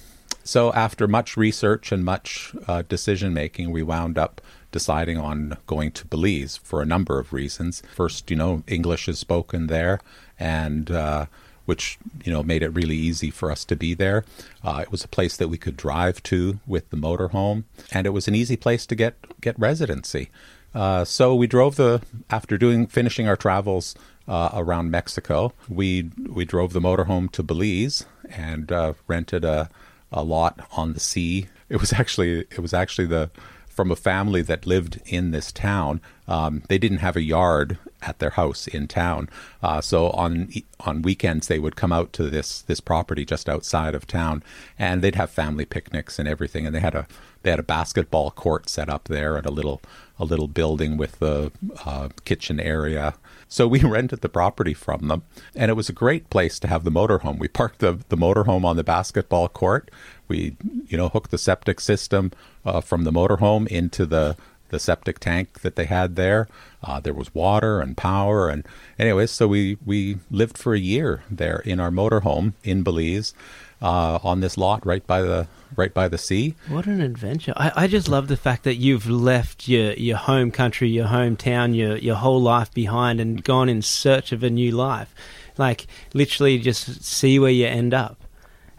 so 0.43 0.73
after 0.73 1.07
much 1.07 1.37
research 1.37 1.91
and 1.91 2.03
much 2.03 2.53
uh, 2.67 2.81
decision 2.83 3.33
making, 3.33 3.71
we 3.71 3.83
wound 3.83 4.17
up 4.17 4.41
deciding 4.71 5.17
on 5.17 5.57
going 5.67 5.91
to 5.91 6.05
Belize 6.07 6.57
for 6.57 6.81
a 6.81 6.85
number 6.85 7.19
of 7.19 7.33
reasons. 7.33 7.83
First, 7.93 8.31
you 8.31 8.37
know, 8.37 8.63
English 8.67 9.07
is 9.07 9.19
spoken 9.19 9.67
there, 9.67 9.99
and 10.39 10.89
uh, 10.89 11.25
which 11.71 11.97
you 12.25 12.29
know 12.33 12.43
made 12.43 12.61
it 12.61 12.67
really 12.79 12.97
easy 12.97 13.31
for 13.31 13.49
us 13.49 13.63
to 13.63 13.77
be 13.77 13.93
there. 13.93 14.25
Uh, 14.61 14.79
it 14.81 14.91
was 14.91 15.05
a 15.05 15.07
place 15.07 15.37
that 15.37 15.47
we 15.47 15.57
could 15.57 15.77
drive 15.77 16.21
to 16.21 16.59
with 16.67 16.89
the 16.89 16.97
motorhome, 16.97 17.63
and 17.93 18.05
it 18.05 18.09
was 18.09 18.27
an 18.27 18.35
easy 18.35 18.57
place 18.57 18.85
to 18.85 18.93
get 18.93 19.15
get 19.39 19.57
residency. 19.57 20.29
Uh, 20.75 21.05
so 21.05 21.33
we 21.33 21.47
drove 21.47 21.77
the 21.77 22.01
after 22.29 22.57
doing 22.57 22.87
finishing 22.87 23.25
our 23.25 23.37
travels 23.37 23.95
uh, 24.27 24.49
around 24.53 24.91
Mexico. 24.91 25.53
We 25.69 26.11
we 26.27 26.43
drove 26.43 26.73
the 26.73 26.81
motorhome 26.81 27.31
to 27.31 27.41
Belize 27.41 28.05
and 28.29 28.69
uh, 28.69 28.93
rented 29.07 29.45
a 29.45 29.69
a 30.11 30.23
lot 30.23 30.67
on 30.75 30.91
the 30.91 30.99
sea. 30.99 31.47
It 31.69 31.79
was 31.79 31.93
actually 32.01 32.39
it 32.51 32.59
was 32.59 32.73
actually 32.73 33.07
the 33.07 33.31
from 33.71 33.91
a 33.91 33.95
family 33.95 34.41
that 34.41 34.67
lived 34.67 35.01
in 35.05 35.31
this 35.31 35.51
town. 35.51 36.01
Um, 36.27 36.63
they 36.67 36.77
didn't 36.77 36.99
have 36.99 37.15
a 37.15 37.21
yard 37.21 37.77
at 38.01 38.19
their 38.19 38.31
house 38.31 38.67
in 38.67 38.87
town, 38.87 39.29
uh, 39.61 39.81
so 39.81 40.11
on 40.11 40.49
on 40.81 41.01
weekends 41.01 41.47
they 41.47 41.59
would 41.59 41.75
come 41.75 41.91
out 41.91 42.13
to 42.13 42.29
this 42.29 42.61
this 42.61 42.79
property 42.79 43.25
just 43.25 43.49
outside 43.49 43.95
of 43.95 44.07
town, 44.07 44.43
and 44.77 45.01
they'd 45.01 45.15
have 45.15 45.29
family 45.29 45.65
picnics 45.65 46.19
and 46.19 46.27
everything. 46.27 46.65
And 46.65 46.75
they 46.75 46.79
had 46.79 46.95
a 46.95 47.07
they 47.43 47.49
had 47.49 47.59
a 47.59 47.63
basketball 47.63 48.31
court 48.31 48.69
set 48.69 48.89
up 48.89 49.05
there 49.05 49.35
and 49.35 49.45
a 49.45 49.51
little 49.51 49.81
a 50.19 50.25
little 50.25 50.47
building 50.47 50.97
with 50.97 51.21
a 51.21 51.51
uh, 51.83 52.09
kitchen 52.25 52.59
area. 52.59 53.15
So 53.47 53.67
we 53.67 53.79
rented 53.83 54.21
the 54.21 54.29
property 54.29 54.73
from 54.73 55.07
them, 55.07 55.23
and 55.55 55.71
it 55.71 55.73
was 55.73 55.89
a 55.89 55.93
great 55.93 56.29
place 56.29 56.59
to 56.59 56.67
have 56.67 56.83
the 56.83 56.91
motorhome. 56.91 57.39
We 57.39 57.47
parked 57.47 57.79
the 57.79 57.99
the 58.09 58.17
motorhome 58.17 58.63
on 58.63 58.75
the 58.75 58.83
basketball 58.83 59.49
court. 59.49 59.89
We 60.31 60.55
you 60.87 60.97
know 60.97 61.09
hooked 61.09 61.31
the 61.31 61.37
septic 61.37 61.79
system 61.79 62.31
uh, 62.65 62.81
from 62.81 63.03
the 63.03 63.11
motorhome 63.11 63.67
into 63.67 64.05
the 64.05 64.35
the 64.71 64.79
septic 64.79 65.19
tank 65.19 65.61
that 65.61 65.75
they 65.75 65.85
had 65.85 66.15
there. 66.15 66.47
Uh, 66.81 66.99
there 66.99 67.13
was 67.13 67.35
water 67.35 67.81
and 67.81 67.95
power, 67.95 68.49
and 68.49 68.65
anyways, 68.97 69.29
so 69.29 69.47
we 69.47 69.77
we 69.85 70.17
lived 70.31 70.57
for 70.57 70.73
a 70.73 70.79
year 70.79 71.23
there 71.29 71.59
in 71.59 71.79
our 71.79 71.91
motorhome 71.91 72.53
in 72.63 72.81
Belize, 72.81 73.33
uh, 73.81 74.19
on 74.23 74.39
this 74.39 74.57
lot 74.57 74.85
right 74.85 75.05
by 75.05 75.21
the 75.21 75.47
right 75.75 75.93
by 75.93 76.07
the 76.07 76.17
sea. 76.17 76.55
What 76.67 76.87
an 76.87 77.01
adventure! 77.01 77.53
I, 77.55 77.71
I 77.83 77.87
just 77.87 78.07
love 78.07 78.27
the 78.27 78.37
fact 78.37 78.63
that 78.63 78.75
you've 78.75 79.09
left 79.09 79.67
your, 79.67 79.93
your 79.93 80.17
home 80.17 80.51
country, 80.51 80.89
your 80.89 81.07
hometown, 81.07 81.75
your 81.75 81.97
your 81.97 82.15
whole 82.15 82.41
life 82.41 82.73
behind, 82.73 83.19
and 83.19 83.43
gone 83.43 83.69
in 83.69 83.81
search 83.81 84.31
of 84.31 84.43
a 84.43 84.49
new 84.49 84.71
life. 84.71 85.13
Like 85.57 85.87
literally, 86.13 86.57
just 86.59 87.03
see 87.03 87.37
where 87.39 87.51
you 87.51 87.67
end 87.67 87.93
up, 87.93 88.20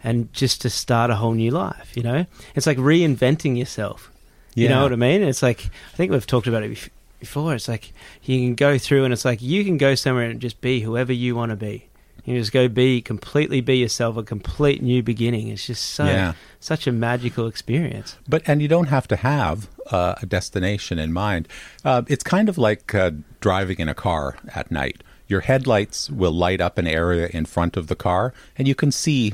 and 0.03 0.31
just 0.33 0.61
to 0.61 0.69
start 0.69 1.09
a 1.11 1.15
whole 1.15 1.33
new 1.33 1.51
life. 1.51 1.95
You 1.95 2.03
know, 2.03 2.25
it's 2.55 2.67
like 2.67 2.77
reinventing 2.77 3.57
yourself. 3.57 4.11
You 4.55 4.69
know 4.69 4.83
what 4.83 4.93
I 4.93 4.97
mean? 4.97 5.23
It's 5.23 5.41
like 5.41 5.65
I 5.93 5.95
think 5.97 6.11
we've 6.11 6.27
talked 6.27 6.45
about 6.47 6.61
it 6.63 6.89
before. 7.19 7.55
It's 7.55 7.67
like 7.67 7.91
you 8.23 8.37
can 8.39 8.53
go 8.55 8.77
through, 8.77 9.03
and 9.03 9.11
it's 9.13 9.25
like 9.25 9.41
you 9.41 9.63
can 9.65 9.77
go 9.77 9.95
somewhere 9.95 10.29
and 10.29 10.39
just 10.39 10.61
be 10.61 10.81
whoever 10.81 11.11
you 11.11 11.35
want 11.35 11.49
to 11.49 11.55
be. 11.55 11.87
You 12.25 12.39
just 12.39 12.53
go 12.53 12.69
be 12.69 13.01
completely 13.01 13.59
be 13.59 13.77
yourself, 13.77 14.15
a 14.15 14.23
complete 14.23 14.81
new 14.81 15.03
beginning. 15.03 15.49
It's 15.49 15.65
just 15.65 15.83
so 15.83 16.05
Yeah. 16.05 16.33
such 16.59 16.87
a 16.87 16.91
magical 16.93 17.47
experience. 17.47 18.15
But 18.29 18.43
and 18.47 18.61
you 18.61 18.67
don't 18.69 18.87
have 18.87 19.07
to 19.09 19.15
have 19.17 19.67
uh, 19.91 20.15
a 20.21 20.25
destination 20.25 20.99
in 20.99 21.11
mind. 21.11 21.47
Uh, 21.83 22.03
it's 22.07 22.23
kind 22.23 22.47
of 22.47 22.57
like 22.57 22.95
uh, 22.95 23.11
driving 23.41 23.77
in 23.79 23.89
a 23.89 23.93
car 23.95 24.37
at 24.55 24.71
night. 24.71 25.03
Your 25.27 25.41
headlights 25.41 26.09
will 26.09 26.31
light 26.31 26.61
up 26.61 26.77
an 26.77 26.87
area 26.87 27.27
in 27.33 27.43
front 27.45 27.75
of 27.75 27.87
the 27.87 27.95
car, 27.95 28.33
and 28.57 28.67
you 28.69 28.75
can 28.75 28.91
see 28.91 29.33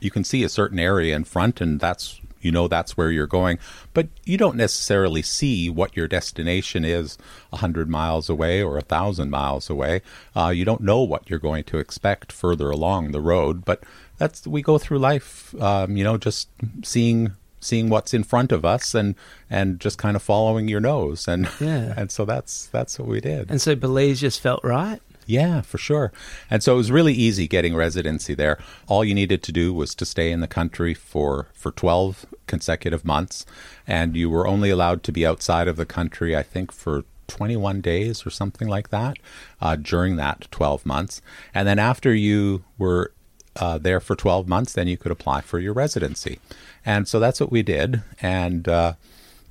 you 0.00 0.10
can 0.10 0.24
see 0.24 0.42
a 0.42 0.48
certain 0.48 0.78
area 0.78 1.14
in 1.14 1.24
front, 1.24 1.60
and 1.60 1.80
that's 1.80 2.20
you 2.40 2.50
know 2.50 2.68
that's 2.68 2.96
where 2.96 3.10
you're 3.10 3.26
going. 3.26 3.58
But 3.92 4.08
you 4.24 4.36
don't 4.36 4.56
necessarily 4.56 5.22
see 5.22 5.68
what 5.68 5.96
your 5.96 6.08
destination 6.08 6.84
is 6.84 7.18
a 7.52 7.58
hundred 7.58 7.88
miles 7.88 8.28
away 8.28 8.62
or 8.62 8.78
a 8.78 8.82
thousand 8.82 9.30
miles 9.30 9.68
away. 9.68 10.02
Uh, 10.34 10.48
you 10.48 10.64
don't 10.64 10.80
know 10.80 11.00
what 11.00 11.28
you're 11.28 11.38
going 11.38 11.64
to 11.64 11.78
expect 11.78 12.32
further 12.32 12.70
along 12.70 13.12
the 13.12 13.20
road, 13.20 13.64
but 13.64 13.82
that's 14.18 14.46
we 14.46 14.62
go 14.62 14.78
through 14.78 14.98
life, 14.98 15.54
um, 15.60 15.96
you 15.96 16.04
know, 16.04 16.16
just 16.16 16.48
seeing 16.82 17.32
seeing 17.60 17.90
what's 17.90 18.14
in 18.14 18.24
front 18.24 18.52
of 18.52 18.64
us 18.64 18.94
and 18.94 19.14
and 19.50 19.80
just 19.80 19.98
kind 19.98 20.16
of 20.16 20.22
following 20.22 20.66
your 20.68 20.80
nose 20.80 21.28
and 21.28 21.48
Yeah. 21.60 21.92
and 21.96 22.10
so 22.10 22.24
that's 22.24 22.66
that's 22.66 22.98
what 22.98 23.06
we 23.06 23.20
did 23.20 23.50
And 23.50 23.60
so 23.60 23.74
Belize 23.74 24.20
just 24.20 24.40
felt 24.40 24.64
right. 24.64 25.00
Yeah 25.30 25.60
for 25.60 25.78
sure 25.78 26.12
and 26.50 26.62
so 26.62 26.74
it 26.74 26.76
was 26.76 26.90
really 26.90 27.12
easy 27.12 27.46
getting 27.46 27.74
residency 27.74 28.34
there 28.34 28.58
all 28.88 29.04
you 29.04 29.14
needed 29.14 29.42
to 29.42 29.52
do 29.52 29.72
was 29.72 29.94
to 29.94 30.04
stay 30.04 30.30
in 30.32 30.40
the 30.40 30.46
country 30.48 30.94
for 30.94 31.48
for 31.54 31.70
12 31.70 32.26
consecutive 32.46 33.04
months 33.04 33.46
and 33.86 34.16
you 34.16 34.28
were 34.28 34.46
only 34.46 34.70
allowed 34.70 35.02
to 35.02 35.12
be 35.12 35.26
outside 35.26 35.68
of 35.68 35.76
the 35.76 35.86
country 35.86 36.36
i 36.36 36.42
think 36.42 36.72
for 36.72 37.04
21 37.28 37.80
days 37.80 38.26
or 38.26 38.30
something 38.30 38.66
like 38.66 38.90
that 38.90 39.16
uh, 39.60 39.76
during 39.76 40.16
that 40.16 40.48
12 40.50 40.84
months 40.84 41.22
and 41.54 41.68
then 41.68 41.78
after 41.78 42.12
you 42.12 42.64
were 42.76 43.12
uh, 43.56 43.78
there 43.78 44.00
for 44.00 44.14
12 44.14 44.48
months, 44.48 44.72
then 44.72 44.88
you 44.88 44.96
could 44.96 45.12
apply 45.12 45.40
for 45.40 45.58
your 45.58 45.72
residency. 45.72 46.38
And 46.84 47.08
so 47.08 47.18
that's 47.18 47.40
what 47.40 47.50
we 47.50 47.62
did. 47.62 48.02
And, 48.22 48.68
uh, 48.68 48.94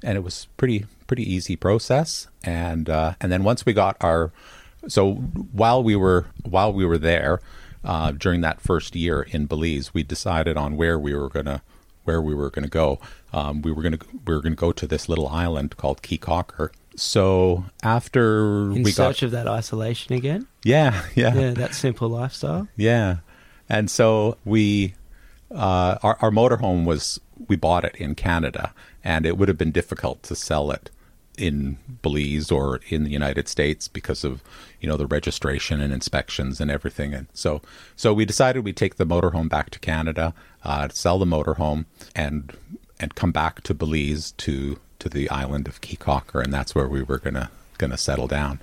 and 0.03 0.17
it 0.17 0.21
was 0.21 0.47
pretty, 0.57 0.85
pretty 1.07 1.31
easy 1.31 1.55
process. 1.55 2.27
And, 2.43 2.89
uh, 2.89 3.15
and 3.19 3.31
then 3.31 3.43
once 3.43 3.65
we 3.65 3.73
got 3.73 3.97
our, 4.01 4.31
so 4.87 5.13
while 5.15 5.83
we 5.83 5.95
were, 5.95 6.27
while 6.43 6.71
we 6.73 6.85
were 6.85 6.97
there, 6.97 7.39
uh, 7.83 8.11
during 8.11 8.41
that 8.41 8.59
first 8.61 8.95
year 8.95 9.21
in 9.21 9.45
Belize, 9.45 9.93
we 9.93 10.03
decided 10.03 10.57
on 10.57 10.75
where 10.77 10.99
we 10.99 11.13
were 11.13 11.29
going 11.29 11.45
to, 11.45 11.61
where 12.03 12.21
we 12.21 12.33
were 12.35 12.49
to 12.49 12.67
go. 12.67 12.99
Um, 13.33 13.61
we 13.61 13.71
were 13.71 13.81
going 13.81 13.97
to, 13.97 14.05
we 14.25 14.35
were 14.35 14.41
to 14.41 14.49
go 14.51 14.71
to 14.71 14.87
this 14.87 15.07
little 15.07 15.27
island 15.27 15.77
called 15.77 16.01
Caye 16.01 16.17
Caulker. 16.17 16.71
So 16.95 17.65
after 17.83 18.71
In 18.71 18.83
we 18.83 18.91
got, 18.91 18.95
search 19.15 19.23
of 19.23 19.31
that 19.31 19.47
isolation 19.47 20.15
again. 20.15 20.47
yeah, 20.63 21.03
yeah, 21.15 21.33
Yeah, 21.33 21.51
that 21.51 21.73
simple 21.75 22.09
lifestyle. 22.09 22.67
yeah. 22.75 23.17
And 23.69 23.89
so 23.89 24.37
we, 24.43 24.95
uh, 25.51 25.97
our, 26.01 26.17
our 26.21 26.31
motorhome 26.31 26.85
was, 26.85 27.21
we 27.47 27.55
bought 27.55 27.85
it 27.85 27.95
in 27.95 28.15
Canada, 28.15 28.73
and 29.03 29.25
it 29.25 29.37
would 29.37 29.47
have 29.47 29.57
been 29.59 29.71
difficult 29.71 30.23
to 30.23 30.35
sell 30.35 30.71
it 30.71 30.89
in 31.39 31.77
Belize 32.01 32.51
or 32.51 32.81
in 32.89 33.03
the 33.03 33.09
United 33.09 33.47
States 33.47 33.87
because 33.87 34.23
of, 34.23 34.43
you 34.79 34.89
know, 34.89 34.97
the 34.97 35.07
registration 35.07 35.81
and 35.81 35.93
inspections 35.93 36.59
and 36.59 36.69
everything. 36.69 37.13
And 37.13 37.27
so, 37.33 37.61
so 37.95 38.13
we 38.13 38.25
decided 38.25 38.63
we'd 38.63 38.77
take 38.77 38.95
the 38.95 39.05
motorhome 39.05 39.49
back 39.49 39.69
to 39.71 39.79
Canada, 39.79 40.33
uh, 40.63 40.89
sell 40.89 41.17
the 41.17 41.25
motorhome, 41.25 41.85
and 42.15 42.53
and 42.99 43.15
come 43.15 43.31
back 43.31 43.61
to 43.61 43.73
Belize 43.73 44.31
to 44.33 44.79
to 44.99 45.07
the 45.07 45.29
island 45.29 45.67
of 45.67 45.79
Caye 45.81 45.95
Caulker, 45.95 46.43
and 46.43 46.53
that's 46.53 46.75
where 46.75 46.87
we 46.87 47.01
were 47.01 47.19
gonna 47.19 47.49
gonna 47.77 47.97
settle 47.97 48.27
down. 48.27 48.59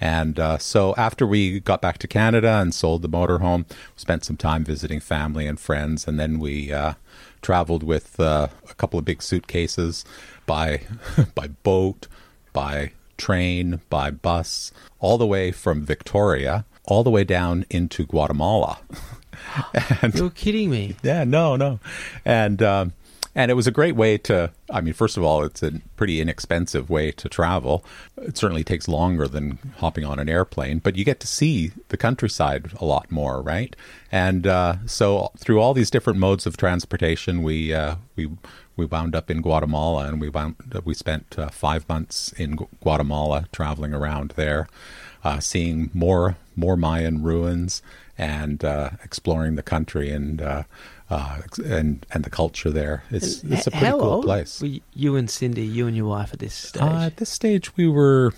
And 0.00 0.40
uh, 0.40 0.58
so 0.58 0.94
after 0.96 1.26
we 1.26 1.60
got 1.60 1.80
back 1.80 1.98
to 1.98 2.08
Canada 2.08 2.58
and 2.60 2.74
sold 2.74 3.02
the 3.02 3.08
motorhome, 3.08 3.66
spent 3.94 4.24
some 4.24 4.36
time 4.36 4.64
visiting 4.64 4.98
family 4.98 5.46
and 5.46 5.60
friends, 5.60 6.08
and 6.08 6.18
then 6.18 6.40
we 6.40 6.72
uh, 6.72 6.94
traveled 7.40 7.82
with 7.84 8.18
uh, 8.18 8.48
a 8.68 8.74
couple 8.74 8.98
of 8.98 9.04
big 9.04 9.22
suitcases 9.22 10.04
by 10.52 10.82
by 11.34 11.46
boat, 11.62 12.08
by 12.52 12.92
train, 13.16 13.80
by 13.88 14.10
bus, 14.10 14.70
all 15.00 15.16
the 15.16 15.26
way 15.26 15.50
from 15.50 15.82
Victoria, 15.82 16.66
all 16.84 17.02
the 17.02 17.10
way 17.10 17.24
down 17.24 17.64
into 17.70 18.04
Guatemala. 18.04 18.78
and 20.02 20.14
You're 20.14 20.28
kidding 20.28 20.68
me. 20.68 20.96
yeah, 21.02 21.24
no, 21.24 21.56
no, 21.56 21.80
and 22.26 22.62
um, 22.62 22.92
and 23.34 23.50
it 23.50 23.54
was 23.54 23.66
a 23.66 23.70
great 23.70 23.96
way 23.96 24.18
to. 24.18 24.50
I 24.70 24.82
mean, 24.82 24.92
first 24.92 25.16
of 25.16 25.22
all, 25.22 25.42
it's 25.42 25.62
a 25.62 25.80
pretty 25.96 26.20
inexpensive 26.20 26.90
way 26.90 27.12
to 27.12 27.30
travel. 27.30 27.82
It 28.18 28.36
certainly 28.36 28.62
takes 28.62 28.88
longer 28.88 29.26
than 29.26 29.58
hopping 29.78 30.04
on 30.04 30.18
an 30.18 30.28
airplane, 30.28 30.80
but 30.80 30.96
you 30.96 31.04
get 31.06 31.18
to 31.20 31.26
see 31.26 31.72
the 31.88 31.96
countryside 31.96 32.72
a 32.78 32.84
lot 32.84 33.10
more, 33.10 33.40
right? 33.40 33.74
And 34.10 34.46
uh, 34.46 34.76
so 34.84 35.30
through 35.38 35.62
all 35.62 35.72
these 35.72 35.90
different 35.90 36.18
modes 36.18 36.46
of 36.46 36.58
transportation, 36.58 37.42
we 37.42 37.72
uh, 37.72 37.96
we 38.16 38.28
we 38.76 38.86
wound 38.86 39.14
up 39.14 39.30
in 39.30 39.42
Guatemala, 39.42 40.06
and 40.06 40.20
we 40.20 40.28
wound 40.28 40.56
we 40.84 40.94
spent 40.94 41.38
uh, 41.38 41.48
five 41.48 41.88
months 41.88 42.32
in 42.32 42.56
Gu- 42.56 42.68
Guatemala 42.80 43.46
traveling 43.52 43.92
around 43.94 44.32
there, 44.36 44.68
uh, 45.24 45.40
seeing 45.40 45.90
more 45.94 46.36
more 46.56 46.76
Mayan 46.76 47.22
ruins 47.22 47.82
and 48.18 48.64
uh, 48.64 48.90
exploring 49.04 49.56
the 49.56 49.62
country 49.62 50.10
and 50.10 50.40
uh, 50.42 50.62
uh, 51.10 51.42
and 51.64 52.06
and 52.12 52.24
the 52.24 52.30
culture 52.30 52.70
there. 52.70 53.04
It's 53.10 53.42
it's 53.44 53.66
a 53.66 53.70
pretty 53.70 53.86
How 53.86 53.98
cool 53.98 54.10
old 54.10 54.24
place. 54.24 54.60
were 54.60 54.68
you 54.94 55.16
and 55.16 55.28
Cindy, 55.28 55.66
you 55.66 55.86
and 55.86 55.96
your 55.96 56.06
wife 56.08 56.32
at 56.32 56.38
this 56.38 56.54
stage? 56.54 56.82
Uh, 56.82 57.06
at 57.06 57.16
this 57.18 57.28
stage, 57.30 57.76
we 57.76 57.86
were, 57.88 58.32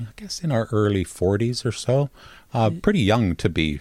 I 0.00 0.06
guess, 0.16 0.40
in 0.42 0.50
our 0.50 0.68
early 0.72 1.04
forties 1.04 1.64
or 1.66 1.72
so. 1.72 2.08
Uh, 2.52 2.70
pretty 2.70 3.00
young 3.00 3.34
to 3.34 3.48
be, 3.48 3.80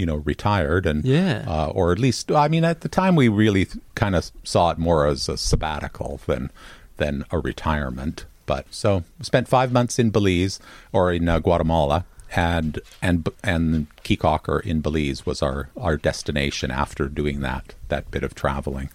you 0.00 0.06
know, 0.06 0.16
retired 0.32 0.84
and 0.86 1.04
Yeah. 1.04 1.44
uh, 1.46 1.66
or 1.78 1.92
at 1.92 1.98
least, 1.98 2.30
I 2.32 2.48
mean, 2.48 2.64
at 2.64 2.80
the 2.80 2.88
time, 2.88 3.14
we 3.22 3.28
really 3.28 3.66
kind 3.94 4.14
of 4.18 4.30
saw 4.44 4.70
it 4.72 4.78
more 4.78 5.06
as 5.12 5.28
a 5.28 5.36
sabbatical 5.36 6.20
than 6.26 6.50
than 6.96 7.24
a 7.30 7.38
retirement. 7.50 8.24
But 8.46 8.64
so 8.70 9.04
spent 9.22 9.46
five 9.48 9.70
months 9.72 9.98
in 9.98 10.10
Belize 10.10 10.58
or 10.92 11.12
in 11.12 11.28
uh, 11.28 11.38
Guatemala. 11.38 12.04
And 12.36 12.78
and 13.02 13.28
and 13.42 13.86
Caye 14.04 14.16
Caulker 14.16 14.60
in 14.64 14.80
Belize 14.80 15.26
was 15.26 15.42
our, 15.42 15.68
our 15.76 15.96
destination 15.96 16.70
after 16.70 17.08
doing 17.08 17.40
that 17.40 17.74
that 17.88 18.04
bit 18.12 18.22
of 18.22 18.32
traveling, 18.34 18.88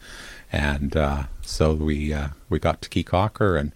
and 0.54 0.96
uh, 0.96 1.24
so 1.42 1.74
we 1.90 2.14
uh, 2.14 2.30
we 2.50 2.60
got 2.60 2.82
to 2.84 2.90
Caye 2.90 3.04
Caulker 3.04 3.60
and 3.60 3.74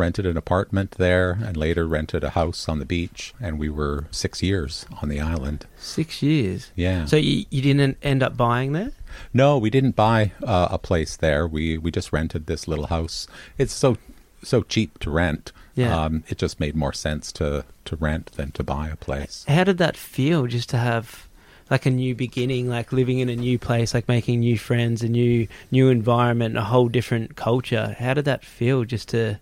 rented 0.00 0.26
an 0.26 0.36
apartment 0.36 0.92
there, 0.92 1.38
and 1.42 1.56
later 1.56 1.86
rented 1.86 2.24
a 2.24 2.30
house 2.30 2.68
on 2.68 2.78
the 2.78 2.84
beach, 2.86 3.34
and 3.40 3.58
we 3.58 3.68
were 3.68 4.06
six 4.10 4.42
years 4.42 4.86
on 5.00 5.08
the 5.08 5.20
island. 5.20 5.66
Six 5.76 6.22
years. 6.22 6.72
Yeah. 6.74 7.04
So 7.04 7.16
you, 7.16 7.44
you 7.50 7.62
didn't 7.62 7.98
end 8.02 8.22
up 8.22 8.36
buying 8.36 8.72
there? 8.72 8.92
No, 9.32 9.58
we 9.58 9.70
didn't 9.70 9.96
buy 9.96 10.32
uh, 10.42 10.68
a 10.70 10.78
place 10.78 11.16
there. 11.16 11.46
We 11.46 11.78
we 11.78 11.90
just 11.90 12.12
rented 12.12 12.46
this 12.46 12.66
little 12.66 12.86
house. 12.86 13.26
It's 13.58 13.72
so 13.72 13.96
so 14.42 14.62
cheap 14.62 14.98
to 15.00 15.10
rent. 15.10 15.52
Yeah. 15.74 16.04
Um, 16.04 16.24
it 16.28 16.38
just 16.38 16.58
made 16.58 16.74
more 16.74 16.92
sense 16.92 17.32
to 17.32 17.64
to 17.84 17.96
rent 17.96 18.32
than 18.32 18.52
to 18.52 18.62
buy 18.62 18.88
a 18.88 18.96
place. 18.96 19.44
How 19.48 19.64
did 19.64 19.78
that 19.78 19.96
feel 19.96 20.46
just 20.46 20.68
to 20.70 20.78
have 20.78 21.28
like 21.70 21.86
a 21.86 21.90
new 21.90 22.14
beginning, 22.14 22.68
like 22.68 22.92
living 22.92 23.20
in 23.20 23.28
a 23.28 23.36
new 23.36 23.58
place, 23.58 23.94
like 23.94 24.08
making 24.08 24.40
new 24.40 24.58
friends, 24.58 25.02
a 25.02 25.08
new 25.08 25.46
new 25.70 25.88
environment, 25.88 26.56
a 26.56 26.62
whole 26.62 26.88
different 26.88 27.36
culture? 27.36 27.96
How 27.98 28.14
did 28.14 28.24
that 28.24 28.44
feel 28.44 28.84
just 28.84 29.08
to 29.10 29.38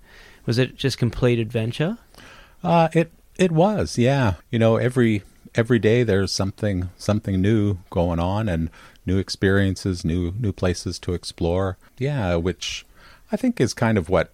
Was 0.48 0.56
it 0.56 0.76
just 0.76 0.96
complete 0.96 1.38
adventure? 1.38 1.98
Uh, 2.64 2.88
it 2.94 3.12
it 3.36 3.52
was, 3.52 3.98
yeah. 3.98 4.34
You 4.50 4.58
know, 4.58 4.76
every 4.76 5.22
every 5.54 5.78
day 5.78 6.04
there's 6.04 6.32
something 6.32 6.88
something 6.96 7.40
new 7.42 7.76
going 7.90 8.18
on 8.18 8.48
and 8.48 8.70
new 9.04 9.18
experiences, 9.18 10.04
new 10.06 10.32
new 10.40 10.52
places 10.52 10.98
to 11.00 11.12
explore. 11.12 11.76
Yeah, 11.98 12.36
which 12.36 12.86
I 13.30 13.36
think 13.36 13.60
is 13.60 13.74
kind 13.74 13.98
of 13.98 14.08
what 14.08 14.32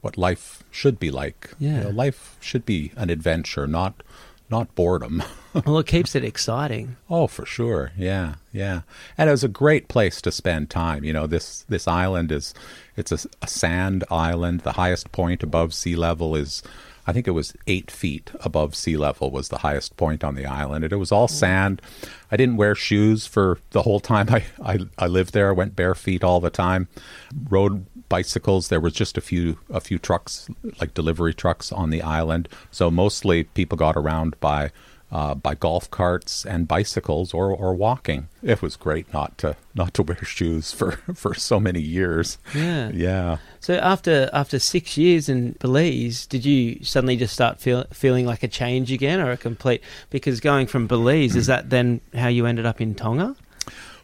what 0.00 0.18
life 0.18 0.64
should 0.72 0.98
be 0.98 1.12
like. 1.12 1.50
You 1.60 1.68
Yeah. 1.68 1.80
know, 1.84 1.90
life 1.90 2.36
should 2.40 2.66
be 2.66 2.90
an 2.96 3.08
adventure, 3.08 3.68
not 3.68 4.02
not 4.50 4.74
boredom. 4.74 5.22
well, 5.64 5.78
it 5.78 5.86
keeps 5.86 6.16
it 6.16 6.24
exciting. 6.24 6.96
Oh, 7.08 7.28
for 7.28 7.46
sure. 7.46 7.92
Yeah, 7.96 8.34
yeah. 8.52 8.80
And 9.16 9.28
it 9.28 9.32
was 9.32 9.44
a 9.44 9.48
great 9.62 9.86
place 9.86 10.20
to 10.22 10.32
spend 10.32 10.70
time. 10.70 11.04
You 11.04 11.12
know, 11.12 11.28
this 11.28 11.64
this 11.68 11.86
island 11.86 12.32
is 12.32 12.52
it's 13.00 13.12
a, 13.12 13.28
a 13.42 13.48
sand 13.48 14.04
island. 14.10 14.60
The 14.60 14.72
highest 14.72 15.10
point 15.10 15.42
above 15.42 15.74
sea 15.74 15.96
level 15.96 16.36
is 16.36 16.62
I 17.06 17.12
think 17.12 17.26
it 17.26 17.32
was 17.32 17.54
eight 17.66 17.90
feet 17.90 18.30
above 18.40 18.76
sea 18.76 18.96
level 18.96 19.30
was 19.30 19.48
the 19.48 19.58
highest 19.58 19.96
point 19.96 20.22
on 20.22 20.36
the 20.36 20.46
island. 20.46 20.84
And 20.84 20.92
it 20.92 20.96
was 20.96 21.10
all 21.10 21.26
mm. 21.26 21.32
sand. 21.32 21.82
I 22.30 22.36
didn't 22.36 22.56
wear 22.56 22.74
shoes 22.76 23.26
for 23.26 23.58
the 23.70 23.82
whole 23.82 23.98
time 23.98 24.28
I, 24.30 24.44
I, 24.62 24.78
I 24.98 25.06
lived 25.08 25.32
there. 25.32 25.48
I 25.48 25.52
went 25.52 25.74
bare 25.74 25.96
feet 25.96 26.22
all 26.22 26.40
the 26.40 26.50
time. 26.50 26.88
Rode 27.48 27.86
bicycles. 28.08 28.68
There 28.68 28.80
was 28.80 28.92
just 28.92 29.18
a 29.18 29.20
few 29.20 29.58
a 29.70 29.80
few 29.80 29.98
trucks, 29.98 30.48
like 30.80 30.94
delivery 30.94 31.34
trucks 31.34 31.72
on 31.72 31.90
the 31.90 32.02
island. 32.02 32.48
So 32.70 32.90
mostly 32.90 33.44
people 33.44 33.76
got 33.76 33.96
around 33.96 34.38
by 34.40 34.70
uh, 35.12 35.34
by 35.34 35.54
golf 35.54 35.90
carts 35.90 36.46
and 36.46 36.68
bicycles 36.68 37.34
or, 37.34 37.50
or 37.50 37.74
walking. 37.74 38.28
It 38.42 38.62
was 38.62 38.76
great 38.76 39.12
not 39.12 39.36
to 39.38 39.56
not 39.74 39.94
to 39.94 40.02
wear 40.02 40.16
shoes 40.24 40.72
for, 40.72 40.92
for 41.14 41.34
so 41.34 41.58
many 41.60 41.80
years. 41.80 42.38
Yeah. 42.54 42.90
Yeah. 42.92 43.36
So 43.60 43.74
after 43.74 44.30
after 44.32 44.58
six 44.58 44.96
years 44.96 45.28
in 45.28 45.52
Belize, 45.60 46.26
did 46.26 46.44
you 46.44 46.82
suddenly 46.84 47.16
just 47.16 47.34
start 47.34 47.60
feel, 47.60 47.84
feeling 47.92 48.26
like 48.26 48.42
a 48.42 48.48
change 48.48 48.92
again, 48.92 49.20
or 49.20 49.30
a 49.30 49.36
complete? 49.36 49.82
Because 50.10 50.40
going 50.40 50.66
from 50.66 50.86
Belize 50.86 51.36
is 51.36 51.46
that 51.46 51.70
then 51.70 52.00
how 52.14 52.28
you 52.28 52.46
ended 52.46 52.66
up 52.66 52.80
in 52.80 52.94
Tonga? 52.94 53.36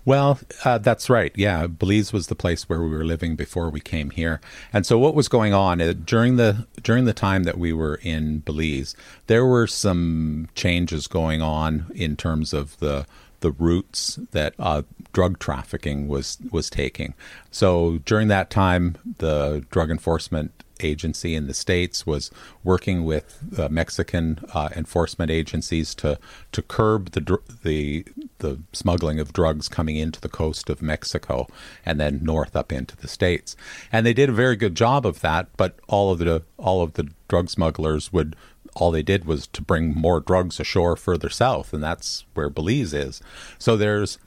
Well, 0.06 0.38
uh, 0.64 0.78
that's 0.78 1.10
right. 1.10 1.32
Yeah, 1.34 1.66
Belize 1.66 2.12
was 2.12 2.28
the 2.28 2.36
place 2.36 2.68
where 2.68 2.80
we 2.80 2.88
were 2.90 3.04
living 3.04 3.34
before 3.34 3.68
we 3.70 3.80
came 3.80 4.10
here. 4.10 4.40
And 4.72 4.86
so, 4.86 4.98
what 4.98 5.16
was 5.16 5.26
going 5.26 5.52
on 5.52 5.80
uh, 5.80 5.92
during 5.92 6.36
the 6.36 6.66
during 6.80 7.06
the 7.06 7.12
time 7.12 7.42
that 7.42 7.58
we 7.58 7.72
were 7.72 7.96
in 7.96 8.38
Belize? 8.38 8.94
There 9.26 9.44
were 9.44 9.66
some 9.66 10.48
changes 10.54 11.08
going 11.08 11.42
on 11.42 11.86
in 11.92 12.16
terms 12.16 12.54
of 12.54 12.78
the 12.78 13.04
the 13.40 13.50
routes 13.50 14.20
that 14.30 14.54
uh, 14.60 14.82
drug 15.12 15.40
trafficking 15.40 16.06
was 16.06 16.38
was 16.52 16.70
taking. 16.70 17.14
So 17.50 17.98
during 18.04 18.28
that 18.28 18.48
time, 18.48 18.96
the 19.18 19.66
Drug 19.70 19.90
Enforcement 19.90 20.52
Agency 20.80 21.34
in 21.34 21.46
the 21.46 21.54
states 21.54 22.06
was 22.06 22.30
working 22.64 23.04
with 23.04 23.58
uh, 23.58 23.68
Mexican 23.68 24.38
uh, 24.54 24.68
enforcement 24.74 25.30
agencies 25.30 25.94
to 25.96 26.18
to 26.52 26.62
curb 26.62 27.12
the 27.12 27.20
dr- 27.20 27.62
the 27.62 28.04
the 28.38 28.60
smuggling 28.72 29.18
of 29.18 29.32
drugs 29.32 29.68
coming 29.68 29.96
into 29.96 30.20
the 30.20 30.28
coast 30.28 30.68
of 30.68 30.82
Mexico 30.82 31.46
and 31.84 31.98
then 32.00 32.20
north 32.22 32.54
up 32.54 32.72
into 32.72 32.96
the 32.96 33.08
states. 33.08 33.56
And 33.90 34.04
they 34.04 34.12
did 34.12 34.28
a 34.28 34.32
very 34.32 34.56
good 34.56 34.74
job 34.74 35.06
of 35.06 35.20
that. 35.20 35.48
But 35.56 35.78
all 35.88 36.12
of 36.12 36.18
the 36.18 36.42
all 36.58 36.82
of 36.82 36.94
the 36.94 37.08
drug 37.28 37.50
smugglers 37.50 38.12
would 38.12 38.36
all 38.74 38.90
they 38.90 39.02
did 39.02 39.24
was 39.24 39.46
to 39.48 39.62
bring 39.62 39.94
more 39.94 40.20
drugs 40.20 40.60
ashore 40.60 40.96
further 40.96 41.30
south, 41.30 41.72
and 41.72 41.82
that's 41.82 42.24
where 42.34 42.50
Belize 42.50 42.92
is. 42.92 43.22
So 43.58 43.76
there's 43.76 44.18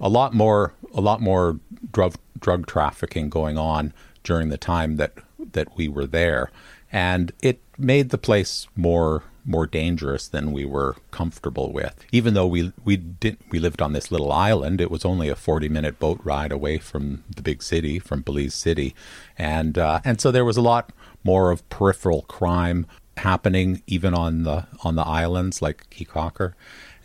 a 0.00 0.08
lot 0.08 0.34
more 0.34 0.74
a 0.94 1.00
lot 1.00 1.20
more 1.20 1.58
drug 1.92 2.14
drug 2.38 2.66
trafficking 2.66 3.28
going 3.28 3.58
on 3.58 3.92
during 4.22 4.48
the 4.48 4.58
time 4.58 4.96
that 4.96 5.12
that 5.56 5.76
we 5.76 5.88
were 5.88 6.06
there, 6.06 6.52
and 6.92 7.32
it 7.42 7.60
made 7.76 8.10
the 8.10 8.18
place 8.18 8.68
more 8.76 9.24
more 9.48 9.66
dangerous 9.66 10.26
than 10.26 10.50
we 10.50 10.64
were 10.64 10.96
comfortable 11.12 11.72
with. 11.72 12.04
Even 12.12 12.34
though 12.34 12.46
we 12.46 12.72
we 12.84 12.96
didn't 12.96 13.42
we 13.50 13.58
lived 13.58 13.82
on 13.82 13.92
this 13.92 14.10
little 14.10 14.32
island, 14.32 14.80
it 14.80 14.90
was 14.90 15.04
only 15.04 15.28
a 15.28 15.36
forty 15.36 15.68
minute 15.68 15.98
boat 15.98 16.20
ride 16.22 16.52
away 16.52 16.78
from 16.78 17.24
the 17.34 17.42
big 17.42 17.62
city, 17.62 17.98
from 17.98 18.22
Belize 18.22 18.54
City, 18.54 18.94
and 19.36 19.76
uh, 19.78 20.00
and 20.04 20.20
so 20.20 20.30
there 20.30 20.44
was 20.44 20.56
a 20.56 20.62
lot 20.62 20.92
more 21.24 21.50
of 21.50 21.68
peripheral 21.68 22.22
crime 22.22 22.86
happening 23.18 23.82
even 23.86 24.14
on 24.14 24.42
the 24.42 24.66
on 24.84 24.94
the 24.94 25.06
islands 25.06 25.62
like 25.62 25.88
Caye 25.90 26.04
Caulker. 26.04 26.52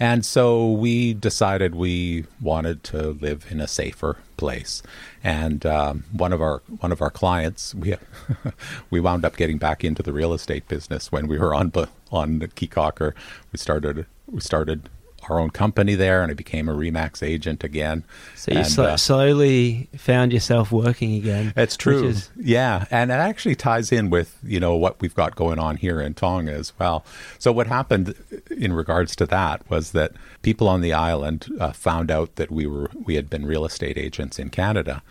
And 0.02 0.26
so 0.26 0.72
we 0.72 1.14
decided 1.14 1.76
we 1.76 2.26
wanted 2.42 2.84
to 2.86 3.12
live 3.22 3.46
in 3.52 3.62
a 3.62 3.68
safer 3.68 4.18
place. 4.36 4.82
And 5.24 5.64
um, 5.64 6.06
one 6.12 6.34
of 6.34 6.42
our 6.42 6.64
one 6.80 6.92
of 6.92 7.04
our 7.04 7.12
clients, 7.12 7.76
we 7.76 7.96
we 8.90 9.00
wound 9.00 9.26
up 9.26 9.38
getting 9.38 9.60
back 9.60 9.84
into 9.84 10.02
the 10.02 10.12
real 10.12 10.34
estate 10.34 10.68
business 10.68 11.12
when 11.12 11.28
we 11.28 11.38
were 11.38 11.54
on 11.54 11.72
on 12.12 12.40
the 12.40 12.48
Caye 12.48 12.66
Caulker. 12.66 13.14
We 13.54 13.60
started 13.60 14.08
we 14.26 14.42
started 14.42 14.90
our 15.32 15.40
own 15.40 15.50
company 15.50 15.96
there, 15.96 16.22
and 16.22 16.30
I 16.32 16.34
became 16.36 16.68
a 16.68 16.74
Remax 16.74 17.24
agent 17.24 17.64
again. 17.64 18.04
So 18.36 18.52
you 18.52 18.58
And, 18.60 18.68
sl- 18.68 18.82
uh, 18.82 18.98
slowly 18.98 19.88
found 19.98 20.34
yourself 20.34 20.72
working 20.72 21.16
again. 21.16 21.54
it's 21.56 21.78
true. 21.78 22.08
is- 22.08 22.30
yeah, 22.38 22.86
and 22.92 23.12
it 23.12 23.16
actually 23.16 23.56
ties 23.56 23.92
in 23.92 24.10
with 24.10 24.38
you 24.44 24.60
know 24.60 24.76
what 24.76 25.00
we've 25.02 25.16
got 25.16 25.36
going 25.36 25.60
on 25.60 25.78
here 25.78 26.02
in 26.02 26.14
Tonga 26.14 26.52
as 26.54 26.74
well. 26.78 27.06
So 27.40 27.52
what 27.52 27.68
happened 27.68 28.14
in 28.56 28.74
regards 28.74 29.16
to 29.18 29.26
that 29.28 29.68
was 29.70 29.92
that 29.92 30.12
people 30.42 30.68
on 30.68 30.82
the 30.82 30.94
island 30.94 31.48
uh, 31.60 31.72
found 31.72 32.12
out 32.12 32.36
that 32.36 32.52
we 32.52 32.68
were 32.68 32.90
we 33.06 33.16
had 33.16 33.30
been 33.30 33.46
real 33.46 33.66
estate 33.66 33.98
agents 33.98 34.38
in 34.40 34.50
Canada. 34.50 35.02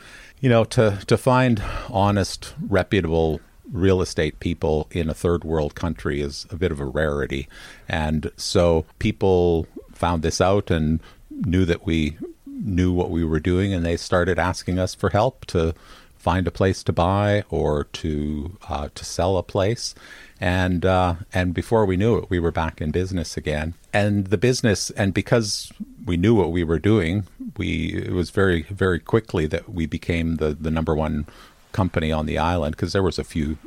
You 0.40 0.48
know, 0.48 0.64
to 0.64 0.98
to 1.06 1.16
find 1.16 1.62
honest, 1.90 2.54
reputable 2.68 3.40
real 3.72 4.00
estate 4.00 4.40
people 4.40 4.88
in 4.90 5.08
a 5.08 5.14
third 5.14 5.44
world 5.44 5.74
country 5.74 6.20
is 6.20 6.46
a 6.50 6.56
bit 6.56 6.72
of 6.72 6.80
a 6.80 6.84
rarity, 6.84 7.48
and 7.88 8.30
so 8.36 8.84
people 8.98 9.66
found 9.92 10.22
this 10.22 10.40
out 10.40 10.70
and 10.70 11.00
knew 11.30 11.64
that 11.64 11.86
we 11.86 12.16
knew 12.46 12.92
what 12.92 13.10
we 13.10 13.24
were 13.24 13.40
doing, 13.40 13.72
and 13.72 13.84
they 13.84 13.96
started 13.96 14.38
asking 14.38 14.78
us 14.78 14.94
for 14.94 15.10
help 15.10 15.46
to 15.46 15.74
find 16.20 16.46
a 16.46 16.50
place 16.50 16.82
to 16.82 16.92
buy 16.92 17.42
or 17.48 17.84
to 17.84 18.58
uh, 18.68 18.88
to 18.94 19.04
sell 19.04 19.38
a 19.38 19.42
place. 19.42 19.94
And 20.40 20.84
uh, 20.84 21.14
and 21.32 21.54
before 21.54 21.84
we 21.86 21.96
knew 21.96 22.16
it, 22.18 22.30
we 22.30 22.38
were 22.38 22.50
back 22.50 22.80
in 22.80 22.90
business 22.90 23.36
again. 23.36 23.74
And 23.92 24.26
the 24.28 24.38
business, 24.38 24.90
and 24.90 25.12
because 25.12 25.72
we 26.04 26.16
knew 26.16 26.34
what 26.34 26.52
we 26.52 26.64
were 26.64 26.78
doing, 26.78 27.26
we 27.56 28.02
it 28.06 28.12
was 28.12 28.30
very 28.30 28.62
very 28.62 29.00
quickly 29.00 29.46
that 29.46 29.68
we 29.68 29.86
became 29.86 30.36
the 30.36 30.54
the 30.54 30.70
number 30.70 30.94
one 30.94 31.26
company 31.72 32.10
on 32.12 32.26
the 32.26 32.38
island 32.38 32.76
because 32.76 32.92
there 32.92 33.02
was 33.02 33.18
a 33.18 33.24
few 33.24 33.58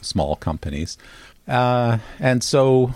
small 0.00 0.36
companies, 0.36 0.98
uh, 1.48 1.98
and 2.18 2.42
so 2.42 2.94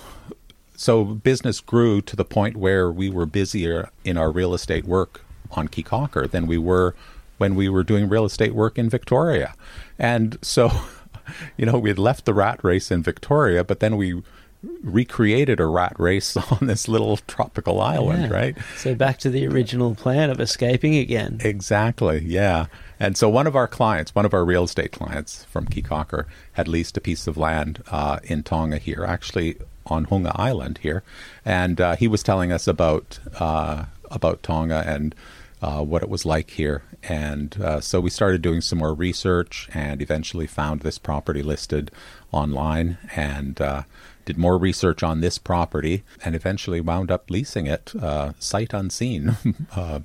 so 0.77 1.05
business 1.05 1.61
grew 1.61 2.03
to 2.03 2.15
the 2.17 2.25
point 2.25 2.57
where 2.57 2.91
we 2.91 3.09
were 3.11 3.25
busier 3.27 3.89
in 4.05 4.19
our 4.19 4.31
real 4.31 4.53
estate 4.55 4.85
work 4.85 5.23
on 5.53 5.69
Caye 5.69 5.83
Caulker 5.83 6.31
than 6.31 6.47
we 6.47 6.59
were 6.59 6.95
when 7.39 7.55
we 7.55 7.69
were 7.69 7.83
doing 7.83 8.09
real 8.09 8.25
estate 8.27 8.55
work 8.55 8.77
in 8.79 8.91
Victoria. 8.91 9.55
And 9.99 10.37
so, 10.43 10.71
you 11.57 11.65
know, 11.67 11.79
we 11.79 11.89
had 11.91 11.99
left 11.99 12.25
the 12.27 12.35
rat 12.35 12.61
race 12.63 12.91
in 12.91 13.03
Victoria, 13.03 13.65
but 13.65 13.81
then 13.81 13.97
we 13.97 14.23
recreated 14.83 15.61
a 15.61 15.67
rat 15.67 15.95
race 15.99 16.37
on 16.61 16.67
this 16.67 16.89
little 16.89 17.17
tropical 17.27 17.81
island, 17.81 18.25
Yeah. 18.31 18.37
right? 18.37 18.57
So 18.77 18.95
back 18.95 19.19
to 19.21 19.31
the 19.31 19.47
original 19.47 19.95
plan 19.95 20.31
of 20.31 20.41
escaping 20.41 20.97
again. 20.97 21.41
Exactly. 21.43 22.23
Yeah. 22.25 22.67
And 22.99 23.17
so 23.17 23.29
one 23.29 23.47
of 23.47 23.55
our 23.55 23.69
clients, 23.69 24.15
one 24.15 24.25
of 24.25 24.35
our 24.35 24.45
real 24.45 24.65
estate 24.65 24.93
clients 24.93 25.45
from 25.45 25.67
Caye 25.67 25.83
Caulker, 25.83 26.25
had 26.55 26.69
leased 26.69 26.97
a 26.97 27.01
piece 27.01 27.27
of 27.27 27.37
land 27.37 27.83
uh, 27.91 28.21
in 28.25 28.43
Tonga 28.43 28.79
here, 28.79 29.05
actually 29.05 29.57
on 29.87 30.07
Hunga 30.07 30.33
Island 30.35 30.79
here, 30.83 31.03
and 31.45 31.81
uh, 31.81 31.97
he 31.97 32.09
was 32.09 32.23
telling 32.23 32.53
us 32.53 32.67
about 32.67 33.19
uh, 33.39 33.85
about 34.11 34.43
Tonga 34.43 34.83
and 34.87 35.15
uh, 35.63 35.83
what 35.83 36.03
it 36.03 36.09
was 36.09 36.25
like 36.25 36.51
here. 36.51 36.83
And 37.03 37.61
uh, 37.61 37.81
so 37.81 38.01
we 38.01 38.11
started 38.11 38.43
doing 38.43 38.61
some 38.61 38.79
more 38.79 38.95
research, 38.95 39.69
and 39.73 40.03
eventually 40.03 40.47
found 40.47 40.81
this 40.81 40.99
property 40.99 41.43
listed 41.43 41.91
online, 42.33 42.99
and 43.15 43.61
uh, 43.61 43.83
did 44.25 44.37
more 44.37 44.59
research 44.59 45.03
on 45.03 45.21
this 45.21 45.39
property, 45.39 46.03
and 46.25 46.35
eventually 46.35 46.81
wound 46.81 47.11
up 47.11 47.31
leasing 47.31 47.67
it 47.67 47.93
uh, 48.01 48.33
sight 48.39 48.75
unseen. 48.75 49.37
uh, 49.77 50.01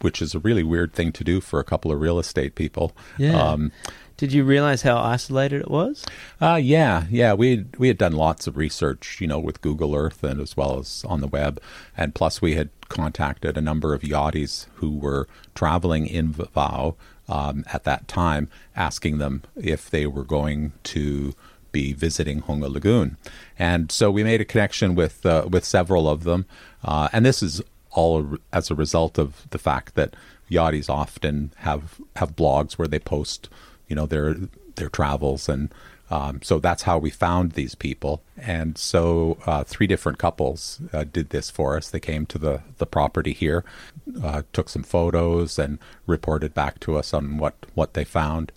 which 0.00 0.20
is 0.22 0.34
a 0.34 0.38
really 0.38 0.62
weird 0.62 0.92
thing 0.92 1.12
to 1.12 1.24
do 1.24 1.40
for 1.40 1.60
a 1.60 1.64
couple 1.64 1.92
of 1.92 2.00
real 2.00 2.18
estate 2.18 2.54
people. 2.54 2.92
Yeah. 3.18 3.40
Um, 3.40 3.72
Did 4.16 4.32
you 4.34 4.44
realize 4.44 4.82
how 4.82 4.98
isolated 4.98 5.62
it 5.62 5.70
was? 5.70 6.04
uh, 6.40 6.60
yeah, 6.62 7.06
yeah. 7.10 7.32
We 7.32 7.64
we 7.78 7.88
had 7.88 7.96
done 7.96 8.12
lots 8.12 8.46
of 8.46 8.56
research, 8.56 9.18
you 9.20 9.26
know, 9.26 9.38
with 9.38 9.62
Google 9.62 9.94
Earth 9.94 10.22
and 10.22 10.40
as 10.40 10.56
well 10.56 10.78
as 10.78 11.04
on 11.08 11.20
the 11.20 11.26
web, 11.26 11.60
and 11.96 12.14
plus 12.14 12.42
we 12.42 12.54
had 12.54 12.68
contacted 12.88 13.56
a 13.56 13.62
number 13.62 13.94
of 13.94 14.02
yachties 14.02 14.66
who 14.74 14.90
were 14.98 15.26
traveling 15.54 16.06
in 16.06 16.34
Vavau 16.34 16.96
um, 17.28 17.64
at 17.72 17.84
that 17.84 18.08
time, 18.08 18.50
asking 18.76 19.18
them 19.18 19.42
if 19.56 19.88
they 19.88 20.06
were 20.06 20.24
going 20.24 20.72
to 20.82 21.32
be 21.72 21.92
visiting 21.94 22.42
Hunga 22.42 22.68
Lagoon, 22.70 23.16
and 23.58 23.90
so 23.92 24.10
we 24.10 24.22
made 24.24 24.40
a 24.40 24.44
connection 24.44 24.94
with 24.94 25.24
uh, 25.24 25.48
with 25.50 25.64
several 25.64 26.08
of 26.08 26.24
them, 26.24 26.44
uh, 26.84 27.08
and 27.12 27.24
this 27.24 27.42
is 27.42 27.62
all 27.92 28.36
as 28.52 28.70
a 28.70 28.74
result 28.74 29.18
of 29.18 29.48
the 29.50 29.58
fact 29.58 29.94
that 29.94 30.14
yachties 30.50 30.88
often 30.90 31.52
have 31.56 32.00
have 32.16 32.36
blogs 32.36 32.74
where 32.74 32.88
they 32.88 32.98
post, 32.98 33.48
you 33.88 33.96
know, 33.96 34.06
their 34.06 34.34
their 34.76 34.88
travels 34.90 35.48
and 35.48 35.72
Um, 36.12 36.40
so 36.42 36.58
that's 36.58 36.82
how 36.82 36.98
we 36.98 37.10
found 37.10 37.52
these 37.52 37.76
people. 37.76 38.20
And 38.36 38.76
so 38.76 39.38
uh, 39.46 39.62
three 39.62 39.86
different 39.86 40.18
couples 40.18 40.80
uh, 40.92 41.04
did 41.04 41.30
this 41.30 41.50
for 41.50 41.76
us. 41.76 41.88
They 41.88 42.00
came 42.00 42.26
to 42.26 42.38
the, 42.38 42.62
the 42.78 42.86
property 42.86 43.32
here, 43.32 43.62
uh, 44.20 44.42
took 44.52 44.68
some 44.68 44.82
photos, 44.82 45.58
and 45.58 45.78
reported 46.06 46.52
back 46.52 46.80
to 46.80 46.96
us 46.98 47.14
on 47.14 47.38
what, 47.38 47.54
what 47.74 47.94
they 47.94 48.04
found. 48.04 48.50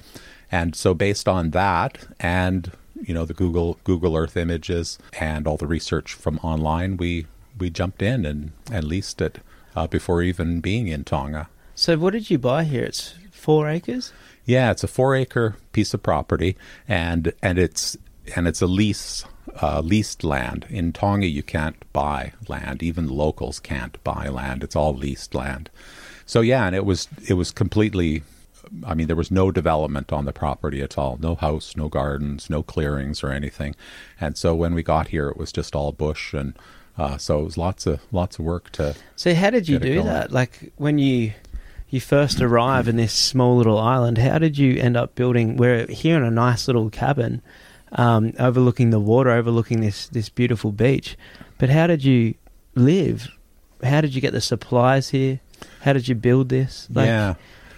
And 0.51 0.75
so 0.75 0.95
based 0.95 1.27
on 1.27 1.51
that 1.51 2.07
and 2.19 2.71
you 3.07 3.13
know 3.13 3.25
the 3.25 3.34
Google 3.34 3.77
Google 3.84 4.15
Earth 4.15 4.38
images 4.38 4.97
and 5.19 5.47
all 5.47 5.57
the 5.57 5.67
research 5.67 6.13
from 6.13 6.39
online, 6.39 6.97
we 6.97 7.27
we 7.58 7.70
jumped 7.70 8.01
in 8.01 8.26
and, 8.26 8.51
and 8.72 8.86
leased 8.86 9.22
it 9.22 9.39
uh, 9.76 9.88
before 9.88 10.22
even 10.22 10.60
being 10.60 10.88
in 10.88 11.04
Tonga. 11.04 11.49
So 11.76 11.97
what 11.97 12.14
did 12.14 12.30
you 12.30 12.38
buy 12.38 12.64
here? 12.64 12.84
It's 12.84 13.16
four 13.32 13.68
acres. 13.68 14.14
Yeah, 14.45 14.72
it's 14.72 14.84
a 14.84 14.88
four 14.88 15.16
acre 15.16 15.56
piece 15.72 15.93
of 15.93 16.04
property, 16.04 16.58
and 16.88 17.34
and 17.41 17.58
it's 17.58 17.97
and 18.36 18.47
it's 18.47 18.62
a 18.62 18.68
lease 18.68 19.26
uh, 19.62 19.82
leased 19.82 20.24
land. 20.24 20.66
In 20.70 20.91
Tonga, 20.91 21.28
you 21.28 21.43
can't 21.43 21.91
buy 21.93 22.34
land. 22.47 22.84
Even 22.84 23.08
locals 23.08 23.60
can't 23.60 24.01
buy 24.04 24.28
land. 24.28 24.64
It's 24.64 24.76
all 24.76 24.93
leased 24.93 25.34
land. 25.34 25.70
So 26.26 26.41
yeah, 26.41 26.66
and 26.66 26.76
it 26.76 26.86
was 26.86 27.08
it 27.28 27.34
was 27.34 27.51
completely. 27.51 28.24
I 28.86 28.93
mean, 28.93 29.08
there 29.08 29.16
was 29.16 29.30
no 29.30 29.51
development 29.51 30.14
on 30.14 30.26
the 30.26 30.32
property 30.32 30.82
at 30.82 30.97
all. 30.97 31.18
No 31.22 31.36
house, 31.36 31.76
no 31.76 31.89
gardens, 31.89 32.49
no 32.49 32.64
clearings 32.64 33.22
or 33.22 33.30
anything. 33.30 33.76
And 34.22 34.38
so 34.38 34.56
when 34.56 34.74
we 34.74 34.84
got 34.84 35.10
here, 35.10 35.28
it 35.28 35.38
was 35.38 35.51
just 35.51 35.76
all 35.76 35.91
bush, 35.91 36.34
and 36.34 36.54
uh, 36.98 37.18
so 37.18 37.39
it 37.41 37.44
was 37.44 37.58
lots 37.58 37.86
of 37.86 38.00
lots 38.12 38.39
of 38.39 38.46
work 38.46 38.72
to. 38.74 38.96
So 39.16 39.34
how 39.34 39.50
did 39.50 39.68
you 39.68 39.80
do 39.80 40.04
that? 40.04 40.32
Like 40.32 40.72
when 40.78 40.98
you 41.00 41.34
you 41.89 42.00
first 42.00 42.41
arrive 42.41 42.88
in 42.88 42.96
this 42.98 43.14
small 43.14 43.58
little 43.58 43.78
island, 43.80 44.18
how 44.18 44.38
did 44.39 44.58
you 44.58 44.80
end 44.80 44.98
up 44.98 45.16
building? 45.16 45.58
We're 45.58 45.86
here 45.88 46.18
in 46.18 46.24
a 46.24 46.32
nice 46.32 46.68
little 46.68 46.89
cabin, 46.89 47.41
um, 47.94 48.34
overlooking 48.39 48.89
the 48.89 49.00
water, 49.00 49.30
overlooking 49.32 49.82
this 49.82 50.08
this 50.10 50.30
beautiful 50.30 50.72
beach. 50.72 51.18
But 51.58 51.70
how 51.70 51.88
did 51.88 52.04
you 52.04 52.34
live? 52.76 53.28
How 53.84 54.02
did 54.02 54.16
you 54.16 54.22
get 54.22 54.32
the 54.34 54.41
supplies 54.41 55.10
here? 55.10 55.39
How 55.82 55.94
did 55.94 56.08
you 56.08 56.16
build 56.16 56.50
this? 56.50 56.88
Like, 56.91 57.08
yeah. 57.08 57.36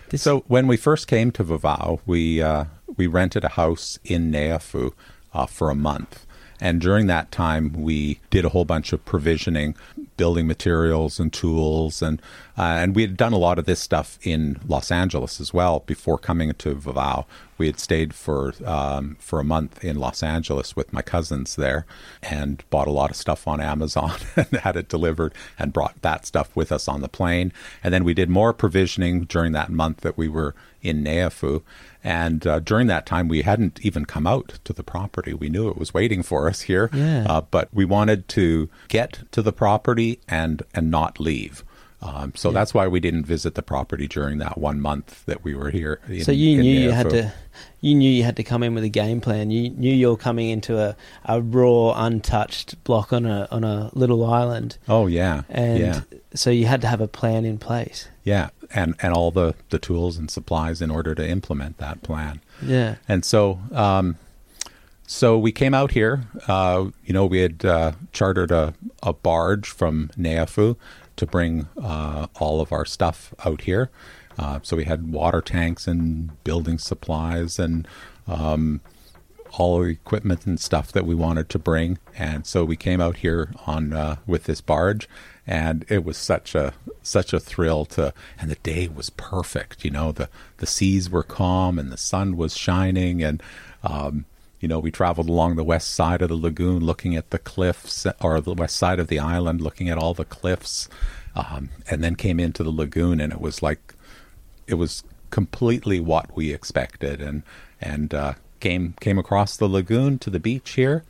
this- 0.09 0.21
So 0.21 0.43
when 0.47 0.67
we 0.67 0.77
first 0.77 1.07
came 1.07 1.31
to 1.31 1.43
Vavau, 1.43 1.99
we 2.05 2.41
uh, 2.41 2.65
we 2.97 3.07
rented 3.07 3.43
a 3.43 3.49
house 3.49 3.99
in 4.05 4.31
Neiafu 4.31 4.93
uh, 5.33 5.45
for 5.45 5.69
a 5.69 5.75
month, 5.75 6.24
and 6.59 6.79
during 6.81 7.07
that 7.07 7.31
time 7.31 7.73
we 7.73 8.19
did 8.29 8.45
a 8.45 8.49
whole 8.49 8.65
bunch 8.65 8.93
of 8.93 9.03
provisioning, 9.05 9.75
building 10.17 10.47
materials 10.47 11.19
and 11.19 11.31
tools, 11.31 12.01
and 12.01 12.21
uh, 12.57 12.61
and 12.61 12.95
we 12.95 13.01
had 13.01 13.17
done 13.17 13.33
a 13.33 13.37
lot 13.37 13.59
of 13.59 13.65
this 13.65 13.79
stuff 13.79 14.17
in 14.23 14.59
Los 14.67 14.91
Angeles 14.91 15.41
as 15.41 15.53
well 15.53 15.83
before 15.85 16.17
coming 16.17 16.53
to 16.53 16.75
Vavau. 16.75 17.25
We 17.57 17.67
had 17.67 17.79
stayed 17.79 18.13
for 18.13 18.53
um, 18.65 19.15
for 19.19 19.39
a 19.39 19.43
month 19.43 19.83
in 19.83 19.97
Los 19.97 20.21
Angeles 20.23 20.75
with 20.75 20.91
my 20.93 21.01
cousins 21.01 21.55
there, 21.55 21.85
and 22.21 22.63
bought 22.69 22.87
a 22.87 22.91
lot 22.91 23.09
of 23.09 23.15
stuff 23.15 23.47
on 23.47 23.61
Amazon 23.61 24.13
and 24.35 24.47
had 24.61 24.75
it 24.75 24.89
delivered, 24.89 25.33
and 25.57 25.71
brought 25.73 26.01
that 26.01 26.25
stuff 26.25 26.55
with 26.55 26.71
us 26.71 26.87
on 26.87 27.01
the 27.01 27.09
plane. 27.09 27.53
And 27.83 27.93
then 27.93 28.03
we 28.03 28.13
did 28.13 28.29
more 28.29 28.53
provisioning 28.53 29.21
during 29.25 29.51
that 29.53 29.69
month 29.69 30.01
that 30.01 30.17
we 30.17 30.27
were 30.27 30.53
in 30.81 31.03
Neiafu. 31.03 31.61
And 32.03 32.45
uh, 32.45 32.59
during 32.59 32.85
that 32.87 33.07
time, 33.07 33.27
we 33.27 33.41
hadn't 33.41 33.79
even 33.83 34.05
come 34.05 34.27
out 34.27 34.59
to 34.65 34.73
the 34.73 34.83
property. 34.83 35.33
We 35.33 35.49
knew 35.49 35.69
it 35.69 35.77
was 35.77 35.93
waiting 35.93 36.21
for 36.21 36.47
us 36.47 36.61
here, 36.61 36.89
Yeah. 36.93 37.25
uh, 37.27 37.41
but 37.41 37.69
we 37.73 37.85
wanted 37.85 38.27
to 38.29 38.69
get 38.89 39.23
to 39.31 39.41
the 39.41 39.51
property 39.53 40.19
and 40.27 40.61
and 40.73 40.91
not 40.91 41.19
leave. 41.19 41.63
Um, 42.05 42.33
so 42.35 42.51
that's 42.51 42.73
why 42.73 42.87
we 42.87 42.99
didn't 42.99 43.25
visit 43.25 43.55
the 43.55 43.61
property 43.63 44.07
during 44.07 44.37
that 44.37 44.57
one 44.57 44.79
month 44.79 45.25
that 45.25 45.43
we 45.43 45.55
were 45.55 45.71
here. 45.71 45.99
In, 46.07 46.23
So 46.23 46.31
you 46.31 46.61
knew 46.61 46.71
you 46.79 46.91
had 46.91 47.09
to, 47.09 47.33
you 47.81 47.95
knew 47.95 48.09
you 48.09 48.23
had 48.23 48.35
to 48.37 48.43
come 48.43 48.61
in 48.63 48.75
with 48.75 48.83
a 48.83 48.89
game 48.89 49.21
plan. 49.21 49.49
You 49.49 49.69
knew 49.71 49.93
you're 49.93 50.17
coming 50.17 50.49
into 50.49 50.77
a, 50.77 50.95
a 51.25 51.41
raw, 51.41 51.93
untouched 51.95 52.83
block 52.83 53.11
on 53.11 53.25
a 53.25 53.47
on 53.51 53.63
a 53.63 53.89
little 53.93 54.23
island, 54.25 54.77
Oh 54.87 55.07
yeah, 55.07 55.43
and 55.49 55.79
yeah, 55.79 56.01
so 56.33 56.49
you 56.51 56.65
had 56.67 56.81
to 56.81 56.87
have 56.87 57.01
a 57.01 57.07
plan 57.07 57.43
in 57.45 57.57
place. 57.57 58.07
yeah, 58.23 58.49
and 58.73 58.95
and 59.01 59.13
all 59.13 59.31
the 59.31 59.55
the 59.69 59.79
tools 59.79 60.17
and 60.17 60.29
supplies 60.29 60.81
in 60.81 60.91
order 60.91 61.15
to 61.15 61.27
implement 61.27 61.77
that 61.79 62.03
plan. 62.03 62.41
Yeah, 62.61 62.95
And 63.07 63.25
so, 63.25 63.59
um, 63.73 64.15
so 65.07 65.37
we 65.37 65.51
came 65.51 65.73
out 65.73 65.91
here. 65.91 66.23
Uh, 66.47 66.85
you 67.05 67.13
know, 67.13 67.25
we 67.25 67.39
had 67.39 67.63
uh, 67.65 67.91
chartered 68.11 68.51
a, 68.51 68.73
a 69.03 69.13
barge 69.13 69.67
from 69.69 70.09
Neiafu 70.17 70.77
to 71.17 71.25
bring 71.25 71.67
uh, 71.81 72.27
all 72.35 72.61
of 72.61 72.71
our 72.71 72.85
stuff 72.85 73.33
out 73.45 73.61
here. 73.61 73.89
Uh, 74.37 74.59
so 74.63 74.75
we 74.75 74.83
had 74.83 75.11
water 75.11 75.41
tanks 75.41 75.87
and 75.87 76.43
building 76.43 76.77
supplies 76.77 77.57
and 77.57 77.87
um, 78.27 78.81
all 79.57 79.79
the 79.79 79.89
equipment 79.89 80.45
and 80.45 80.59
stuff 80.59 80.91
that 80.91 81.05
we 81.05 81.15
wanted 81.15 81.49
to 81.49 81.59
bring. 81.59 81.97
And 82.17 82.45
so 82.45 82.65
we 82.65 82.75
came 82.75 82.99
out 82.99 83.17
here 83.17 83.53
on 83.65 83.93
uh, 83.93 84.17
with 84.25 84.43
this 84.45 84.61
barge, 84.61 85.07
and 85.47 85.85
it 85.89 86.03
was 86.03 86.17
such 86.17 86.55
a 86.55 86.73
such 87.01 87.33
a 87.33 87.39
thrill 87.39 87.85
to. 87.85 88.13
And 88.37 88.51
the 88.51 88.55
day 88.55 88.87
was 88.87 89.09
perfect. 89.09 89.85
You 89.85 89.91
know, 89.91 90.11
the 90.11 90.29
the 90.57 90.65
seas 90.65 91.09
were 91.09 91.23
calm 91.23 91.79
and 91.79 91.91
the 91.91 91.97
sun 91.97 92.35
was 92.35 92.57
shining, 92.57 93.23
and 93.23 93.41
um, 93.83 94.25
you 94.65 94.69
know 94.69 94.79
we 94.79 94.89
traveled 94.89 95.29
along 95.29 95.57
the 95.57 95.63
west 95.63 95.93
side 95.93 96.23
of 96.23 96.29
the 96.29 96.35
lagoon, 96.35 96.83
looking 96.83 97.15
at 97.15 97.29
the 97.29 97.37
cliffs, 97.37 98.07
or 98.19 98.41
the 98.41 98.55
west 98.55 98.75
side 98.75 98.97
of 98.97 99.09
the 99.09 99.19
island, 99.19 99.61
looking 99.61 99.89
at 99.89 99.97
all 99.99 100.15
the 100.15 100.25
cliffs, 100.25 100.89
um, 101.35 101.69
and 101.87 102.03
then 102.03 102.15
came 102.15 102.39
into 102.39 102.63
the 102.63 102.71
lagoon, 102.71 103.21
and 103.21 103.31
it 103.31 103.39
was 103.39 103.61
like 103.61 103.93
it 104.65 104.73
was 104.73 105.03
completely 105.29 105.99
what 105.99 106.35
we 106.35 106.51
expected. 106.51 107.21
And 107.21 107.43
and 107.79 108.11
uh, 108.11 108.33
came 108.59 108.95
came 108.99 109.19
across 109.19 109.55
the 109.55 109.67
lagoon 109.67 110.17
to 110.17 110.31
the 110.31 110.39
beach 110.39 110.71
here 110.71 111.03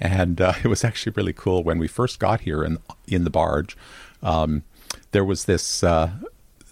and 0.00 0.40
uh, 0.40 0.54
it 0.64 0.68
was 0.68 0.82
actually 0.82 1.12
really 1.14 1.34
cool. 1.34 1.62
When 1.62 1.76
we 1.76 1.88
first 1.88 2.18
got 2.18 2.40
here 2.40 2.64
in 2.64 2.78
in 3.06 3.24
the 3.24 3.30
barge 3.30 3.76
um, 4.22 4.62
there 5.10 5.24
was 5.24 5.44
this 5.44 5.84
uh, 5.84 6.12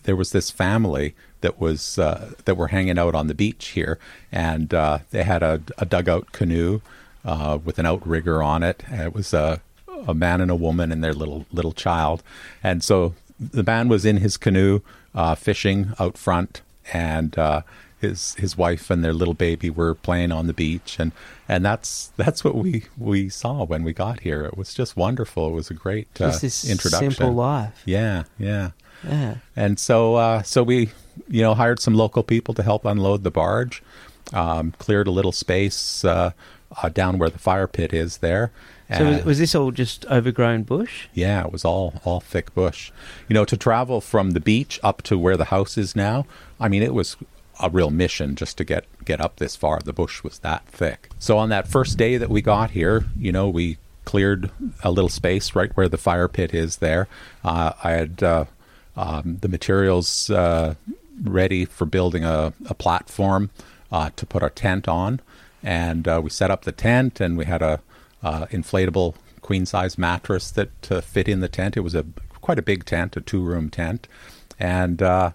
there 0.04 0.16
was 0.16 0.32
this 0.32 0.50
family 0.50 1.14
that 1.40 1.60
was 1.60 1.98
uh, 1.98 2.32
that 2.44 2.56
were 2.56 2.68
hanging 2.68 2.98
out 2.98 3.14
on 3.14 3.26
the 3.26 3.34
beach 3.34 3.68
here 3.68 3.98
and 4.32 4.74
uh, 4.74 4.98
they 5.10 5.24
had 5.24 5.42
a, 5.42 5.60
a 5.78 5.86
dugout 5.86 6.32
canoe 6.32 6.80
uh, 7.24 7.58
with 7.64 7.78
an 7.78 7.86
outrigger 7.86 8.42
on 8.42 8.62
it 8.62 8.82
and 8.90 9.00
it 9.02 9.14
was 9.14 9.32
a 9.34 9.60
a 10.08 10.14
man 10.14 10.40
and 10.40 10.50
a 10.50 10.54
woman 10.54 10.90
and 10.90 11.04
their 11.04 11.12
little 11.12 11.44
little 11.52 11.72
child 11.72 12.22
and 12.62 12.82
so 12.82 13.14
the 13.38 13.62
man 13.62 13.88
was 13.88 14.04
in 14.04 14.18
his 14.18 14.36
canoe 14.36 14.80
uh, 15.14 15.34
fishing 15.34 15.92
out 15.98 16.16
front, 16.16 16.62
and 16.92 17.36
uh, 17.38 17.62
his 18.00 18.34
his 18.34 18.56
wife 18.56 18.90
and 18.90 19.04
their 19.04 19.12
little 19.12 19.34
baby 19.34 19.70
were 19.70 19.94
playing 19.94 20.32
on 20.32 20.46
the 20.46 20.52
beach, 20.52 20.96
and 20.98 21.12
and 21.48 21.64
that's 21.64 22.12
that's 22.16 22.44
what 22.44 22.54
we 22.54 22.84
we 22.98 23.28
saw 23.28 23.64
when 23.64 23.82
we 23.82 23.92
got 23.92 24.20
here. 24.20 24.44
It 24.44 24.56
was 24.56 24.74
just 24.74 24.96
wonderful. 24.96 25.48
It 25.48 25.52
was 25.52 25.70
a 25.70 25.74
great 25.74 26.08
uh, 26.20 26.38
introduction. 26.42 27.10
simple 27.10 27.32
life. 27.32 27.82
Yeah, 27.84 28.24
yeah. 28.38 28.70
Yeah, 29.02 29.36
And 29.56 29.78
so, 29.78 30.16
uh, 30.16 30.42
so 30.42 30.62
we, 30.62 30.90
you 31.28 31.42
know, 31.42 31.54
hired 31.54 31.80
some 31.80 31.94
local 31.94 32.22
people 32.22 32.54
to 32.54 32.62
help 32.62 32.84
unload 32.84 33.24
the 33.24 33.30
barge, 33.30 33.82
um, 34.32 34.72
cleared 34.78 35.06
a 35.06 35.10
little 35.10 35.32
space 35.32 36.04
uh, 36.04 36.32
uh, 36.82 36.88
down 36.88 37.18
where 37.18 37.30
the 37.30 37.38
fire 37.38 37.66
pit 37.66 37.92
is 37.92 38.18
there. 38.18 38.50
So 38.96 39.04
was, 39.04 39.24
was 39.24 39.38
this 39.38 39.54
all 39.54 39.70
just 39.70 40.04
overgrown 40.06 40.64
bush? 40.64 41.06
yeah, 41.14 41.44
it 41.44 41.52
was 41.52 41.64
all 41.64 42.00
all 42.04 42.20
thick 42.20 42.52
bush. 42.54 42.90
You 43.28 43.34
know, 43.34 43.44
to 43.44 43.56
travel 43.56 44.00
from 44.00 44.32
the 44.32 44.40
beach 44.40 44.80
up 44.82 45.02
to 45.02 45.16
where 45.16 45.36
the 45.36 45.46
house 45.46 45.78
is 45.78 45.94
now, 45.94 46.26
I 46.58 46.68
mean, 46.68 46.82
it 46.82 46.92
was 46.92 47.16
a 47.60 47.70
real 47.70 47.90
mission 47.90 48.34
just 48.34 48.58
to 48.58 48.64
get 48.64 48.84
get 49.04 49.20
up 49.20 49.36
this 49.36 49.54
far. 49.54 49.78
The 49.78 49.92
bush 49.92 50.24
was 50.24 50.40
that 50.40 50.66
thick. 50.66 51.08
So 51.18 51.38
on 51.38 51.50
that 51.50 51.68
first 51.68 51.98
day 51.98 52.16
that 52.16 52.30
we 52.30 52.42
got 52.42 52.72
here, 52.72 53.04
you 53.16 53.30
know, 53.30 53.48
we 53.48 53.78
cleared 54.04 54.50
a 54.82 54.90
little 54.90 55.08
space 55.08 55.54
right 55.54 55.76
where 55.76 55.88
the 55.88 55.98
fire 55.98 56.26
pit 56.26 56.52
is 56.52 56.78
there. 56.78 57.06
Uh, 57.44 57.72
I 57.84 57.92
had 57.92 58.22
uh, 58.22 58.44
um, 58.96 59.38
the 59.40 59.48
materials 59.48 60.30
uh, 60.30 60.74
ready 61.22 61.64
for 61.64 61.84
building 61.84 62.24
a, 62.24 62.52
a 62.66 62.74
platform 62.74 63.50
uh, 63.92 64.10
to 64.16 64.26
put 64.26 64.42
our 64.42 64.50
tent 64.50 64.88
on, 64.88 65.20
and 65.62 66.06
uh, 66.06 66.20
we 66.22 66.30
set 66.30 66.50
up 66.50 66.64
the 66.64 66.72
tent, 66.72 67.20
and 67.20 67.36
we 67.36 67.44
had 67.44 67.62
a 67.62 67.80
uh, 68.22 68.46
inflatable 68.46 69.14
queen 69.40 69.66
size 69.66 69.98
mattress 69.98 70.50
that 70.50 70.92
uh, 70.92 71.00
fit 71.00 71.28
in 71.28 71.40
the 71.40 71.48
tent. 71.48 71.76
It 71.76 71.80
was 71.80 71.94
a 71.94 72.04
quite 72.40 72.58
a 72.58 72.62
big 72.62 72.84
tent, 72.84 73.16
a 73.16 73.20
two 73.20 73.42
room 73.42 73.70
tent, 73.70 74.08
and 74.58 75.02
uh, 75.02 75.32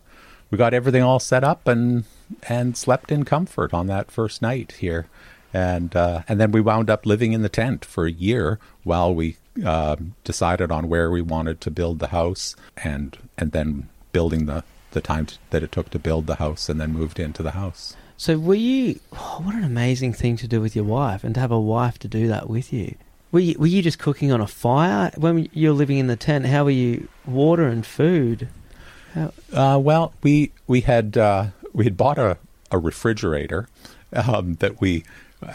we 0.52 0.58
got 0.58 0.74
everything 0.74 1.04
all 1.04 1.20
set 1.20 1.44
up 1.44 1.68
and 1.68 2.06
and 2.50 2.76
slept 2.76 3.12
in 3.12 3.24
comfort 3.24 3.74
on 3.74 3.88
that 3.88 4.12
first 4.12 4.42
night 4.42 4.74
here, 4.80 5.08
and 5.54 5.96
and 5.96 6.40
then 6.40 6.52
we 6.52 6.62
wound 6.62 6.90
up 6.90 7.06
living 7.06 7.34
in 7.34 7.42
the 7.42 7.50
tent 7.50 7.86
for 7.86 8.06
a 8.06 8.12
year 8.12 8.60
while 8.84 9.14
we 9.14 9.38
uh, 9.64 9.96
decided 10.24 10.72
on 10.72 10.90
where 10.90 11.10
we 11.10 11.22
wanted 11.22 11.62
to 11.62 11.72
build 11.72 12.00
the 12.00 12.08
house, 12.08 12.56
and 12.84 13.18
and 13.38 13.52
then 13.52 13.90
building 14.12 14.46
the 14.46 14.64
the 14.96 15.02
time 15.02 15.28
t- 15.28 15.38
that 15.52 15.62
it 15.62 15.72
took 15.72 15.92
to 15.92 16.00
build 16.00 16.26
the 16.26 16.36
house, 16.36 16.68
and 16.70 16.82
then 16.82 16.92
moved 16.92 17.20
into 17.20 17.44
the 17.44 17.52
house. 17.52 17.96
So 18.18 18.40
were 18.40 18.56
you? 18.56 19.00
oh, 19.14 19.42
what 19.44 19.54
an 19.54 19.64
amazing 19.64 20.14
thing 20.14 20.36
to 20.38 20.48
do 20.48 20.60
with 20.60 20.76
your 20.76 20.86
wife, 20.86 21.24
and 21.24 21.36
to 21.36 21.42
have 21.42 21.52
a 21.52 21.60
wife 21.60 22.00
to 22.00 22.08
do 22.08 22.28
that 22.28 22.50
with 22.50 22.74
you. 22.74 22.96
Were 23.32 23.40
you, 23.42 23.56
were 23.60 23.68
you 23.68 23.82
just 23.82 24.00
cooking 24.00 24.32
on 24.32 24.42
a 24.42 24.48
fire 24.48 25.12
when 25.16 25.50
you're 25.54 25.74
living 25.74 25.98
in 25.98 26.08
the 26.08 26.16
tent? 26.16 26.46
How 26.48 26.64
were 26.64 26.72
you? 26.72 27.08
Water 27.26 27.68
and 27.68 27.86
food. 27.86 28.48
How, 29.14 29.32
Uh, 29.54 29.78
well, 29.78 30.14
we 30.24 30.52
we 30.68 30.82
had 30.82 31.18
uh, 31.18 31.48
we 31.74 31.84
had 31.84 31.98
bought 31.98 32.18
a, 32.18 32.38
a 32.72 32.80
refrigerator 32.80 33.68
um, 34.14 34.56
that 34.56 34.80
we 34.80 35.04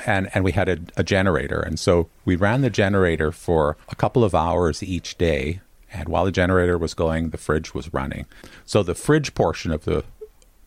and 0.06 0.28
and 0.34 0.44
we 0.44 0.52
had 0.52 0.68
a, 0.68 0.78
a 0.96 1.02
generator, 1.02 1.60
and 1.60 1.78
so 1.78 2.08
we 2.24 2.36
ran 2.36 2.60
the 2.60 2.70
generator 2.70 3.32
for 3.32 3.76
a 3.88 3.94
couple 3.94 4.24
of 4.24 4.34
hours 4.34 4.82
each 4.82 5.16
day. 5.16 5.60
And 5.92 6.08
while 6.08 6.24
the 6.24 6.32
generator 6.32 6.78
was 6.78 6.94
going, 6.94 7.30
the 7.30 7.38
fridge 7.38 7.74
was 7.74 7.92
running. 7.92 8.26
So 8.64 8.82
the 8.82 8.94
fridge 8.94 9.34
portion 9.34 9.72
of 9.72 9.84
the 9.84 10.04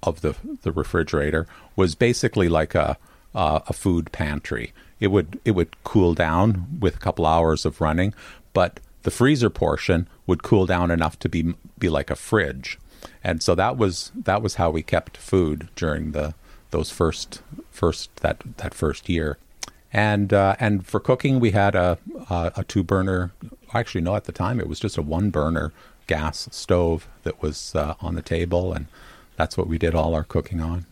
of 0.02 0.22
the 0.22 0.36
the 0.62 0.72
refrigerator 0.72 1.48
was 1.76 1.96
basically 1.96 2.50
like 2.50 2.76
a 2.76 2.98
uh, 3.34 3.60
a 3.68 3.74
food 3.74 4.12
pantry. 4.12 4.74
It 5.00 5.08
would 5.08 5.40
it 5.46 5.52
would 5.52 5.82
cool 5.84 6.14
down 6.14 6.80
with 6.80 6.96
a 6.96 7.00
couple 7.00 7.26
hours 7.26 7.66
of 7.66 7.82
running, 7.82 8.14
but 8.54 8.80
the 9.04 9.12
freezer 9.12 9.50
portion 9.50 10.08
would 10.28 10.44
cool 10.44 10.66
down 10.66 10.92
enough 10.92 11.18
to 11.20 11.30
be 11.30 11.56
be 11.80 11.90
like 11.90 12.10
a 12.10 12.16
fridge. 12.16 12.78
And 13.24 13.42
so 13.42 13.56
that 13.56 13.78
was 13.78 14.12
that 14.16 14.42
was 14.42 14.56
how 14.56 14.70
we 14.70 14.84
kept 14.84 15.18
food 15.18 15.70
during 15.76 16.12
the 16.12 16.34
those 16.72 16.90
first 16.90 17.42
first 17.72 18.16
that 18.18 18.42
that 18.58 18.74
first 18.74 19.10
year. 19.10 19.38
And 19.92 20.34
uh, 20.34 20.56
and 20.60 20.86
for 20.86 21.00
cooking, 21.00 21.40
we 21.40 21.52
had 21.52 21.76
a 21.76 21.98
a, 22.30 22.52
a 22.58 22.64
two 22.64 22.84
burner. 22.84 23.32
Actually, 23.74 24.02
no, 24.02 24.16
at 24.16 24.26
the 24.26 24.32
time 24.32 24.60
it 24.60 24.68
was 24.68 24.80
just 24.80 24.98
a 24.98 25.02
one 25.02 25.30
burner 25.30 25.72
gas 26.08 26.48
stove 26.52 27.08
that 27.24 27.42
was 27.42 27.76
uh, 27.76 27.96
on 28.02 28.16
the 28.16 28.22
table, 28.22 28.74
and 28.74 28.88
that's 29.36 29.58
what 29.58 29.68
we 29.68 29.78
did 29.78 29.96
all 29.96 30.14
our 30.14 30.24
cooking 30.24 30.62
on. 30.62 30.86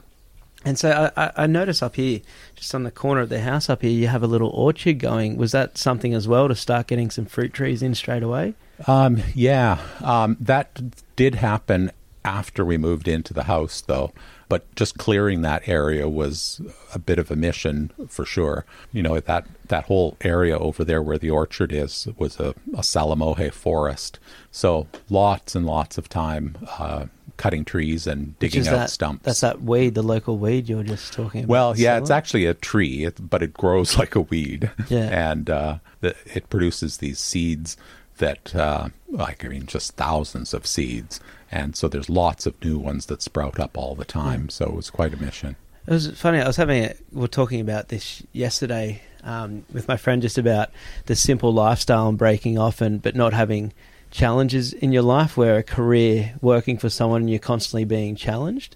And 0.64 0.78
so 0.78 1.12
I, 1.18 1.32
I, 1.36 1.48
notice 1.48 1.82
up 1.82 1.96
here, 1.96 2.22
just 2.56 2.76
on 2.76 2.84
the 2.84 2.92
corner 2.92 3.22
of 3.22 3.30
the 3.30 3.42
house 3.42 3.68
up 3.68 3.82
here, 3.82 3.90
you 3.90 4.08
have 4.08 4.22
a 4.22 4.28
little 4.28 4.50
orchard 4.50 5.00
going. 5.00 5.36
Was 5.36 5.54
that 5.54 5.76
something 5.78 6.14
as 6.14 6.28
well 6.28 6.48
to 6.48 6.56
start 6.56 6.86
getting 6.86 7.10
some 7.10 7.26
fruit 7.26 7.52
trees 7.52 7.82
in 7.82 7.96
straight 7.96 8.22
away? 8.22 8.54
Um, 8.86 9.24
yeah, 9.34 9.80
um, 10.04 10.38
that 10.40 11.16
did 11.16 11.36
happen 11.36 11.92
after 12.24 12.64
we 12.64 12.78
moved 12.78 13.08
into 13.08 13.34
the 13.34 13.44
house, 13.44 13.82
though. 13.82 14.12
But 14.52 14.76
just 14.76 14.98
clearing 14.98 15.44
that 15.44 15.66
area 15.66 16.10
was 16.10 16.60
a 16.94 17.00
bit 17.00 17.18
of 17.20 17.32
a 17.32 17.38
mission 17.38 17.90
for 18.10 18.26
sure. 18.26 18.66
You 18.92 19.02
know 19.02 19.18
that 19.18 19.48
that 19.70 19.86
whole 19.86 20.18
area 20.20 20.60
over 20.60 20.84
there 20.84 21.02
where 21.02 21.18
the 21.18 21.30
orchard 21.30 21.72
is 21.72 22.10
was 22.18 22.38
a, 22.38 22.50
a 22.74 22.82
Salamoje 22.82 23.54
forest, 23.54 24.20
so 24.52 24.88
lots 25.10 25.56
and 25.56 25.66
lots 25.66 25.98
of 25.98 26.10
time 26.10 26.58
uh, 26.78 27.06
cutting 27.38 27.64
trees 27.64 28.06
and 28.08 28.38
digging 28.40 28.68
out 28.68 28.72
that, 28.72 28.90
stumps. 28.90 29.24
That's 29.24 29.40
that 29.40 29.62
weed, 29.62 29.96
the 29.96 30.04
local 30.04 30.38
weed 30.38 30.68
you 30.68 30.76
were 30.76 30.84
just 30.84 31.14
talking 31.14 31.46
about. 31.46 31.50
Well, 31.50 31.78
yeah, 31.78 31.94
Solo? 31.94 32.02
it's 32.02 32.12
actually 32.12 32.46
a 32.46 32.54
tree, 32.54 33.06
it, 33.06 33.30
but 33.30 33.42
it 33.42 33.54
grows 33.54 33.98
like 34.02 34.16
a 34.16 34.22
weed. 34.22 34.70
Yeah. 34.90 35.32
And 35.32 35.50
uh, 35.50 35.78
the, 36.02 36.14
it 36.26 36.50
produces 36.50 36.98
these 36.98 37.20
seeds 37.20 37.78
that, 38.18 38.54
uh, 38.54 38.90
like, 39.10 39.46
I 39.46 39.48
mean, 39.48 39.66
just 39.66 39.96
thousands 39.96 40.54
of 40.54 40.68
seeds. 40.68 41.22
And 41.52 41.76
so 41.76 41.88
there's 41.88 42.10
lots 42.10 42.46
of 42.46 42.64
new 42.64 42.78
ones 42.78 43.08
that 43.08 43.22
sprout 43.22 43.60
up 43.60 43.78
all 43.78 43.94
the 43.94 44.06
time. 44.06 44.50
So 44.50 44.66
it 44.66 44.74
was 44.74 44.90
quite 44.90 45.14
a 45.14 45.18
mission. 45.18 45.58
It 45.86 45.92
was 45.92 46.08
funny. 46.12 46.40
I 46.40 46.48
was 46.48 46.58
having 46.58 46.86
a, 46.86 46.94
we 47.12 47.22
were 47.22 47.28
talking 47.28 47.60
about 47.60 47.90
this 47.90 48.24
yesterday 48.32 49.02
um, 49.24 49.66
with 49.74 49.88
my 49.88 49.98
friend 49.98 50.22
just 50.22 50.38
about 50.38 50.70
the 51.08 51.16
simple 51.16 51.52
lifestyle 51.52 52.08
and 52.08 52.18
breaking 52.18 52.58
off, 52.58 52.82
and 52.82 53.02
but 53.02 53.16
not 53.16 53.34
having 53.34 53.74
challenges 54.12 54.74
in 54.74 54.92
your 54.92 55.04
life 55.04 55.38
where 55.38 55.58
a 55.58 55.64
career 55.64 56.36
working 56.42 56.78
for 56.78 56.90
someone 56.90 57.22
and 57.22 57.30
you're 57.30 57.40
constantly 57.40 57.86
being 57.86 58.16
challenged. 58.16 58.76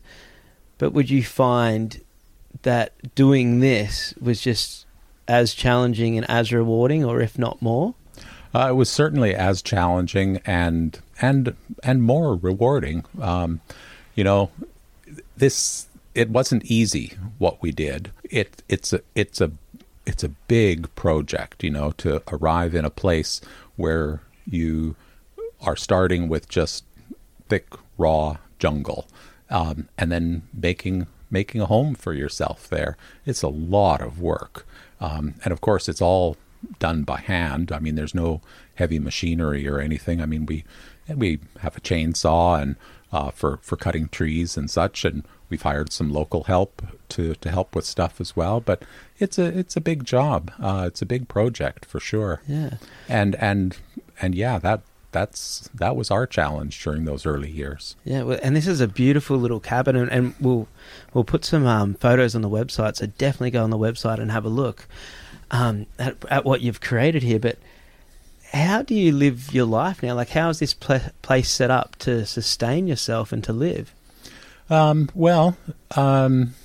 But 0.78 0.92
would 0.92 1.10
you 1.10 1.24
find 1.24 2.02
that 2.64 3.16
doing 3.16 3.60
this 3.60 4.14
was 4.20 4.42
just 4.42 4.86
as 5.28 5.54
challenging 5.54 6.18
and 6.18 6.30
as 6.30 6.52
rewarding, 6.52 7.06
or 7.06 7.22
if 7.22 7.38
not 7.38 7.62
more? 7.62 7.96
Uh, 8.56 8.70
it 8.70 8.74
was 8.74 8.90
certainly 8.90 9.36
as 9.36 9.62
challenging 9.62 10.40
and 10.46 11.02
and 11.22 11.58
and 11.84 12.02
more 12.02 12.38
rewarding. 12.38 13.04
Um, 13.22 13.60
you 14.16 14.24
know, 14.24 14.50
this 15.36 15.88
it 16.14 16.30
wasn't 16.30 16.64
easy 16.64 17.18
what 17.38 17.62
we 17.62 17.74
did. 17.74 18.12
It 18.24 18.64
it's 18.70 18.94
a 18.94 19.02
it's 19.14 19.42
a 19.42 19.52
it's 20.06 20.24
a 20.24 20.30
big 20.30 20.94
project. 20.96 21.66
You 21.66 21.72
know, 21.72 21.92
to 21.98 22.24
arrive 22.32 22.74
in 22.74 22.86
a 22.86 22.90
place 22.90 23.42
where 23.76 24.22
you 24.50 24.96
are 25.60 25.76
starting 25.76 26.30
with 26.30 26.48
just 26.48 26.86
thick 27.50 27.68
raw 27.98 28.38
jungle, 28.58 29.06
um, 29.50 29.90
and 29.98 30.14
then 30.14 30.44
making 30.54 31.08
making 31.30 31.60
a 31.60 31.66
home 31.66 31.94
for 31.94 32.14
yourself 32.14 32.70
there. 32.70 32.96
It's 33.26 33.42
a 33.42 33.50
lot 33.50 34.00
of 34.00 34.22
work, 34.22 34.66
um, 35.02 35.36
and 35.44 35.52
of 35.52 35.60
course, 35.60 35.90
it's 35.90 36.02
all 36.02 36.38
done 36.80 37.04
by 37.04 37.20
hand. 37.20 37.72
I 37.72 37.80
mean, 37.80 37.96
there's 37.96 38.16
no 38.16 38.42
heavy 38.76 39.00
machinery 39.00 39.68
or 39.68 39.80
anything. 39.80 40.22
I 40.22 40.26
mean, 40.26 40.46
we 40.46 40.64
we 41.14 41.40
have 41.60 41.78
a 41.78 41.82
chainsaw 41.82 42.62
and 42.62 42.76
uh, 43.12 43.32
for 43.32 43.58
for 43.62 43.76
cutting 43.76 44.10
trees 44.10 44.58
and 44.58 44.70
such, 44.70 45.06
and 45.06 45.24
we've 45.50 45.62
hired 45.62 45.92
some 45.92 46.12
local 46.12 46.44
help 46.44 46.82
to 47.10 47.36
to 47.36 47.50
help 47.50 47.76
with 47.76 47.86
stuff 47.86 48.20
as 48.20 48.36
well. 48.36 48.60
But 48.60 48.84
it's 49.20 49.38
a 49.38 49.46
it's 49.46 49.76
a 49.76 49.82
big 49.82 50.04
job. 50.04 50.52
Uh, 50.60 50.86
it's 50.88 51.02
a 51.02 51.06
big 51.06 51.28
project 51.28 51.86
for 51.86 52.00
sure. 52.00 52.42
Yeah. 52.48 52.76
And 53.08 53.36
and 53.36 53.78
and 54.22 54.36
yeah, 54.36 54.60
that 54.60 54.82
that's 55.16 55.70
that 55.74 55.96
was 55.96 56.12
our 56.12 56.28
challenge 56.28 56.84
during 56.84 57.06
those 57.06 57.26
early 57.26 57.50
years. 57.50 57.96
Yeah, 58.04 58.24
well, 58.24 58.40
and 58.44 58.54
this 58.54 58.68
is 58.68 58.82
a 58.82 58.88
beautiful 58.88 59.38
little 59.38 59.62
cabin, 59.62 59.96
and, 59.96 60.12
and 60.12 60.36
we'll 60.42 60.68
we'll 61.14 61.24
put 61.24 61.46
some 61.46 61.66
um, 61.66 61.94
photos 61.94 62.36
on 62.36 62.42
the 62.42 62.50
website. 62.50 62.98
So 62.98 63.06
definitely 63.06 63.52
go 63.52 63.64
on 63.64 63.70
the 63.70 63.78
website 63.78 64.20
and 64.20 64.30
have 64.30 64.44
a 64.44 64.50
look 64.50 64.88
um, 65.52 65.86
at, 66.00 66.16
at 66.30 66.46
what 66.46 66.62
you've 66.62 66.82
created 66.82 67.24
here. 67.24 67.40
But 67.40 67.58
how 68.52 68.82
do 68.82 68.96
you 68.96 69.12
live 69.12 69.54
your 69.54 69.66
life 69.66 70.02
now? 70.02 70.16
Like, 70.16 70.30
how 70.30 70.50
is 70.50 70.60
this 70.60 70.74
pla 70.74 71.00
place 71.22 71.50
set 71.50 71.72
up 71.72 71.96
to 71.98 72.26
sustain 72.26 72.88
yourself 72.88 73.32
and 73.32 73.44
to 73.44 73.54
live? 73.54 73.94
Um, 74.70 75.10
well, 75.14 75.58
um, 75.96 76.56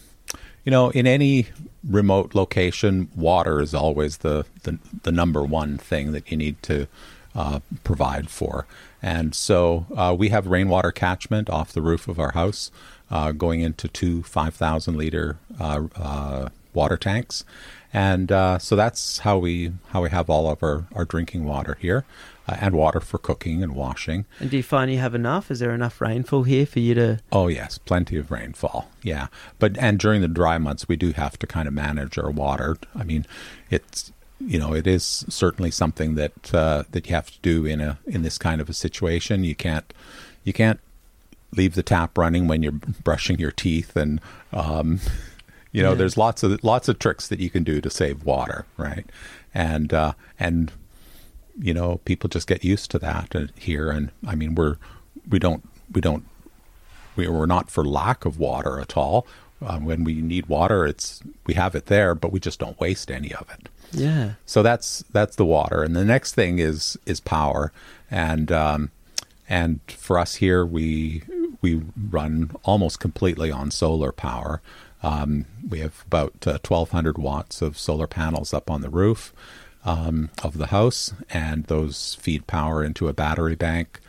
you 0.65 0.71
know, 0.71 0.91
in 0.91 1.07
any 1.07 1.49
remote 1.83 2.35
location, 2.35 3.09
water 3.15 3.61
is 3.61 3.75
always 3.75 4.19
the, 4.19 4.45
the, 4.63 4.79
the 5.03 5.13
number 5.13 5.43
one 5.43 5.79
thing 5.79 6.13
that 6.13 6.31
you 6.31 6.37
need 6.37 6.63
to 6.63 6.87
uh, 7.35 7.61
provide 7.85 8.29
for. 8.29 8.67
And 9.03 9.35
so 9.35 9.87
uh, 9.97 10.15
we 10.19 10.29
have 10.29 10.47
rainwater 10.47 10.93
catchment 10.93 11.49
off 11.49 11.73
the 11.73 11.83
roof 11.83 12.09
of 12.09 12.19
our 12.19 12.33
house 12.33 12.71
uh, 13.11 13.33
going 13.33 13.61
into 13.61 13.89
two 13.89 14.23
5,000 14.23 14.97
liter 14.97 15.39
uh, 15.59 15.83
uh, 15.97 16.49
water 16.75 16.97
tanks. 16.97 17.45
And 17.93 18.31
uh, 18.31 18.59
so 18.59 18.77
that's 18.77 19.19
how 19.19 19.39
we 19.39 19.73
how 19.89 20.03
we 20.03 20.11
have 20.11 20.31
all 20.31 20.49
of 20.49 20.63
our, 20.63 20.87
our 20.95 21.05
drinking 21.05 21.45
water 21.45 21.77
here, 21.81 22.05
uh, 22.47 22.57
and 22.61 22.75
water 22.75 23.01
for 23.01 23.19
cooking 23.19 23.63
and 23.63 23.75
washing. 23.75 24.27
And 24.39 24.51
do 24.51 24.57
you 24.57 24.63
find 24.63 24.91
you 24.93 24.99
have 24.99 25.15
enough? 25.15 25.51
Is 25.51 25.59
there 25.59 25.75
enough 25.75 26.01
rainfall 26.01 26.45
here 26.45 26.67
for 26.67 26.79
you 26.79 26.95
to? 26.95 27.21
Oh 27.33 27.49
yes, 27.49 27.79
plenty 27.79 28.17
of 28.17 28.31
rainfall. 28.31 28.89
Yeah, 29.03 29.27
but 29.59 29.77
and 29.79 29.99
during 29.99 30.21
the 30.21 30.29
dry 30.29 30.59
months, 30.59 30.87
we 30.87 30.97
do 30.97 31.13
have 31.13 31.39
to 31.41 31.47
kind 31.47 31.67
of 31.67 31.75
manage 31.75 32.17
our 32.17 32.31
water. 32.31 32.77
I 32.95 33.03
mean, 33.03 33.27
it's 33.71 34.13
you 34.39 34.59
know 34.59 34.73
it 34.73 34.87
is 34.87 35.25
certainly 35.29 35.73
something 35.73 36.15
that 36.15 36.55
uh, 36.55 36.85
that 36.93 37.09
you 37.09 37.15
have 37.15 37.31
to 37.33 37.39
do 37.43 37.67
in 37.67 37.81
a 37.81 37.99
in 38.07 38.23
this 38.23 38.39
kind 38.39 38.61
of 38.61 38.69
a 38.69 38.75
situation. 38.75 39.43
You 39.43 39.57
can't 39.57 39.93
you 40.45 40.53
can't 40.53 40.79
leave 41.57 41.75
the 41.75 41.83
tap 41.83 42.17
running 42.17 42.47
when 42.47 42.63
you're 42.63 42.71
brushing 42.71 43.39
your 43.41 43.51
teeth 43.51 43.97
and 43.97 44.21
um, 44.53 45.01
you 45.73 45.83
know 45.83 45.91
Yeah. 45.91 45.97
there's 45.99 46.17
lots 46.17 46.43
of 46.43 46.63
lots 46.65 46.89
of 46.89 46.99
tricks 46.99 47.29
that 47.29 47.41
you 47.41 47.51
can 47.51 47.65
do 47.65 47.81
to 47.81 47.91
save 47.91 48.25
water 48.25 48.65
right? 48.77 49.07
And 49.55 49.93
uh, 49.93 50.13
and 50.39 50.73
you 51.61 51.75
know 51.75 52.01
people 52.05 52.29
just 52.29 52.47
get 52.47 52.65
used 52.65 52.91
to 52.93 52.99
that 53.01 53.35
uh, 53.37 53.47
here. 53.57 53.91
And 53.91 54.11
i 54.27 54.35
mean 54.35 54.55
we're 54.55 54.77
we 55.29 55.39
don't 55.39 55.67
we 55.93 56.01
don't 56.01 56.25
we, 57.17 57.29
we're 57.29 57.47
not 57.47 57.71
for 57.71 57.85
lack 57.85 58.25
of 58.25 58.39
water 58.39 58.81
at 58.81 58.97
all. 58.97 59.27
Um, 59.63 59.85
when 59.85 60.05
we 60.05 60.15
need 60.23 60.47
water 60.47 60.87
it's 60.87 61.21
we 61.47 61.53
have 61.55 61.75
it 61.75 61.87
there 61.87 62.15
but 62.15 62.33
we 62.33 62.41
just 62.41 62.59
don't 62.59 62.81
waste 62.81 63.11
any 63.11 63.35
of 63.35 63.47
it. 63.51 63.69
Yeah. 63.93 64.35
so 64.47 64.63
that's 64.63 65.05
that's 65.13 65.37
the 65.37 65.45
water. 65.45 65.83
And 65.83 65.95
the 65.97 66.05
next 66.05 66.35
thing 66.35 66.59
is 66.61 66.97
is 67.07 67.21
power. 67.21 67.73
And 68.11 68.51
um, 68.53 68.91
and 69.49 69.81
for 69.89 70.19
us 70.19 70.37
here 70.37 70.65
we 70.65 71.23
we 71.61 71.83
run 72.11 72.53
almost 72.63 73.01
completely 73.01 73.51
on 73.51 73.71
solar 73.71 74.13
power 74.13 74.63
um, 75.03 75.47
we 75.69 75.81
have 75.81 76.05
about 76.07 76.47
uh, 76.47 76.59
1200 76.67 77.19
watts 77.19 77.63
of 77.63 77.79
solar 77.79 78.07
panels 78.07 78.53
up 78.53 78.71
on 78.71 78.83
the 78.83 78.91
roof 78.91 79.33
um, 79.85 80.31
of 80.43 80.59
the 80.59 80.69
house 80.69 81.15
and 81.31 81.65
those 81.65 82.17
feed 82.17 82.47
power 82.47 82.85
into 82.85 83.09
a 83.09 83.13
battery 83.13 83.57
bank. 83.57 84.01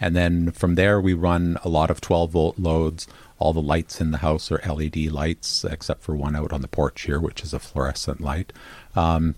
And 0.00 0.16
then 0.16 0.50
from 0.50 0.74
there 0.74 1.00
we 1.00 1.14
run 1.14 1.58
a 1.64 1.68
lot 1.68 1.90
of 1.90 2.00
12 2.00 2.32
volt 2.32 2.58
loads. 2.58 3.06
All 3.38 3.52
the 3.52 3.62
lights 3.62 4.00
in 4.00 4.10
the 4.10 4.18
house 4.18 4.50
are 4.50 4.60
led 4.66 4.96
lights 4.96 5.64
except 5.64 6.02
for 6.02 6.16
one 6.16 6.34
out 6.34 6.52
on 6.52 6.60
the 6.60 6.68
porch 6.68 7.02
here 7.02 7.20
which 7.20 7.42
is 7.42 7.52
a 7.52 7.60
fluorescent 7.60 8.20
light. 8.20 8.52
Um, 8.96 9.36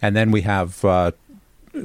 and 0.00 0.14
then 0.14 0.30
we 0.30 0.42
have 0.42 0.84
uh, 0.84 1.12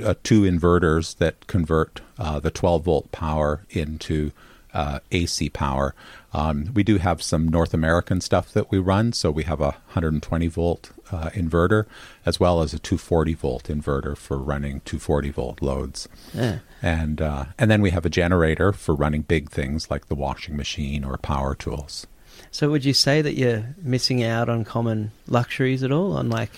uh, 0.03 0.13
two 0.23 0.41
inverters 0.43 1.17
that 1.17 1.47
convert 1.47 2.01
uh, 2.19 2.39
the 2.39 2.51
12 2.51 2.83
volt 2.83 3.11
power 3.11 3.65
into 3.71 4.31
uh, 4.73 4.99
AC 5.11 5.49
power. 5.49 5.93
Um, 6.33 6.71
we 6.73 6.83
do 6.83 6.97
have 6.97 7.21
some 7.21 7.47
North 7.47 7.73
American 7.73 8.21
stuff 8.21 8.53
that 8.53 8.71
we 8.71 8.77
run, 8.79 9.11
so 9.13 9.29
we 9.31 9.43
have 9.43 9.59
a 9.59 9.75
120 9.93 10.47
volt 10.47 10.91
uh, 11.11 11.29
inverter 11.31 11.85
as 12.25 12.39
well 12.39 12.61
as 12.61 12.73
a 12.73 12.79
240 12.79 13.33
volt 13.33 13.63
inverter 13.65 14.15
for 14.15 14.37
running 14.37 14.79
240 14.85 15.29
volt 15.31 15.61
loads. 15.61 16.07
Yeah. 16.33 16.59
And 16.81 17.21
uh, 17.21 17.45
and 17.59 17.69
then 17.69 17.81
we 17.81 17.89
have 17.91 18.05
a 18.05 18.09
generator 18.09 18.71
for 18.71 18.95
running 18.95 19.23
big 19.23 19.49
things 19.51 19.91
like 19.91 20.07
the 20.07 20.15
washing 20.15 20.55
machine 20.55 21.03
or 21.03 21.17
power 21.17 21.53
tools. 21.53 22.07
So 22.49 22.69
would 22.71 22.85
you 22.85 22.93
say 22.93 23.21
that 23.21 23.35
you're 23.35 23.75
missing 23.81 24.23
out 24.23 24.47
on 24.49 24.63
common 24.63 25.11
luxuries 25.27 25.83
at 25.83 25.91
all? 25.91 26.13
On 26.17 26.29
like, 26.29 26.51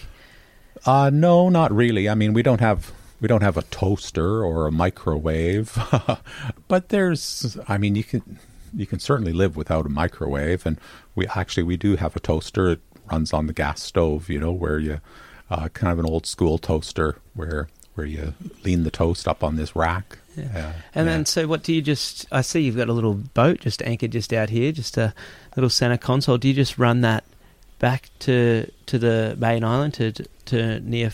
Uh, 0.86 1.10
no, 1.12 1.50
not 1.50 1.72
really. 1.74 2.08
I 2.10 2.16
mean, 2.16 2.34
we 2.34 2.44
don't 2.44 2.62
have 2.62 2.92
we 3.24 3.30
don't 3.30 3.42
have 3.42 3.56
a 3.56 3.62
toaster 3.62 4.44
or 4.44 4.68
a 4.68 4.72
microwave, 4.72 5.78
but 6.68 6.90
there's. 6.90 7.58
I 7.70 7.78
mean, 7.78 7.96
you 7.96 8.04
can 8.04 8.38
you 8.76 8.86
can 8.86 9.00
certainly 9.00 9.32
live 9.32 9.56
without 9.56 9.86
a 9.86 9.90
microwave, 9.90 10.66
and 10.66 10.78
we 11.16 11.26
actually 11.28 11.64
we 11.64 11.78
do 11.78 11.96
have 11.96 12.18
a 12.18 12.20
toaster. 12.20 12.72
It 12.72 12.82
runs 13.10 13.32
on 13.32 13.48
the 13.48 13.54
gas 13.54 13.82
stove, 13.82 14.30
you 14.30 14.42
know, 14.42 14.52
where 14.52 14.78
you 14.78 15.00
uh, 15.50 15.70
kind 15.70 15.94
of 15.94 16.00
an 16.00 16.06
old 16.06 16.26
school 16.26 16.58
toaster 16.58 17.18
where 17.34 17.70
where 17.96 18.06
you 18.06 18.34
lean 18.66 18.84
the 18.84 18.92
toast 18.92 19.26
up 19.26 19.42
on 19.42 19.56
this 19.56 19.74
rack. 19.74 20.18
Yeah. 20.36 20.44
Uh, 20.44 20.74
and 20.94 21.08
yeah. 21.08 21.14
then 21.14 21.26
so 21.26 21.48
what 21.48 21.64
do 21.64 21.74
you 21.74 21.82
just? 21.82 22.26
I 22.30 22.42
see 22.42 22.60
you've 22.60 22.76
got 22.76 22.90
a 22.90 22.94
little 22.94 23.14
boat 23.14 23.62
just 23.62 23.82
anchored 23.84 24.12
just 24.12 24.34
out 24.34 24.50
here, 24.50 24.74
just 24.74 24.98
a 24.98 25.14
little 25.56 25.70
center 25.70 25.98
console. 25.98 26.38
Do 26.38 26.50
you 26.50 26.54
just 26.54 26.78
run 26.78 27.00
that 27.02 27.24
back 27.80 28.10
to 28.20 28.70
to 28.88 29.00
the 29.00 29.38
main 29.40 29.64
island 29.64 29.94
to 29.94 30.12
to 30.12 30.82
near? 30.82 31.14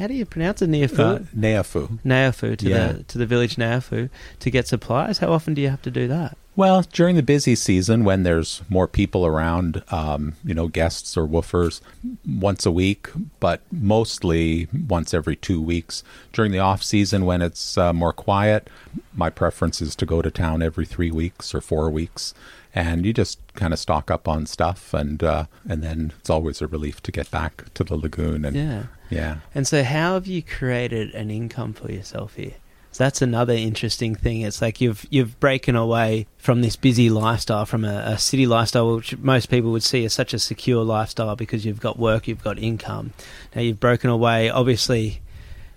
How 0.00 0.06
do 0.06 0.14
you 0.14 0.24
pronounce 0.24 0.62
it? 0.62 0.68
Near 0.68 0.86
uh, 0.86 1.18
Neiafu. 1.36 1.98
Neiafu 2.06 2.56
to 2.56 2.68
Yeah. 2.68 2.92
the 2.92 3.02
to 3.04 3.18
the 3.18 3.26
village 3.26 3.56
Neiafu 3.56 4.08
to 4.38 4.50
get 4.50 4.66
supplies. 4.66 5.18
How 5.18 5.30
often 5.30 5.52
do 5.52 5.60
you 5.60 5.68
have 5.68 5.82
to 5.82 5.90
do 5.90 6.08
that? 6.08 6.38
Well, 6.56 6.82
during 6.92 7.16
the 7.16 7.22
busy 7.22 7.54
season, 7.54 8.04
when 8.04 8.22
there's 8.22 8.62
more 8.68 8.88
people 8.88 9.24
around, 9.24 9.82
um, 9.90 10.34
you 10.44 10.52
know, 10.52 10.68
guests 10.68 11.16
or 11.16 11.26
WWOOFers, 11.26 11.80
once 12.26 12.66
a 12.66 12.72
week, 12.72 13.08
but 13.38 13.60
mostly 13.70 14.66
once 14.88 15.14
every 15.14 15.36
two 15.36 15.60
weeks. 15.62 16.02
During 16.32 16.50
the 16.50 16.58
off 16.58 16.82
season, 16.82 17.24
when 17.24 17.40
it's 17.40 17.78
uh, 17.78 17.92
more 17.92 18.12
quiet, 18.12 18.68
my 19.14 19.30
preference 19.30 19.80
is 19.80 19.94
to 19.96 20.06
go 20.06 20.22
to 20.22 20.30
town 20.30 20.60
every 20.60 20.84
three 20.86 21.10
weeks 21.10 21.54
or 21.54 21.60
four 21.60 21.88
weeks, 21.88 22.34
and 22.74 23.04
you 23.04 23.12
just 23.12 23.40
kind 23.54 23.72
of 23.72 23.78
stock 23.78 24.10
up 24.10 24.28
on 24.28 24.46
stuff, 24.46 24.94
and 24.94 25.22
uh, 25.22 25.44
and 25.68 25.82
then 25.82 26.12
it's 26.20 26.30
always 26.30 26.60
a 26.60 26.66
relief 26.66 27.02
to 27.02 27.12
get 27.12 27.30
back 27.30 27.72
to 27.74 27.84
the 27.84 27.96
lagoon. 27.96 28.44
And 28.44 28.56
Yeah. 28.56 28.82
yeah. 29.10 29.36
And 29.54 29.66
so, 29.66 29.82
how 29.82 30.14
have 30.14 30.26
you 30.26 30.42
created 30.42 31.14
an 31.14 31.30
income 31.30 31.72
for 31.72 31.90
yourself 31.90 32.34
here? 32.34 32.54
So 32.92 33.04
that's 33.04 33.22
another 33.22 33.52
interesting 33.54 34.16
thing. 34.16 34.40
It's 34.40 34.60
like 34.60 34.80
you've 34.80 35.06
you've 35.10 35.38
broken 35.38 35.76
away 35.76 36.26
from 36.38 36.60
this 36.60 36.74
busy 36.74 37.08
lifestyle, 37.08 37.64
from 37.64 37.84
a, 37.84 37.98
a 38.04 38.18
city 38.18 38.46
lifestyle, 38.46 38.96
which 38.96 39.16
most 39.18 39.46
people 39.48 39.70
would 39.70 39.84
see 39.84 40.04
as 40.04 40.12
such 40.12 40.34
a 40.34 40.40
secure 40.40 40.82
lifestyle 40.82 41.36
because 41.36 41.64
you've 41.64 41.80
got 41.80 41.98
work, 42.00 42.26
you've 42.26 42.42
got 42.42 42.58
income. 42.58 43.12
Now 43.54 43.62
you've 43.62 43.78
broken 43.78 44.10
away. 44.10 44.50
Obviously, 44.50 45.20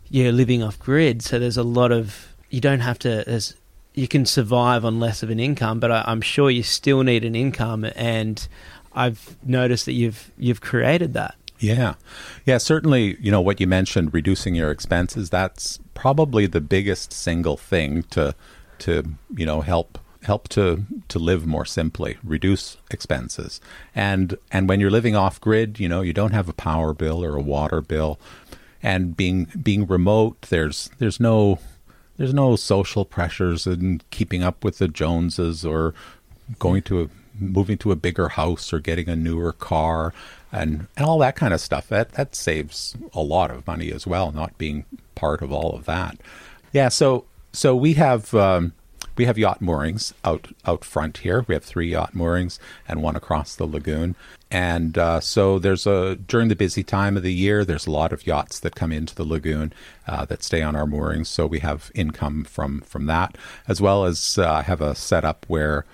you're 0.10 0.32
living 0.32 0.64
off 0.64 0.80
grid, 0.80 1.22
so 1.22 1.38
there's 1.38 1.58
a 1.58 1.64
lot 1.64 1.92
of 1.92 2.34
you 2.50 2.60
don't 2.62 2.80
have 2.80 2.98
to. 3.00 3.24
There's, 3.28 3.56
you 3.94 4.08
can 4.08 4.26
survive 4.26 4.84
on 4.86 5.00
less 5.00 5.24
of 5.24 5.30
an 5.30 5.40
income, 5.40 5.80
but 5.80 5.92
I, 5.92 6.04
I'm 6.06 6.22
sure 6.22 6.50
you 6.50 6.64
still 6.64 7.04
need 7.04 7.24
an 7.24 7.36
income. 7.36 7.86
And 7.96 8.46
I've 8.94 9.38
noticed 9.44 9.86
that 9.86 9.94
you've 9.94 10.32
you've 10.38 10.62
created 10.62 11.14
that. 11.14 11.36
Yeah. 11.60 11.96
Yeah, 12.46 12.58
certainly, 12.58 13.18
you 13.22 13.32
know, 13.32 13.42
what 13.42 13.62
you 13.62 13.68
mentioned, 13.68 14.14
reducing 14.14 14.56
your 14.56 14.72
expenses, 14.72 15.30
that's 15.30 15.80
probably 15.94 16.46
the 16.46 16.62
biggest 16.62 17.14
single 17.14 17.58
thing 17.58 18.04
to 18.12 18.36
to, 18.80 19.04
you 19.36 19.46
know, 19.46 19.62
help 19.62 20.00
help 20.24 20.48
to 20.50 20.86
to 21.08 21.20
live 21.20 21.46
more 21.46 21.66
simply, 21.66 22.18
reduce 22.24 22.78
expenses. 22.92 23.62
And 23.96 24.38
and 24.52 24.68
when 24.68 24.80
you're 24.80 24.92
living 24.92 25.16
off 25.16 25.40
grid, 25.40 25.80
you 25.80 25.88
know, 25.88 26.02
you 26.02 26.14
don't 26.14 26.34
have 26.34 26.50
a 26.50 26.54
power 26.54 26.94
bill 26.94 27.24
or 27.24 27.36
a 27.36 27.42
water 27.42 27.82
bill. 27.82 28.20
And 28.82 29.16
being 29.16 29.48
being 29.62 29.88
remote, 29.88 30.42
there's 30.50 30.90
there's 30.98 31.20
no 31.20 31.60
there's 32.24 32.34
no 32.34 32.56
social 32.56 33.04
pressures 33.04 33.68
and 33.68 34.02
keeping 34.10 34.44
up 34.44 34.64
with 34.64 34.78
the 34.78 34.88
Joneses 34.88 35.66
or 35.66 35.94
going 36.58 36.82
to 36.84 37.02
a 37.02 37.10
moving 37.38 37.78
to 37.80 37.92
a 37.92 37.98
bigger 37.98 38.30
house 38.30 38.72
or 38.72 38.80
getting 38.80 39.10
a 39.10 39.16
newer 39.16 39.52
car 39.52 40.14
and, 40.50 40.88
and 40.96 41.06
all 41.06 41.20
that 41.20 41.36
kind 41.36 41.54
of 41.54 41.60
stuff. 41.60 41.90
That 41.90 42.14
that 42.14 42.34
saves 42.34 42.96
a 43.14 43.20
lot 43.20 43.52
of 43.52 43.68
money 43.68 43.92
as 43.92 44.08
well 44.08 44.32
not 44.32 44.58
being 44.58 44.86
part 45.16 45.42
of 45.42 45.52
all 45.52 45.76
of 45.76 45.84
that. 45.84 46.18
Yeah 46.72 46.88
so 46.88 47.26
so 47.52 47.76
we 47.76 47.96
have 47.96 48.34
um, 48.34 48.72
we 49.16 49.26
have 49.26 49.38
yacht 49.38 49.62
moorings 49.62 50.14
out 50.24 50.50
out 50.66 50.84
front 50.84 51.20
here. 51.20 51.46
We 51.48 51.56
have 51.56 51.64
three 51.64 51.92
yacht 51.92 52.16
moorings 52.16 52.60
and 52.88 53.02
one 53.02 53.16
across 53.16 53.56
the 53.56 53.66
lagoon. 53.66 54.16
And 54.50 54.98
uh, 54.98 55.20
so 55.20 55.60
there's 55.60 55.88
a 55.88 56.16
during 56.16 56.48
the 56.48 56.56
busy 56.56 56.84
time 56.84 57.18
of 57.18 57.24
the 57.24 57.34
year 57.34 57.66
there's 57.66 57.88
a 57.88 57.92
lot 57.92 58.14
of 58.14 58.28
yachts 58.28 58.60
that 58.60 58.76
come 58.76 58.92
into 58.92 59.16
the 59.16 59.26
lagoon 59.26 59.74
uh, 60.08 60.26
that 60.26 60.44
stay 60.44 60.62
on 60.62 60.76
our 60.76 60.88
moorings. 60.88 61.30
So 61.30 61.46
we 61.46 61.60
have 61.60 61.92
income 61.96 62.44
from 62.44 62.82
from 62.82 63.06
that 63.08 63.38
as 63.68 63.82
well 63.82 64.06
as 64.06 64.38
uh, 64.38 64.52
I 64.52 64.62
have 64.64 64.82
a 64.82 64.96
setup 64.96 65.46
where 65.48 65.86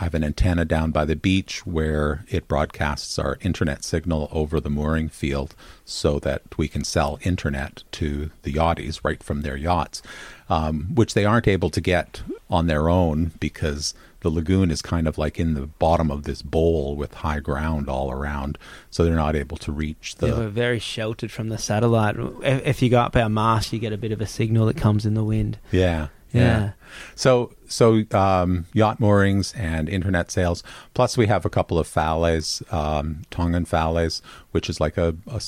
I 0.00 0.04
have 0.04 0.14
an 0.14 0.24
antenna 0.24 0.64
down 0.64 0.90
by 0.90 1.04
the 1.04 1.16
beach 1.16 1.66
where 1.66 2.24
it 2.28 2.46
broadcasts 2.46 3.18
our 3.18 3.38
internet 3.40 3.84
signal 3.84 4.28
over 4.30 4.60
the 4.60 4.70
mooring 4.70 5.08
field 5.08 5.54
so 5.84 6.18
that 6.20 6.42
we 6.56 6.68
can 6.68 6.84
sell 6.84 7.18
internet 7.22 7.82
to 7.92 8.30
the 8.42 8.52
yachties 8.52 9.00
right 9.02 9.22
from 9.22 9.42
their 9.42 9.56
yachts, 9.56 10.02
um, 10.48 10.94
which 10.94 11.14
they 11.14 11.24
aren't 11.24 11.48
able 11.48 11.70
to 11.70 11.80
get 11.80 12.22
on 12.50 12.66
their 12.66 12.88
own 12.88 13.32
because 13.40 13.94
the 14.20 14.30
lagoon 14.30 14.70
is 14.70 14.82
kind 14.82 15.06
of 15.06 15.16
like 15.18 15.38
in 15.38 15.54
the 15.54 15.66
bottom 15.66 16.10
of 16.10 16.24
this 16.24 16.42
bowl 16.42 16.96
with 16.96 17.14
high 17.14 17.40
ground 17.40 17.88
all 17.88 18.10
around. 18.10 18.58
So 18.90 19.04
they're 19.04 19.14
not 19.14 19.36
able 19.36 19.56
to 19.58 19.72
reach 19.72 20.16
the. 20.16 20.28
Yeah, 20.28 20.38
we're 20.38 20.48
very 20.48 20.78
sheltered 20.78 21.30
from 21.30 21.48
the 21.48 21.58
satellite. 21.58 22.16
If, 22.42 22.82
you 22.82 22.90
go 22.90 23.00
up 23.00 23.16
our 23.16 23.28
mast, 23.28 23.72
you 23.72 23.78
get 23.78 23.92
a 23.92 23.98
bit 23.98 24.12
of 24.12 24.20
a 24.20 24.26
signal 24.26 24.66
that 24.66 24.76
comes 24.76 25.06
in 25.06 25.14
the 25.14 25.24
wind. 25.24 25.58
Yeah. 25.70 26.08
Yeah. 26.32 26.72
So 27.14 27.54
so 27.68 28.04
um, 28.12 28.66
yacht 28.72 29.00
moorings 29.00 29.54
and 29.54 29.88
internet 29.88 30.30
sales. 30.30 30.62
Plus, 30.94 31.16
we 31.16 31.26
have 31.26 31.46
a 31.46 31.50
couple 31.50 31.78
of 31.78 31.86
fales, 31.86 32.62
um, 32.70 33.22
Tongan 33.30 33.64
fales, 33.64 34.20
which 34.50 34.68
is 34.68 34.80
like 34.80 34.98
a, 34.98 35.16
a 35.26 35.40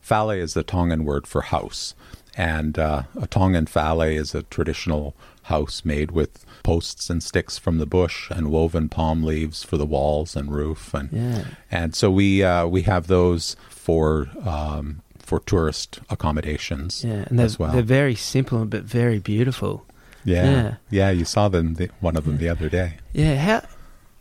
fale 0.00 0.30
is 0.30 0.54
the 0.54 0.62
Tongan 0.62 1.04
word 1.04 1.26
for 1.26 1.42
house, 1.42 1.94
and 2.34 2.78
uh, 2.78 3.02
a 3.20 3.26
Tongan 3.26 3.66
fale 3.66 4.00
is 4.00 4.34
a 4.34 4.42
traditional 4.44 5.14
house 5.44 5.84
made 5.84 6.10
with 6.10 6.44
posts 6.62 7.10
and 7.10 7.22
sticks 7.22 7.58
from 7.58 7.78
the 7.78 7.86
bush 7.86 8.30
and 8.30 8.50
woven 8.50 8.88
palm 8.88 9.22
leaves 9.24 9.64
for 9.64 9.76
the 9.76 9.86
walls 9.86 10.36
and 10.36 10.52
roof 10.54 10.94
and 10.94 11.08
Yeah. 11.12 11.44
and 11.70 11.94
so 11.94 12.10
we 12.10 12.42
uh, 12.44 12.66
we 12.66 12.82
have 12.82 13.06
those 13.08 13.56
for 13.68 14.28
um, 14.44 15.02
for 15.18 15.40
tourist 15.40 16.00
accommodations 16.10 17.04
Yeah, 17.04 17.24
and 17.28 17.38
they're, 17.38 17.46
as 17.46 17.58
well. 17.58 17.72
they're 17.72 17.82
very 17.82 18.14
simple 18.14 18.64
but 18.64 18.84
very 18.84 19.18
beautiful. 19.18 19.84
Yeah. 20.24 20.44
Yeah. 20.44 20.74
Yeah, 20.90 21.10
you 21.10 21.24
saw 21.24 21.48
them 21.48 21.74
the, 21.74 21.90
one 22.00 22.16
of 22.16 22.24
them 22.24 22.38
the 22.38 22.48
other 22.48 22.68
day. 22.68 22.94
Yeah, 23.12 23.36
how 23.36 23.62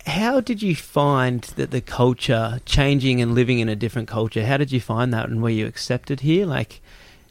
how 0.08 0.42
did 0.42 0.64
you 0.64 0.76
find 0.76 1.42
that 1.58 1.70
the 1.70 1.82
culture 1.82 2.60
changing 2.66 3.22
and 3.22 3.36
living 3.36 3.60
in 3.60 3.70
a 3.70 3.76
different 3.76 4.08
culture? 4.08 4.44
How 4.46 4.58
did 4.58 4.72
you 4.72 4.80
find 4.82 5.14
that, 5.14 5.30
and 5.30 5.44
were 5.44 5.52
you 5.52 5.68
accepted 5.68 6.22
here? 6.22 6.48
Like, 6.48 6.82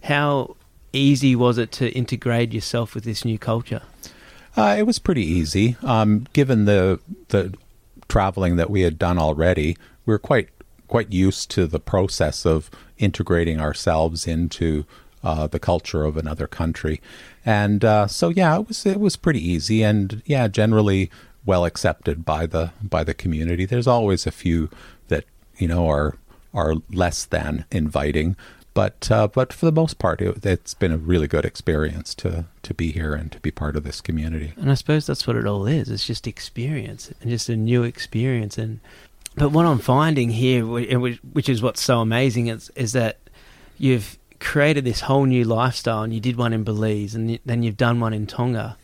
how 0.04 0.54
easy 0.92 1.36
was 1.36 1.58
it 1.58 1.72
to 1.72 1.90
integrate 1.90 2.52
yourself 2.52 2.94
with 2.94 3.04
this 3.04 3.24
new 3.24 3.38
culture? 3.38 3.82
Uh, 4.56 4.76
it 4.78 4.86
was 4.86 4.98
pretty 4.98 5.24
easy. 5.24 5.76
Um, 5.82 6.26
given 6.32 6.64
the 6.64 7.00
the 7.28 7.54
traveling 8.08 8.56
that 8.56 8.70
we 8.70 8.82
had 8.82 8.98
done 8.98 9.18
already, 9.18 9.76
we 10.04 10.12
were 10.12 10.18
quite 10.18 10.48
quite 10.88 11.12
used 11.12 11.50
to 11.52 11.66
the 11.66 11.78
process 11.78 12.44
of 12.44 12.70
integrating 12.98 13.60
ourselves 13.60 14.26
into 14.26 14.84
uh, 15.22 15.46
the 15.46 15.60
culture 15.60 16.04
of 16.04 16.16
another 16.16 16.46
country, 16.46 17.00
and 17.44 17.84
uh, 17.84 18.06
so 18.06 18.28
yeah, 18.28 18.58
it 18.58 18.68
was 18.68 18.84
it 18.84 18.98
was 18.98 19.16
pretty 19.16 19.46
easy, 19.46 19.82
and 19.82 20.22
yeah, 20.26 20.48
generally 20.48 21.10
well 21.46 21.64
accepted 21.64 22.24
by 22.24 22.46
the 22.46 22.72
by 22.82 23.04
the 23.04 23.14
community. 23.14 23.64
There's 23.64 23.86
always 23.86 24.26
a 24.26 24.32
few 24.32 24.68
that 25.08 25.24
you 25.58 25.68
know 25.68 25.88
are 25.88 26.16
are 26.52 26.74
less 26.90 27.24
than 27.24 27.64
inviting, 27.70 28.34
but 28.80 29.10
uh, 29.10 29.28
but 29.28 29.52
for 29.52 29.66
the 29.66 29.72
most 29.72 29.98
part, 29.98 30.22
it, 30.22 30.46
it's 30.46 30.72
been 30.72 30.90
a 30.90 30.96
really 30.96 31.28
good 31.28 31.44
experience 31.44 32.14
to 32.14 32.46
to 32.62 32.72
be 32.72 32.92
here 32.92 33.12
and 33.12 33.30
to 33.30 33.38
be 33.40 33.50
part 33.50 33.76
of 33.76 33.84
this 33.84 34.00
community. 34.00 34.54
And 34.56 34.70
I 34.70 34.74
suppose 34.74 35.06
that's 35.06 35.26
what 35.26 35.36
it 35.36 35.46
all 35.46 35.66
is. 35.66 35.90
It's 35.90 36.06
just 36.06 36.26
experience 36.26 37.12
and 37.20 37.28
just 37.28 37.50
a 37.50 37.56
new 37.56 37.82
experience. 37.82 38.56
And 38.56 38.80
but 39.34 39.52
what 39.52 39.66
I'm 39.66 39.80
finding 39.80 40.30
here, 40.30 40.64
which 40.64 41.18
which 41.34 41.50
is 41.50 41.60
what's 41.60 41.82
so 41.82 42.00
amazing, 42.00 42.46
is 42.46 42.70
is 42.74 42.94
that 42.94 43.18
you've 43.76 44.18
created 44.38 44.86
this 44.86 45.02
whole 45.02 45.26
new 45.26 45.44
lifestyle, 45.44 46.02
and 46.02 46.14
you 46.14 46.20
did 46.20 46.38
one 46.38 46.54
in 46.54 46.64
Belize, 46.64 47.14
and 47.14 47.38
then 47.44 47.62
you've 47.62 47.76
done 47.76 48.00
one 48.00 48.14
in 48.14 48.26
Tonga, 48.26 48.78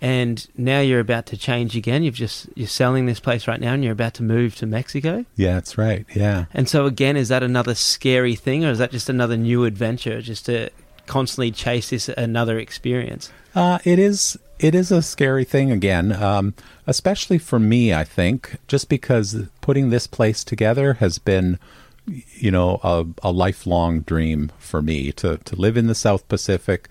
and 0.00 0.46
now 0.56 0.80
you're 0.80 1.00
about 1.00 1.26
to 1.26 1.36
change 1.36 1.76
again. 1.76 2.02
You've 2.02 2.14
just 2.14 2.48
you're 2.54 2.68
selling 2.68 3.06
this 3.06 3.20
place 3.20 3.48
right 3.48 3.60
now, 3.60 3.74
and 3.74 3.82
you're 3.82 3.92
about 3.92 4.14
to 4.14 4.22
move 4.22 4.54
to 4.56 4.66
Mexico. 4.66 5.24
Yeah, 5.36 5.54
that's 5.54 5.76
right. 5.76 6.06
Yeah. 6.14 6.46
And 6.54 6.68
so 6.68 6.86
again, 6.86 7.16
is 7.16 7.28
that 7.28 7.42
another 7.42 7.74
scary 7.74 8.36
thing, 8.36 8.64
or 8.64 8.70
is 8.70 8.78
that 8.78 8.92
just 8.92 9.08
another 9.08 9.36
new 9.36 9.64
adventure, 9.64 10.22
just 10.22 10.46
to 10.46 10.70
constantly 11.06 11.50
chase 11.50 11.90
this 11.90 12.08
another 12.08 12.58
experience? 12.58 13.32
Uh, 13.54 13.78
it 13.84 13.98
is. 13.98 14.38
It 14.60 14.74
is 14.74 14.90
a 14.90 15.02
scary 15.02 15.44
thing 15.44 15.70
again, 15.70 16.12
um, 16.12 16.54
especially 16.86 17.38
for 17.38 17.58
me. 17.58 17.94
I 17.94 18.04
think 18.04 18.56
just 18.66 18.88
because 18.88 19.46
putting 19.60 19.90
this 19.90 20.08
place 20.08 20.42
together 20.42 20.94
has 20.94 21.18
been, 21.18 21.60
you 22.06 22.50
know, 22.50 22.80
a, 22.82 23.06
a 23.22 23.30
lifelong 23.30 24.00
dream 24.00 24.50
for 24.58 24.82
me 24.82 25.12
to 25.12 25.38
to 25.38 25.56
live 25.56 25.76
in 25.76 25.86
the 25.86 25.94
South 25.94 26.26
Pacific, 26.28 26.88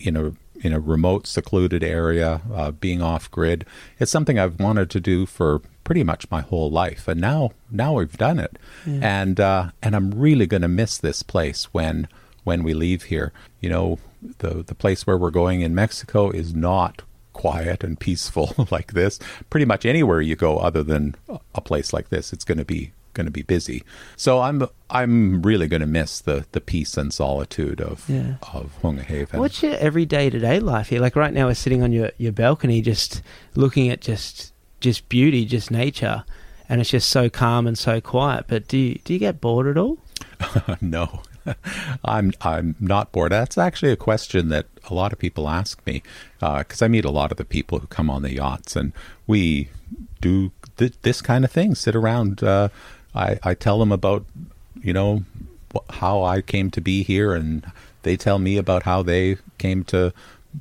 in 0.00 0.16
a 0.16 0.32
in 0.60 0.72
a 0.72 0.80
remote, 0.80 1.26
secluded 1.26 1.82
area, 1.82 2.40
uh, 2.52 2.70
being 2.70 3.02
off 3.02 3.30
grid. 3.30 3.64
It's 3.98 4.10
something 4.10 4.38
I've 4.38 4.60
wanted 4.60 4.90
to 4.90 5.00
do 5.00 5.26
for 5.26 5.60
pretty 5.84 6.04
much 6.04 6.30
my 6.30 6.40
whole 6.40 6.70
life, 6.70 7.08
and 7.08 7.20
now 7.20 7.52
now 7.70 7.94
we've 7.94 8.16
done 8.16 8.38
it, 8.38 8.58
and 9.02 9.40
uh, 9.40 9.70
and 9.82 9.96
I'm 9.96 10.10
really 10.10 10.46
going 10.46 10.62
to 10.62 10.68
miss 10.68 10.98
this 10.98 11.22
place 11.22 11.64
when 11.72 12.08
when 12.44 12.62
we 12.62 12.74
leave 12.74 13.04
here. 13.04 13.32
You 13.60 13.70
know, 13.70 13.98
the 14.38 14.62
the 14.62 14.74
place 14.74 15.06
where 15.06 15.18
we're 15.18 15.30
going 15.30 15.60
in 15.60 15.74
Mexico 15.74 16.30
is 16.30 16.54
not 16.54 17.02
quiet 17.32 17.84
and 17.84 17.98
peaceful 17.98 18.54
like 18.70 18.92
this. 18.92 19.18
Pretty 19.48 19.64
much 19.64 19.86
anywhere 19.86 20.20
you 20.20 20.36
go, 20.36 20.58
other 20.58 20.82
than 20.82 21.14
a 21.54 21.60
place 21.60 21.92
like 21.92 22.08
this, 22.08 22.32
it's 22.32 22.44
going 22.44 22.58
to 22.58 22.64
be 22.64 22.92
going 23.18 23.26
to 23.26 23.30
be 23.32 23.42
busy. 23.42 23.82
So 24.16 24.40
I'm 24.40 24.62
I'm 24.88 25.42
really 25.42 25.68
going 25.68 25.80
to 25.82 25.86
miss 25.86 26.20
the 26.20 26.46
the 26.52 26.60
peace 26.60 26.96
and 26.96 27.12
solitude 27.12 27.80
of 27.80 28.08
Yeah. 28.08 28.36
of 28.54 28.72
Hunga 28.82 29.02
Haven. 29.02 29.38
What's 29.40 29.62
your 29.62 29.74
everyday 29.74 30.30
to 30.30 30.38
day 30.38 30.60
life 30.60 30.88
here? 30.88 31.00
Like 31.00 31.16
right 31.16 31.34
now, 31.34 31.46
we're 31.48 31.54
sitting 31.54 31.82
on 31.82 31.92
your, 31.92 32.10
your 32.16 32.32
balcony, 32.32 32.80
just 32.80 33.20
looking 33.54 33.90
at 33.90 34.00
just 34.00 34.52
just 34.80 35.08
beauty, 35.08 35.44
just 35.44 35.70
nature, 35.70 36.24
and 36.68 36.80
it's 36.80 36.90
just 36.90 37.10
so 37.10 37.28
calm 37.28 37.66
and 37.66 37.76
so 37.76 38.00
quiet. 38.00 38.44
But 38.48 38.68
do 38.68 38.78
you 38.78 39.00
do 39.04 39.12
you 39.12 39.18
get 39.18 39.40
bored 39.40 39.66
at 39.66 39.76
all? 39.76 39.98
no. 40.80 41.20
I'm 42.04 42.32
I'm 42.42 42.76
not 42.78 43.10
bored. 43.12 43.32
That's 43.32 43.56
actually 43.58 43.90
a 43.92 43.96
question 43.96 44.48
that 44.50 44.66
a 44.90 44.94
lot 44.94 45.12
of 45.12 45.18
people 45.18 45.48
ask 45.48 45.84
me 45.86 46.02
because 46.40 46.82
I 46.82 46.88
meet 46.88 47.04
a 47.06 47.10
lot 47.10 47.30
of 47.30 47.38
the 47.38 47.44
people 47.44 47.78
who 47.78 47.86
come 47.86 48.10
on 48.10 48.22
the 48.22 48.34
yachts, 48.34 48.76
and 48.76 48.92
we 49.26 49.68
do 50.20 50.50
th- 50.76 50.94
this 51.02 51.22
kind 51.22 51.44
of 51.44 51.50
thing. 51.50 51.74
Sit 51.74 51.96
around. 51.96 52.42
Uh, 52.42 52.68
I 53.14 53.38
I 53.42 53.54
tell 53.54 53.78
them 53.78 53.92
about 53.92 54.24
you 54.82 54.92
know 54.92 55.24
how 55.90 56.22
I 56.22 56.40
came 56.40 56.70
to 56.70 56.80
be 56.80 57.02
here, 57.02 57.34
and 57.34 57.70
they 58.02 58.16
tell 58.16 58.38
me 58.38 58.56
about 58.56 58.84
how 58.84 59.02
they 59.02 59.36
came 59.58 59.84
to 59.84 60.12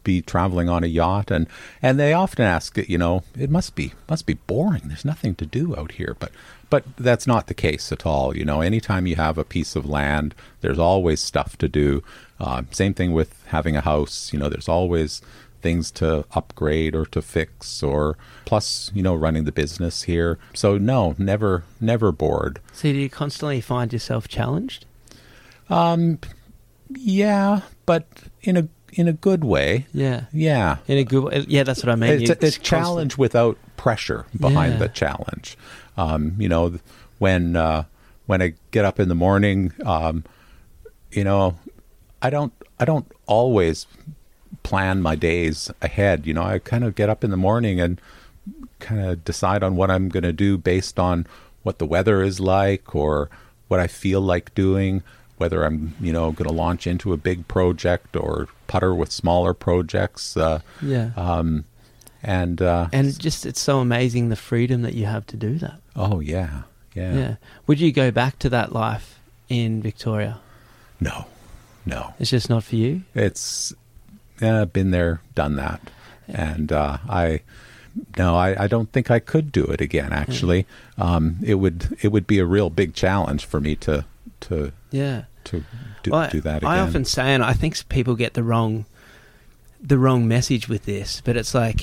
be 0.03 0.21
traveling 0.21 0.69
on 0.69 0.83
a 0.83 0.87
yacht 0.87 1.31
and 1.31 1.47
and 1.81 1.99
they 1.99 2.13
often 2.13 2.43
ask 2.45 2.77
you 2.77 2.97
know 2.97 3.23
it 3.37 3.49
must 3.49 3.75
be 3.75 3.93
must 4.09 4.25
be 4.25 4.33
boring. 4.33 4.83
There's 4.85 5.05
nothing 5.05 5.35
to 5.35 5.45
do 5.45 5.75
out 5.75 5.93
here. 5.93 6.15
But 6.19 6.31
but 6.69 6.83
that's 6.97 7.25
not 7.25 7.47
the 7.47 7.53
case 7.53 7.91
at 7.91 8.05
all. 8.05 8.35
You 8.35 8.45
know 8.45 8.61
anytime 8.61 9.07
you 9.07 9.15
have 9.15 9.37
a 9.37 9.45
piece 9.45 9.75
of 9.75 9.85
land 9.85 10.35
there's 10.61 10.79
always 10.79 11.21
stuff 11.21 11.57
to 11.59 11.67
do. 11.67 12.03
Uh, 12.39 12.63
same 12.71 12.93
thing 12.93 13.13
with 13.13 13.43
having 13.47 13.75
a 13.75 13.81
house. 13.81 14.31
You 14.33 14.39
know 14.39 14.49
there's 14.49 14.69
always 14.69 15.21
things 15.61 15.91
to 15.91 16.25
upgrade 16.33 16.93
or 16.95 17.05
to 17.05 17.21
fix 17.21 17.81
or 17.83 18.17
plus 18.45 18.91
you 18.93 19.01
know 19.03 19.15
running 19.15 19.43
the 19.45 19.51
business 19.51 20.03
here 20.03 20.37
so 20.53 20.77
no 20.77 21.15
never 21.17 21.63
never 21.81 22.11
bored 22.11 22.59
So 22.73 22.91
do 22.91 22.97
you 22.97 23.09
constantly 23.09 23.61
find 23.61 23.91
yourself 23.91 24.27
challenged? 24.27 24.85
Um 25.69 26.19
yeah 26.95 27.61
but 27.85 28.05
in 28.41 28.55
a 28.57 28.67
in 28.93 29.07
a 29.07 29.13
good 29.13 29.43
way 29.43 29.85
Yeah, 29.93 30.25
yeah 30.31 30.77
in 30.87 30.97
a 30.97 31.03
good 31.03 31.23
way. 31.23 31.45
Yeah, 31.47 31.63
that's 31.63 31.83
what 31.83 31.91
I 31.91 31.95
mean. 31.95 32.21
it's 32.21 32.29
a, 32.29 32.45
it's 32.45 32.57
challenge 32.57 33.17
without 33.17 33.57
pressure 33.75 34.25
behind 34.39 34.73
Yeah. 34.73 34.79
the 34.79 34.89
challenge. 34.89 35.57
Um, 35.97 36.35
you 36.39 36.47
know, 36.49 36.79
when 37.19 37.55
uh, 37.55 37.83
when 38.27 38.41
I 38.41 38.53
get 38.71 38.85
up 38.85 38.99
in 38.99 39.09
the 39.09 39.15
morning, 39.15 39.73
um, 39.85 40.23
you 41.11 41.23
know, 41.23 41.57
I 42.21 42.29
don't 42.29 42.53
I 42.79 42.85
don't 42.85 43.11
always 43.27 43.85
plan 44.67 45.01
my 45.01 45.15
days 45.15 45.71
ahead. 45.81 46.27
You 46.27 46.33
know, 46.33 46.43
I 46.43 46.59
kind 46.59 46.83
of 46.83 46.93
get 46.95 47.09
up 47.09 47.23
in 47.23 47.31
the 47.31 47.37
morning 47.37 47.79
and 47.79 48.01
kind 48.79 49.01
of 49.05 49.23
decide 49.23 49.63
on 49.63 49.75
what 49.75 49.89
I'm 49.89 50.09
going 50.09 50.23
to 50.23 50.33
do 50.33 50.57
based 50.57 50.99
on 50.99 51.25
what 51.63 51.77
the 51.79 51.85
weather 51.85 52.21
is 52.21 52.39
like 52.39 52.93
or 52.95 53.29
what 53.69 53.79
I 53.79 53.87
feel 53.87 54.21
like 54.21 54.53
doing. 54.55 55.03
Whether 55.37 55.63
I'm, 55.63 55.93
you 56.01 56.11
know, 56.11 56.31
going 56.31 56.47
to 56.49 56.53
launch 56.53 56.87
into 56.87 57.13
a 57.13 57.17
big 57.17 57.47
project 57.47 58.15
or 58.15 58.47
putter 58.67 58.93
with 58.95 59.11
smaller 59.11 59.53
projects. 59.53 60.35
Uh, 60.35 60.59
Yeah, 60.81 61.11
and 62.23 62.61
uh, 62.61 62.87
and 62.91 63.19
just 63.19 63.45
it's 63.45 63.59
so 63.61 63.79
amazing 63.79 64.29
the 64.29 64.35
freedom 64.35 64.81
that 64.81 64.95
you 64.95 65.05
have 65.05 65.25
to 65.27 65.37
do 65.37 65.59
that. 65.59 65.79
oh 65.95 66.19
yeah, 66.19 66.63
yeah, 66.95 67.13
Yeah. 67.15 67.35
Would 67.67 67.79
you 67.79 67.91
go 67.91 68.09
back 68.11 68.39
to 68.39 68.49
that 68.49 68.71
life 68.73 69.19
in 69.47 69.81
Victoria? 69.83 70.39
No, 70.99 71.25
no, 71.85 72.13
It's 72.19 72.31
just 72.31 72.49
not 72.49 72.63
for 72.63 72.75
you. 72.75 73.03
it's 73.13 73.73
uh, 74.41 74.65
been 74.65 74.91
there, 74.91 75.21
done 75.35 75.55
that, 75.57 75.81
and 76.27 76.71
uh, 76.71 76.97
I 77.09 77.41
no, 78.17 78.35
I, 78.35 78.63
I 78.65 78.67
don't 78.67 78.91
think 78.91 79.09
I 79.09 79.19
could 79.19 79.51
do 79.51 79.63
it 79.65 79.81
again. 79.81 80.13
Actually, 80.13 80.65
um, 80.97 81.37
it 81.43 81.55
would 81.55 81.97
it 82.01 82.09
would 82.09 82.27
be 82.27 82.39
a 82.39 82.45
real 82.45 82.69
big 82.69 82.93
challenge 82.93 83.45
for 83.45 83.59
me 83.59 83.75
to 83.77 84.05
to 84.41 84.71
Yeah. 84.91 85.23
to 85.45 85.63
do, 86.03 86.11
Well, 86.11 86.29
do 86.29 86.41
that 86.41 86.57
again. 86.57 86.69
I 86.69 86.79
often 86.79 87.05
say, 87.05 87.33
and 87.33 87.43
I 87.43 87.53
think 87.53 87.87
people 87.89 88.15
get 88.15 88.33
the 88.35 88.43
wrong, 88.43 88.85
the 89.81 89.97
wrong 89.97 90.27
message 90.27 90.67
with 90.69 90.85
this, 90.85 91.21
but 91.25 91.35
it's 91.37 91.53
like 91.55 91.81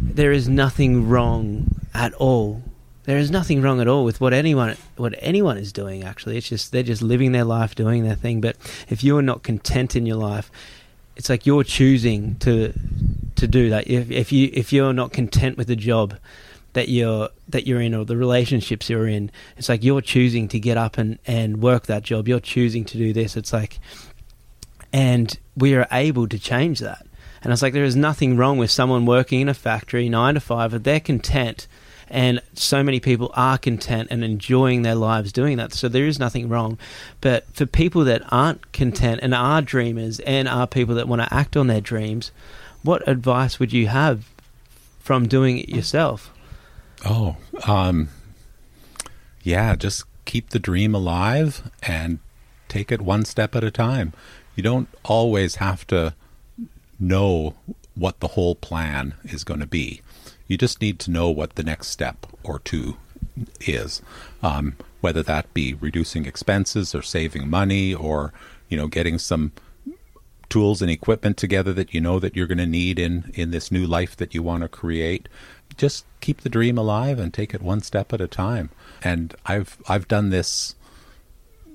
there 0.00 0.32
is 0.32 0.48
nothing 0.48 1.08
wrong 1.08 1.76
at 1.94 2.12
all. 2.14 2.62
There 3.04 3.18
is 3.18 3.30
nothing 3.30 3.62
wrong 3.62 3.80
at 3.80 3.88
all 3.88 4.04
with 4.04 4.20
what 4.20 4.32
anyone 4.32 4.76
what 4.96 5.14
anyone 5.18 5.56
is 5.58 5.72
doing. 5.72 6.04
Actually, 6.04 6.36
it's 6.36 6.48
just 6.48 6.72
they're 6.72 6.82
just 6.82 7.02
living 7.02 7.32
their 7.32 7.44
life, 7.44 7.74
doing 7.74 8.04
their 8.04 8.14
thing. 8.16 8.40
But 8.40 8.56
if 8.88 9.02
you're 9.02 9.22
not 9.22 9.42
content 9.42 9.96
in 9.96 10.06
your 10.06 10.16
life, 10.18 10.50
it's 11.16 11.28
like 11.28 11.46
you're 11.46 11.64
choosing 11.64 12.36
to 12.36 12.72
to 13.36 13.46
do 13.46 13.70
that. 13.70 13.88
If 13.88 14.10
if 14.10 14.32
you 14.32 14.50
if 14.52 14.72
you're 14.72 14.92
not 14.92 15.12
content 15.12 15.56
with 15.56 15.66
the 15.66 15.76
job 15.76 16.16
that 16.74 16.88
you're 16.88 17.28
that 17.48 17.66
you're 17.66 17.80
in 17.80 17.94
or 17.94 18.04
the 18.04 18.16
relationships 18.16 18.88
you're 18.88 19.06
in, 19.06 19.30
it's 19.56 19.68
like 19.68 19.84
you're 19.84 20.00
choosing 20.00 20.48
to 20.48 20.58
get 20.58 20.76
up 20.76 20.98
and 20.98 21.18
and 21.26 21.62
work 21.62 21.86
that 21.86 22.02
job. 22.02 22.28
You're 22.28 22.40
choosing 22.40 22.84
to 22.86 22.98
do 22.98 23.12
this. 23.12 23.36
It's 23.36 23.52
like, 23.52 23.78
and 24.92 25.38
we 25.56 25.74
are 25.74 25.86
able 25.92 26.28
to 26.28 26.38
change 26.38 26.80
that. 26.80 27.06
And 27.42 27.52
it's 27.52 27.62
like 27.62 27.72
there 27.72 27.84
is 27.84 27.96
nothing 27.96 28.36
wrong 28.36 28.56
with 28.56 28.70
someone 28.70 29.04
working 29.04 29.40
in 29.40 29.48
a 29.48 29.54
factory 29.54 30.08
nine 30.08 30.34
to 30.34 30.40
five 30.40 30.72
if 30.72 30.84
they're 30.84 31.00
content. 31.00 31.66
And 32.12 32.42
so 32.52 32.82
many 32.82 33.00
people 33.00 33.32
are 33.34 33.56
content 33.56 34.08
and 34.10 34.22
enjoying 34.22 34.82
their 34.82 34.94
lives 34.94 35.32
doing 35.32 35.56
that. 35.56 35.72
So 35.72 35.88
there 35.88 36.06
is 36.06 36.18
nothing 36.18 36.46
wrong. 36.50 36.78
But 37.22 37.46
for 37.54 37.64
people 37.64 38.04
that 38.04 38.22
aren't 38.30 38.70
content 38.72 39.20
and 39.22 39.34
are 39.34 39.62
dreamers 39.62 40.20
and 40.20 40.46
are 40.46 40.66
people 40.66 40.94
that 40.96 41.08
want 41.08 41.22
to 41.22 41.34
act 41.34 41.56
on 41.56 41.68
their 41.68 41.80
dreams, 41.80 42.30
what 42.82 43.06
advice 43.08 43.58
would 43.58 43.72
you 43.72 43.86
have 43.86 44.28
from 45.00 45.26
doing 45.26 45.58
it 45.58 45.70
yourself? 45.70 46.30
Oh, 47.06 47.38
um, 47.66 48.10
yeah, 49.42 49.74
just 49.74 50.04
keep 50.26 50.50
the 50.50 50.58
dream 50.58 50.94
alive 50.94 51.70
and 51.82 52.18
take 52.68 52.92
it 52.92 53.00
one 53.00 53.24
step 53.24 53.56
at 53.56 53.64
a 53.64 53.70
time. 53.70 54.12
You 54.54 54.62
don't 54.62 54.88
always 55.02 55.56
have 55.56 55.86
to 55.86 56.14
know 57.00 57.54
what 57.94 58.20
the 58.20 58.28
whole 58.28 58.54
plan 58.54 59.14
is 59.24 59.44
going 59.44 59.60
to 59.60 59.66
be. 59.66 60.02
You 60.52 60.58
just 60.58 60.82
need 60.82 60.98
to 60.98 61.10
know 61.10 61.30
what 61.30 61.54
the 61.54 61.62
next 61.62 61.88
step 61.88 62.26
or 62.42 62.58
two 62.58 62.98
is, 63.62 64.02
um, 64.42 64.76
whether 65.00 65.22
that 65.22 65.54
be 65.54 65.72
reducing 65.72 66.26
expenses 66.26 66.94
or 66.94 67.00
saving 67.00 67.48
money 67.48 67.94
or 67.94 68.34
you 68.68 68.76
know 68.76 68.86
getting 68.86 69.18
some 69.18 69.52
tools 70.50 70.82
and 70.82 70.90
equipment 70.90 71.38
together 71.38 71.72
that 71.72 71.94
you 71.94 72.02
know 72.02 72.18
that 72.18 72.36
you're 72.36 72.46
going 72.46 72.58
to 72.58 72.66
need 72.66 72.98
in 72.98 73.32
in 73.32 73.50
this 73.50 73.72
new 73.72 73.86
life 73.86 74.14
that 74.18 74.34
you 74.34 74.42
want 74.42 74.62
to 74.62 74.68
create. 74.68 75.26
Just 75.78 76.04
keep 76.20 76.42
the 76.42 76.50
dream 76.50 76.76
alive 76.76 77.18
and 77.18 77.32
take 77.32 77.54
it 77.54 77.62
one 77.62 77.80
step 77.80 78.12
at 78.12 78.20
a 78.20 78.28
time. 78.28 78.68
And 79.02 79.34
i've 79.46 79.78
i've 79.88 80.06
done 80.06 80.28
this 80.28 80.74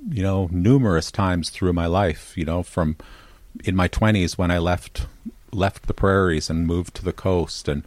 you 0.07 0.21
know 0.21 0.49
numerous 0.51 1.09
times 1.11 1.49
through 1.49 1.73
my 1.73 1.87
life 1.87 2.37
you 2.37 2.45
know 2.45 2.61
from 2.61 2.95
in 3.63 3.75
my 3.75 3.87
20s 3.87 4.37
when 4.37 4.51
i 4.51 4.59
left 4.59 5.07
left 5.51 5.87
the 5.87 5.93
prairies 5.93 6.49
and 6.49 6.67
moved 6.67 6.93
to 6.93 7.03
the 7.03 7.11
coast 7.11 7.67
and 7.67 7.83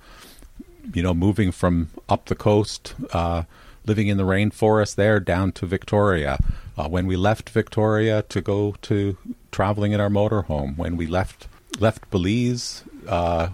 you 0.95 1.03
know 1.03 1.15
moving 1.15 1.51
from 1.53 1.89
up 2.09 2.27
the 2.27 2.35
coast 2.35 2.95
uh 3.13 3.43
living 3.87 4.09
in 4.09 4.17
the 4.17 4.25
rainforest 4.25 4.95
there 4.97 5.19
down 5.21 5.53
to 5.53 5.67
victoria 5.67 6.39
uh, 6.79 6.89
when 6.89 7.07
we 7.07 7.17
left 7.17 7.51
victoria 7.51 8.23
to 8.29 8.41
go 8.41 8.75
to 8.83 9.17
traveling 9.53 9.93
in 9.93 10.01
our 10.01 10.09
motorhome 10.11 10.77
when 10.77 10.97
we 10.97 11.07
left 11.07 11.49
left 11.79 12.09
belize 12.11 12.85
uh 13.09 13.49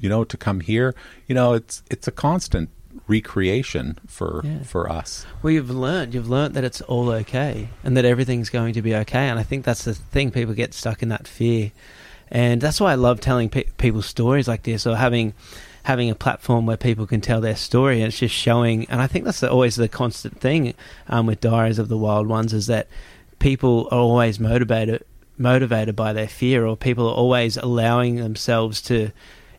you 0.00 0.08
know 0.08 0.24
to 0.24 0.36
come 0.36 0.60
here 0.60 0.94
you 1.28 1.34
know 1.34 1.52
it's 1.54 1.82
it's 1.90 2.06
a 2.08 2.12
constant 2.12 2.68
recreation 3.06 3.98
for 4.06 4.40
Yeah. 4.44 4.62
for 4.62 4.90
us 4.90 5.26
Well, 5.42 5.52
you've 5.52 5.70
learned. 5.70 6.14
You've 6.14 6.28
learned 6.30 6.54
that 6.54 6.64
it's 6.64 6.80
all 6.82 7.10
okay 7.10 7.68
and 7.82 7.96
that 7.96 8.04
everything's 8.06 8.48
going 8.50 8.72
to 8.74 8.82
be 8.82 8.94
okay. 8.94 9.28
And 9.28 9.38
I 9.38 9.42
think 9.42 9.64
that's 9.64 9.84
the 9.84 9.94
thing. 9.94 10.30
People 10.30 10.54
get 10.54 10.72
stuck 10.72 11.02
in 11.02 11.10
that 11.10 11.28
fear, 11.28 11.70
and 12.30 12.60
that's 12.62 12.80
why 12.80 12.92
I 12.92 12.94
love 12.94 13.20
telling 13.20 13.50
pe- 13.50 13.64
people 13.76 14.00
stories 14.00 14.48
like 14.48 14.62
this 14.62 14.86
or 14.86 14.96
having 14.96 15.34
having 15.84 16.10
a 16.10 16.14
platform 16.14 16.66
where 16.66 16.76
people 16.76 17.06
can 17.06 17.20
tell 17.20 17.40
their 17.40 17.56
story. 17.56 17.98
And 17.98 18.08
it's 18.08 18.18
just 18.18 18.34
showing. 18.34 18.86
And 18.90 19.00
I 19.00 19.06
think 19.06 19.24
that's 19.24 19.40
the, 19.40 19.50
always 19.50 19.76
the 19.76 19.88
constant 19.88 20.40
thing 20.40 20.74
um, 21.08 21.26
with 21.26 21.40
Diaries 21.40 21.78
of 21.78 21.88
the 21.88 21.96
Wild 21.96 22.26
Ones 22.26 22.52
is 22.52 22.66
that 22.66 22.88
people 23.38 23.88
are 23.90 23.98
always 23.98 24.40
motivated 24.40 25.04
motivated 25.36 25.96
by 25.96 26.12
their 26.12 26.28
fear, 26.28 26.64
or 26.64 26.76
people 26.76 27.08
are 27.08 27.14
always 27.14 27.56
allowing 27.56 28.16
themselves 28.16 28.80
to, 28.80 29.10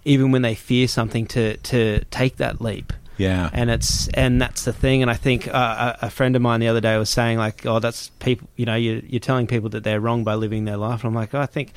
even 0.06 0.32
when 0.32 0.42
they 0.42 0.56
fear 0.56 0.88
something, 0.88 1.26
to 1.28 1.58
to 1.58 2.04
take 2.06 2.38
that 2.38 2.62
leap 2.62 2.94
yeah 3.18 3.50
and 3.54 3.70
it's 3.70 4.08
and 4.10 4.42
that's 4.42 4.66
the 4.66 4.74
thing 4.74 5.02
and 5.02 5.10
i 5.10 5.14
think 5.14 5.48
uh, 5.48 5.96
a 6.02 6.08
a 6.08 6.10
friend 6.10 6.36
of 6.36 6.42
mine 6.42 6.60
the 6.60 6.68
other 6.68 6.82
day 6.82 6.98
was 6.98 7.10
saying 7.10 7.38
like 7.38 7.66
oh 7.66 7.80
that's 7.80 8.10
people 8.20 8.48
you 8.56 8.66
know 8.66 8.76
you, 8.76 9.02
you're 9.08 9.20
telling 9.20 9.48
people 9.48 9.70
that 9.70 9.84
they're 9.84 10.02
wrong 10.02 10.24
by 10.24 10.36
living 10.36 10.66
their 10.66 10.78
life 10.78 11.02
and 11.02 11.08
i'm 11.08 11.16
like 11.16 11.34
oh, 11.34 11.40
i 11.40 11.46
think 11.46 11.72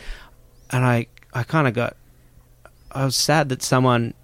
and 0.71 0.85
i 0.85 1.07
i 1.35 1.43
kind 1.43 1.69
of 1.69 1.75
got 1.75 1.97
i 2.93 3.05
was 3.05 3.15
sad 3.15 3.49
that 3.49 3.63
someone 3.63 4.15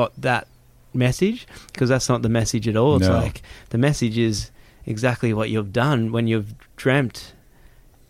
got 0.00 0.10
that 0.20 0.46
message 0.92 1.46
because 1.72 1.88
that's 1.92 2.08
not 2.12 2.20
the 2.22 2.28
message 2.40 2.66
at 2.68 2.76
all. 2.76 2.96
It's 2.96 3.08
No. 3.08 3.14
like 3.24 3.42
the 3.70 3.78
message 3.78 4.16
is 4.18 4.50
exactly 4.94 5.32
what 5.38 5.48
you've 5.50 5.72
done 5.72 6.12
when 6.14 6.26
you've 6.30 6.54
dreamt 6.76 7.32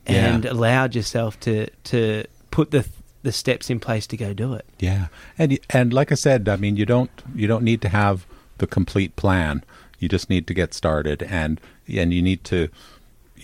Yeah. 0.08 0.34
and 0.34 0.44
allowed 0.44 0.94
yourself 0.94 1.38
to 1.46 1.54
to 1.92 2.24
put 2.50 2.70
the 2.70 2.82
the 3.22 3.32
steps 3.32 3.70
in 3.70 3.78
place 3.80 4.06
to 4.06 4.16
go 4.16 4.32
do 4.44 4.54
it. 4.58 4.64
Yeah, 4.78 5.06
and 5.38 5.58
and 5.78 5.92
like 5.92 6.10
I 6.12 6.16
said, 6.16 6.48
I 6.48 6.56
mean, 6.56 6.76
you 6.76 6.86
don't 6.86 7.10
you 7.34 7.46
don't 7.52 7.64
need 7.64 7.80
to 7.82 7.88
have 7.88 8.16
the 8.58 8.66
complete 8.66 9.12
plan. 9.16 9.64
You 9.98 10.08
just 10.08 10.28
need 10.30 10.46
to 10.46 10.54
get 10.54 10.74
started, 10.74 11.22
and 11.22 11.60
and 12.00 12.12
you 12.12 12.22
need 12.22 12.42
to 12.44 12.58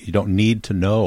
you 0.04 0.12
don't 0.12 0.34
need 0.36 0.62
to 0.68 0.72
know 0.74 1.04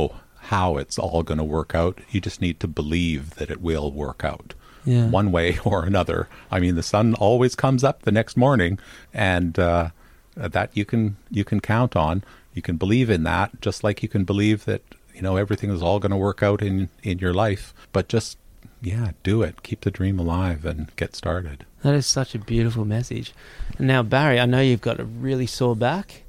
how 0.52 0.78
it's 0.82 1.00
all 1.00 1.24
going 1.24 1.38
to 1.40 1.44
work 1.58 1.74
out. 1.76 1.96
You 2.12 2.22
just 2.22 2.40
need 2.42 2.60
to 2.60 2.68
believe 2.68 3.22
that 3.38 3.50
it 3.50 3.60
will 3.62 3.92
work 3.92 4.24
out. 4.24 4.54
Yeah. 4.86 5.08
One 5.08 5.32
way 5.32 5.58
or 5.66 5.84
another. 5.86 6.28
I 6.52 6.60
mean, 6.60 6.76
the 6.76 6.84
sun 6.84 7.14
always 7.16 7.56
comes 7.56 7.84
up 7.84 8.04
the 8.04 8.12
next 8.12 8.38
morning, 8.38 8.80
and 9.14 9.58
uh, 9.60 9.90
that 10.36 10.70
you 10.74 10.86
can 10.86 11.18
you 11.32 11.44
can 11.44 11.60
count 11.60 11.96
on. 11.96 12.24
You 12.54 12.62
can 12.62 12.78
believe 12.78 13.10
in 13.10 13.24
that, 13.24 13.60
just 13.62 13.84
like 13.84 14.02
you 14.04 14.08
can 14.10 14.24
believe 14.24 14.66
that 14.66 14.82
you 15.14 15.22
know 15.22 15.36
everything 15.38 15.70
is 15.72 15.82
all 15.82 16.00
going 16.00 16.12
to 16.12 16.18
work 16.18 16.42
out 16.44 16.62
in 16.62 16.90
in 17.04 17.20
your 17.20 17.34
life. 17.34 17.74
But 17.92 18.08
just 18.08 18.38
yeah, 18.82 19.12
do 19.24 19.42
it. 19.42 19.64
Keep 19.64 19.82
the 19.82 19.92
dream 19.92 20.20
alive 20.20 20.64
and 20.66 20.96
get 20.96 21.16
started. 21.16 21.66
That 21.82 21.96
is 21.96 22.06
such 22.06 22.36
a 22.36 22.40
beautiful 22.40 22.86
message. 22.86 23.34
And 23.78 23.88
now, 23.88 24.04
Barry, 24.04 24.40
I 24.40 24.46
know 24.46 24.60
you've 24.62 24.82
got 24.82 25.00
a 25.00 25.06
really 25.06 25.48
sore 25.48 25.76
back, 25.76 26.24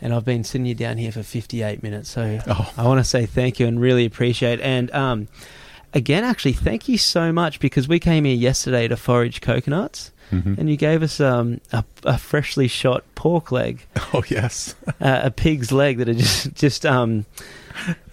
and 0.00 0.12
I've 0.12 0.24
been 0.24 0.42
sitting 0.42 0.66
you 0.66 0.74
down 0.74 0.98
here 0.98 1.12
for 1.12 1.22
58 1.22 1.82
minutes. 1.82 2.10
So 2.10 2.40
Oh. 2.46 2.72
I 2.76 2.84
want 2.84 2.98
to 2.98 3.04
say 3.04 3.26
thank 3.26 3.60
you 3.60 3.66
and 3.66 3.80
really 3.80 4.04
appreciate. 4.06 4.60
And 4.60 4.90
um, 4.92 5.28
again, 5.94 6.24
actually, 6.24 6.52
thank 6.54 6.88
you 6.88 6.98
so 6.98 7.32
much 7.32 7.60
because 7.60 7.88
we 7.88 7.98
came 8.00 8.24
here 8.24 8.34
yesterday 8.34 8.88
to 8.88 8.96
forage 8.96 9.40
coconuts, 9.40 10.12
Mhm. 10.32 10.58
and 10.58 10.70
you 10.70 10.76
gave 10.76 11.02
us 11.02 11.18
um, 11.20 11.60
a, 11.72 11.84
a 12.04 12.16
freshly 12.16 12.68
shot 12.68 13.02
pork 13.16 13.50
leg, 13.50 13.84
Oh 14.14 14.22
yes, 14.28 14.74
uh, 15.00 15.20
a 15.24 15.30
pig's 15.32 15.72
leg 15.72 15.98
that 15.98 16.06
had 16.08 16.18
just 16.18 16.54
just 16.54 16.86
um, 16.86 17.26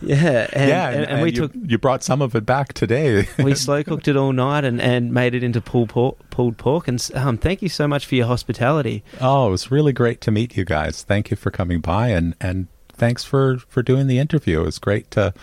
yeah, 0.02 0.48
and, 0.54 0.70
yeah, 0.70 0.90
and, 0.90 1.06
and 1.06 1.22
we 1.22 1.30
you, 1.30 1.36
took 1.36 1.52
you 1.54 1.78
brought 1.78 2.04
some 2.04 2.22
of 2.22 2.36
it 2.36 2.46
back 2.46 2.74
today. 2.74 3.28
we 3.44 3.54
slow 3.56 3.84
cooked 3.84 4.08
it 4.08 4.16
all 4.16 4.32
night 4.34 4.64
and, 4.64 4.82
and 4.82 5.14
made 5.14 5.36
it 5.36 5.44
into 5.44 5.62
pulled 5.62 5.90
pork, 5.90 6.18
pulled 6.30 6.58
pork. 6.58 6.88
And 6.88 7.06
um, 7.14 7.38
thank 7.38 7.62
you 7.62 7.70
so 7.70 7.88
much 7.88 8.06
for 8.06 8.16
your 8.16 8.28
hospitality. 8.28 9.04
oh, 9.22 9.48
it 9.50 9.52
was 9.52 9.70
really 9.72 9.94
great 9.94 10.22
to 10.22 10.32
meet 10.32 10.56
you 10.58 10.66
guys. 10.66 11.04
Thank 11.04 11.30
you 11.32 11.38
for 11.38 11.52
coming 11.52 11.82
by, 11.82 12.10
and 12.10 12.36
and 12.42 12.68
thanks 12.90 13.24
for 13.24 13.58
for 13.68 13.84
doing 13.84 14.08
the 14.08 14.18
interview. 14.20 14.62
It 14.62 14.66
was 14.66 14.80
great 14.80 15.12
to 15.12 15.34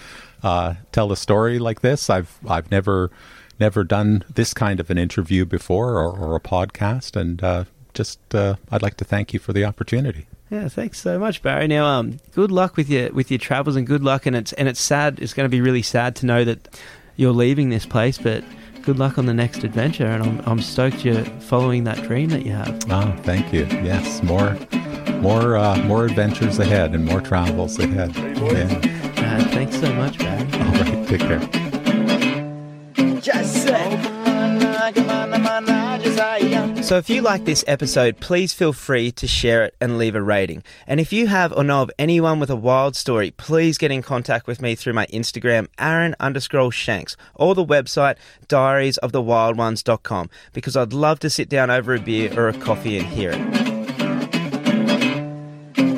uh, 0.44 0.74
tell 0.92 1.10
a 1.10 1.16
story 1.16 1.58
like 1.58 1.80
this. 1.80 2.08
I've 2.10 2.38
I've 2.46 2.70
never 2.70 3.10
never 3.58 3.82
done 3.82 4.24
this 4.32 4.52
kind 4.52 4.78
of 4.78 4.90
an 4.90 4.98
interview 4.98 5.44
before 5.44 5.94
or, 5.94 6.12
or 6.16 6.36
a 6.36 6.40
podcast, 6.40 7.16
and 7.16 7.42
uh, 7.42 7.64
just 7.94 8.18
uh, 8.34 8.56
I'd 8.70 8.82
like 8.82 8.96
to 8.98 9.04
thank 9.04 9.32
you 9.32 9.40
for 9.40 9.52
the 9.52 9.64
opportunity. 9.64 10.26
Yeah, 10.50 10.68
thanks 10.68 11.00
so 11.00 11.18
much, 11.18 11.42
Barry. 11.42 11.66
Now, 11.66 11.86
um, 11.86 12.18
good 12.32 12.52
luck 12.52 12.76
with 12.76 12.90
your 12.90 13.10
with 13.12 13.30
your 13.30 13.38
travels 13.38 13.74
and 13.74 13.86
good 13.86 14.04
luck. 14.04 14.26
And 14.26 14.36
it's 14.36 14.52
and 14.52 14.68
it's 14.68 14.80
sad. 14.80 15.18
It's 15.20 15.32
going 15.32 15.46
to 15.46 15.50
be 15.50 15.62
really 15.62 15.82
sad 15.82 16.14
to 16.16 16.26
know 16.26 16.44
that 16.44 16.78
you're 17.16 17.32
leaving 17.32 17.70
this 17.70 17.86
place, 17.86 18.18
but. 18.18 18.44
Good 18.84 18.98
luck 18.98 19.16
on 19.16 19.24
the 19.24 19.32
next 19.32 19.64
adventure, 19.64 20.04
and 20.04 20.22
I'm, 20.22 20.42
I'm 20.44 20.60
stoked 20.60 21.06
you're 21.06 21.24
following 21.40 21.84
that 21.84 22.02
dream 22.02 22.28
that 22.28 22.44
you 22.44 22.52
have. 22.52 22.84
Oh, 22.90 23.16
thank 23.22 23.50
you. 23.50 23.64
Yes, 23.82 24.22
more 24.22 24.58
more 25.22 25.56
uh, 25.56 25.78
more 25.84 26.04
adventures 26.04 26.58
ahead 26.58 26.94
and 26.94 27.02
more 27.02 27.22
travels 27.22 27.78
ahead. 27.78 28.14
Yeah. 28.14 28.93
Thanks 29.52 29.80
so 29.80 29.92
much, 29.94 30.18
Barry. 30.18 30.42
All 30.54 30.72
right, 30.72 31.08
take 31.08 31.20
care. 31.20 31.40
So, 36.84 36.98
if 36.98 37.08
you 37.08 37.22
like 37.22 37.46
this 37.46 37.64
episode, 37.66 38.20
please 38.20 38.52
feel 38.52 38.74
free 38.74 39.10
to 39.12 39.26
share 39.26 39.64
it 39.64 39.74
and 39.80 39.96
leave 39.96 40.14
a 40.14 40.20
rating. 40.20 40.62
And 40.86 41.00
if 41.00 41.14
you 41.14 41.28
have 41.28 41.50
or 41.54 41.64
know 41.64 41.80
of 41.80 41.90
anyone 41.98 42.40
with 42.40 42.50
a 42.50 42.56
wild 42.56 42.94
story, 42.94 43.30
please 43.30 43.78
get 43.78 43.90
in 43.90 44.02
contact 44.02 44.46
with 44.46 44.60
me 44.60 44.74
through 44.74 44.92
my 44.92 45.06
Instagram, 45.06 45.68
Aaron 45.78 46.14
underscore 46.20 46.70
Shanks, 46.72 47.16
or 47.34 47.54
the 47.54 47.64
website 47.64 48.16
diariesofthewildones.com, 48.48 50.28
because 50.52 50.76
I'd 50.76 50.92
love 50.92 51.20
to 51.20 51.30
sit 51.30 51.48
down 51.48 51.70
over 51.70 51.94
a 51.94 51.98
beer 51.98 52.38
or 52.38 52.48
a 52.48 52.52
coffee 52.52 52.98
and 52.98 53.06
hear 53.06 53.30
it. 53.34 53.40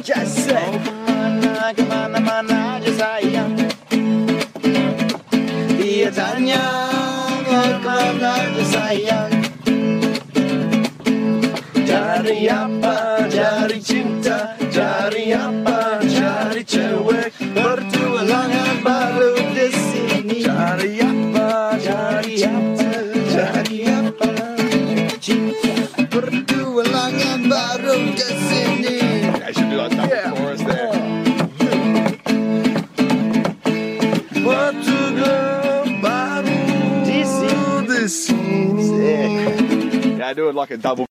Just 0.04 0.44
say, 0.44 0.70
mana, 0.70 0.75
mana, 2.36 2.76
just 2.84 3.00
sayang. 3.00 3.56
Dia 5.80 6.12
tanya, 6.12 6.64
ke 7.48 7.64
mana 7.80 8.34
just 8.52 8.76
sayang. 8.76 9.32
Cari 11.88 12.44
apa, 12.44 13.24
cari 13.32 13.80
cinta, 13.80 14.52
cari 14.68 15.32
apa, 15.32 16.04
cari 16.04 16.60
cewek. 16.60 17.32
Bertualangan 17.56 18.84
baru 18.84 19.32
di 19.56 19.68
sini. 19.72 20.44
Cari 20.44 21.00
apa, 21.00 21.80
cari 21.80 22.36
cinta, 22.36 22.92
cari 23.32 23.80
apa, 23.88 24.28
cinta. 25.16 25.72
Bertualangan 26.12 27.40
baru 27.48 27.96
di 28.12 28.28
sini. 28.28 28.45
Yeah, 40.16 40.32
do 40.32 40.48
it 40.48 40.54
like 40.54 40.70
a 40.70 40.76
double 40.78 41.04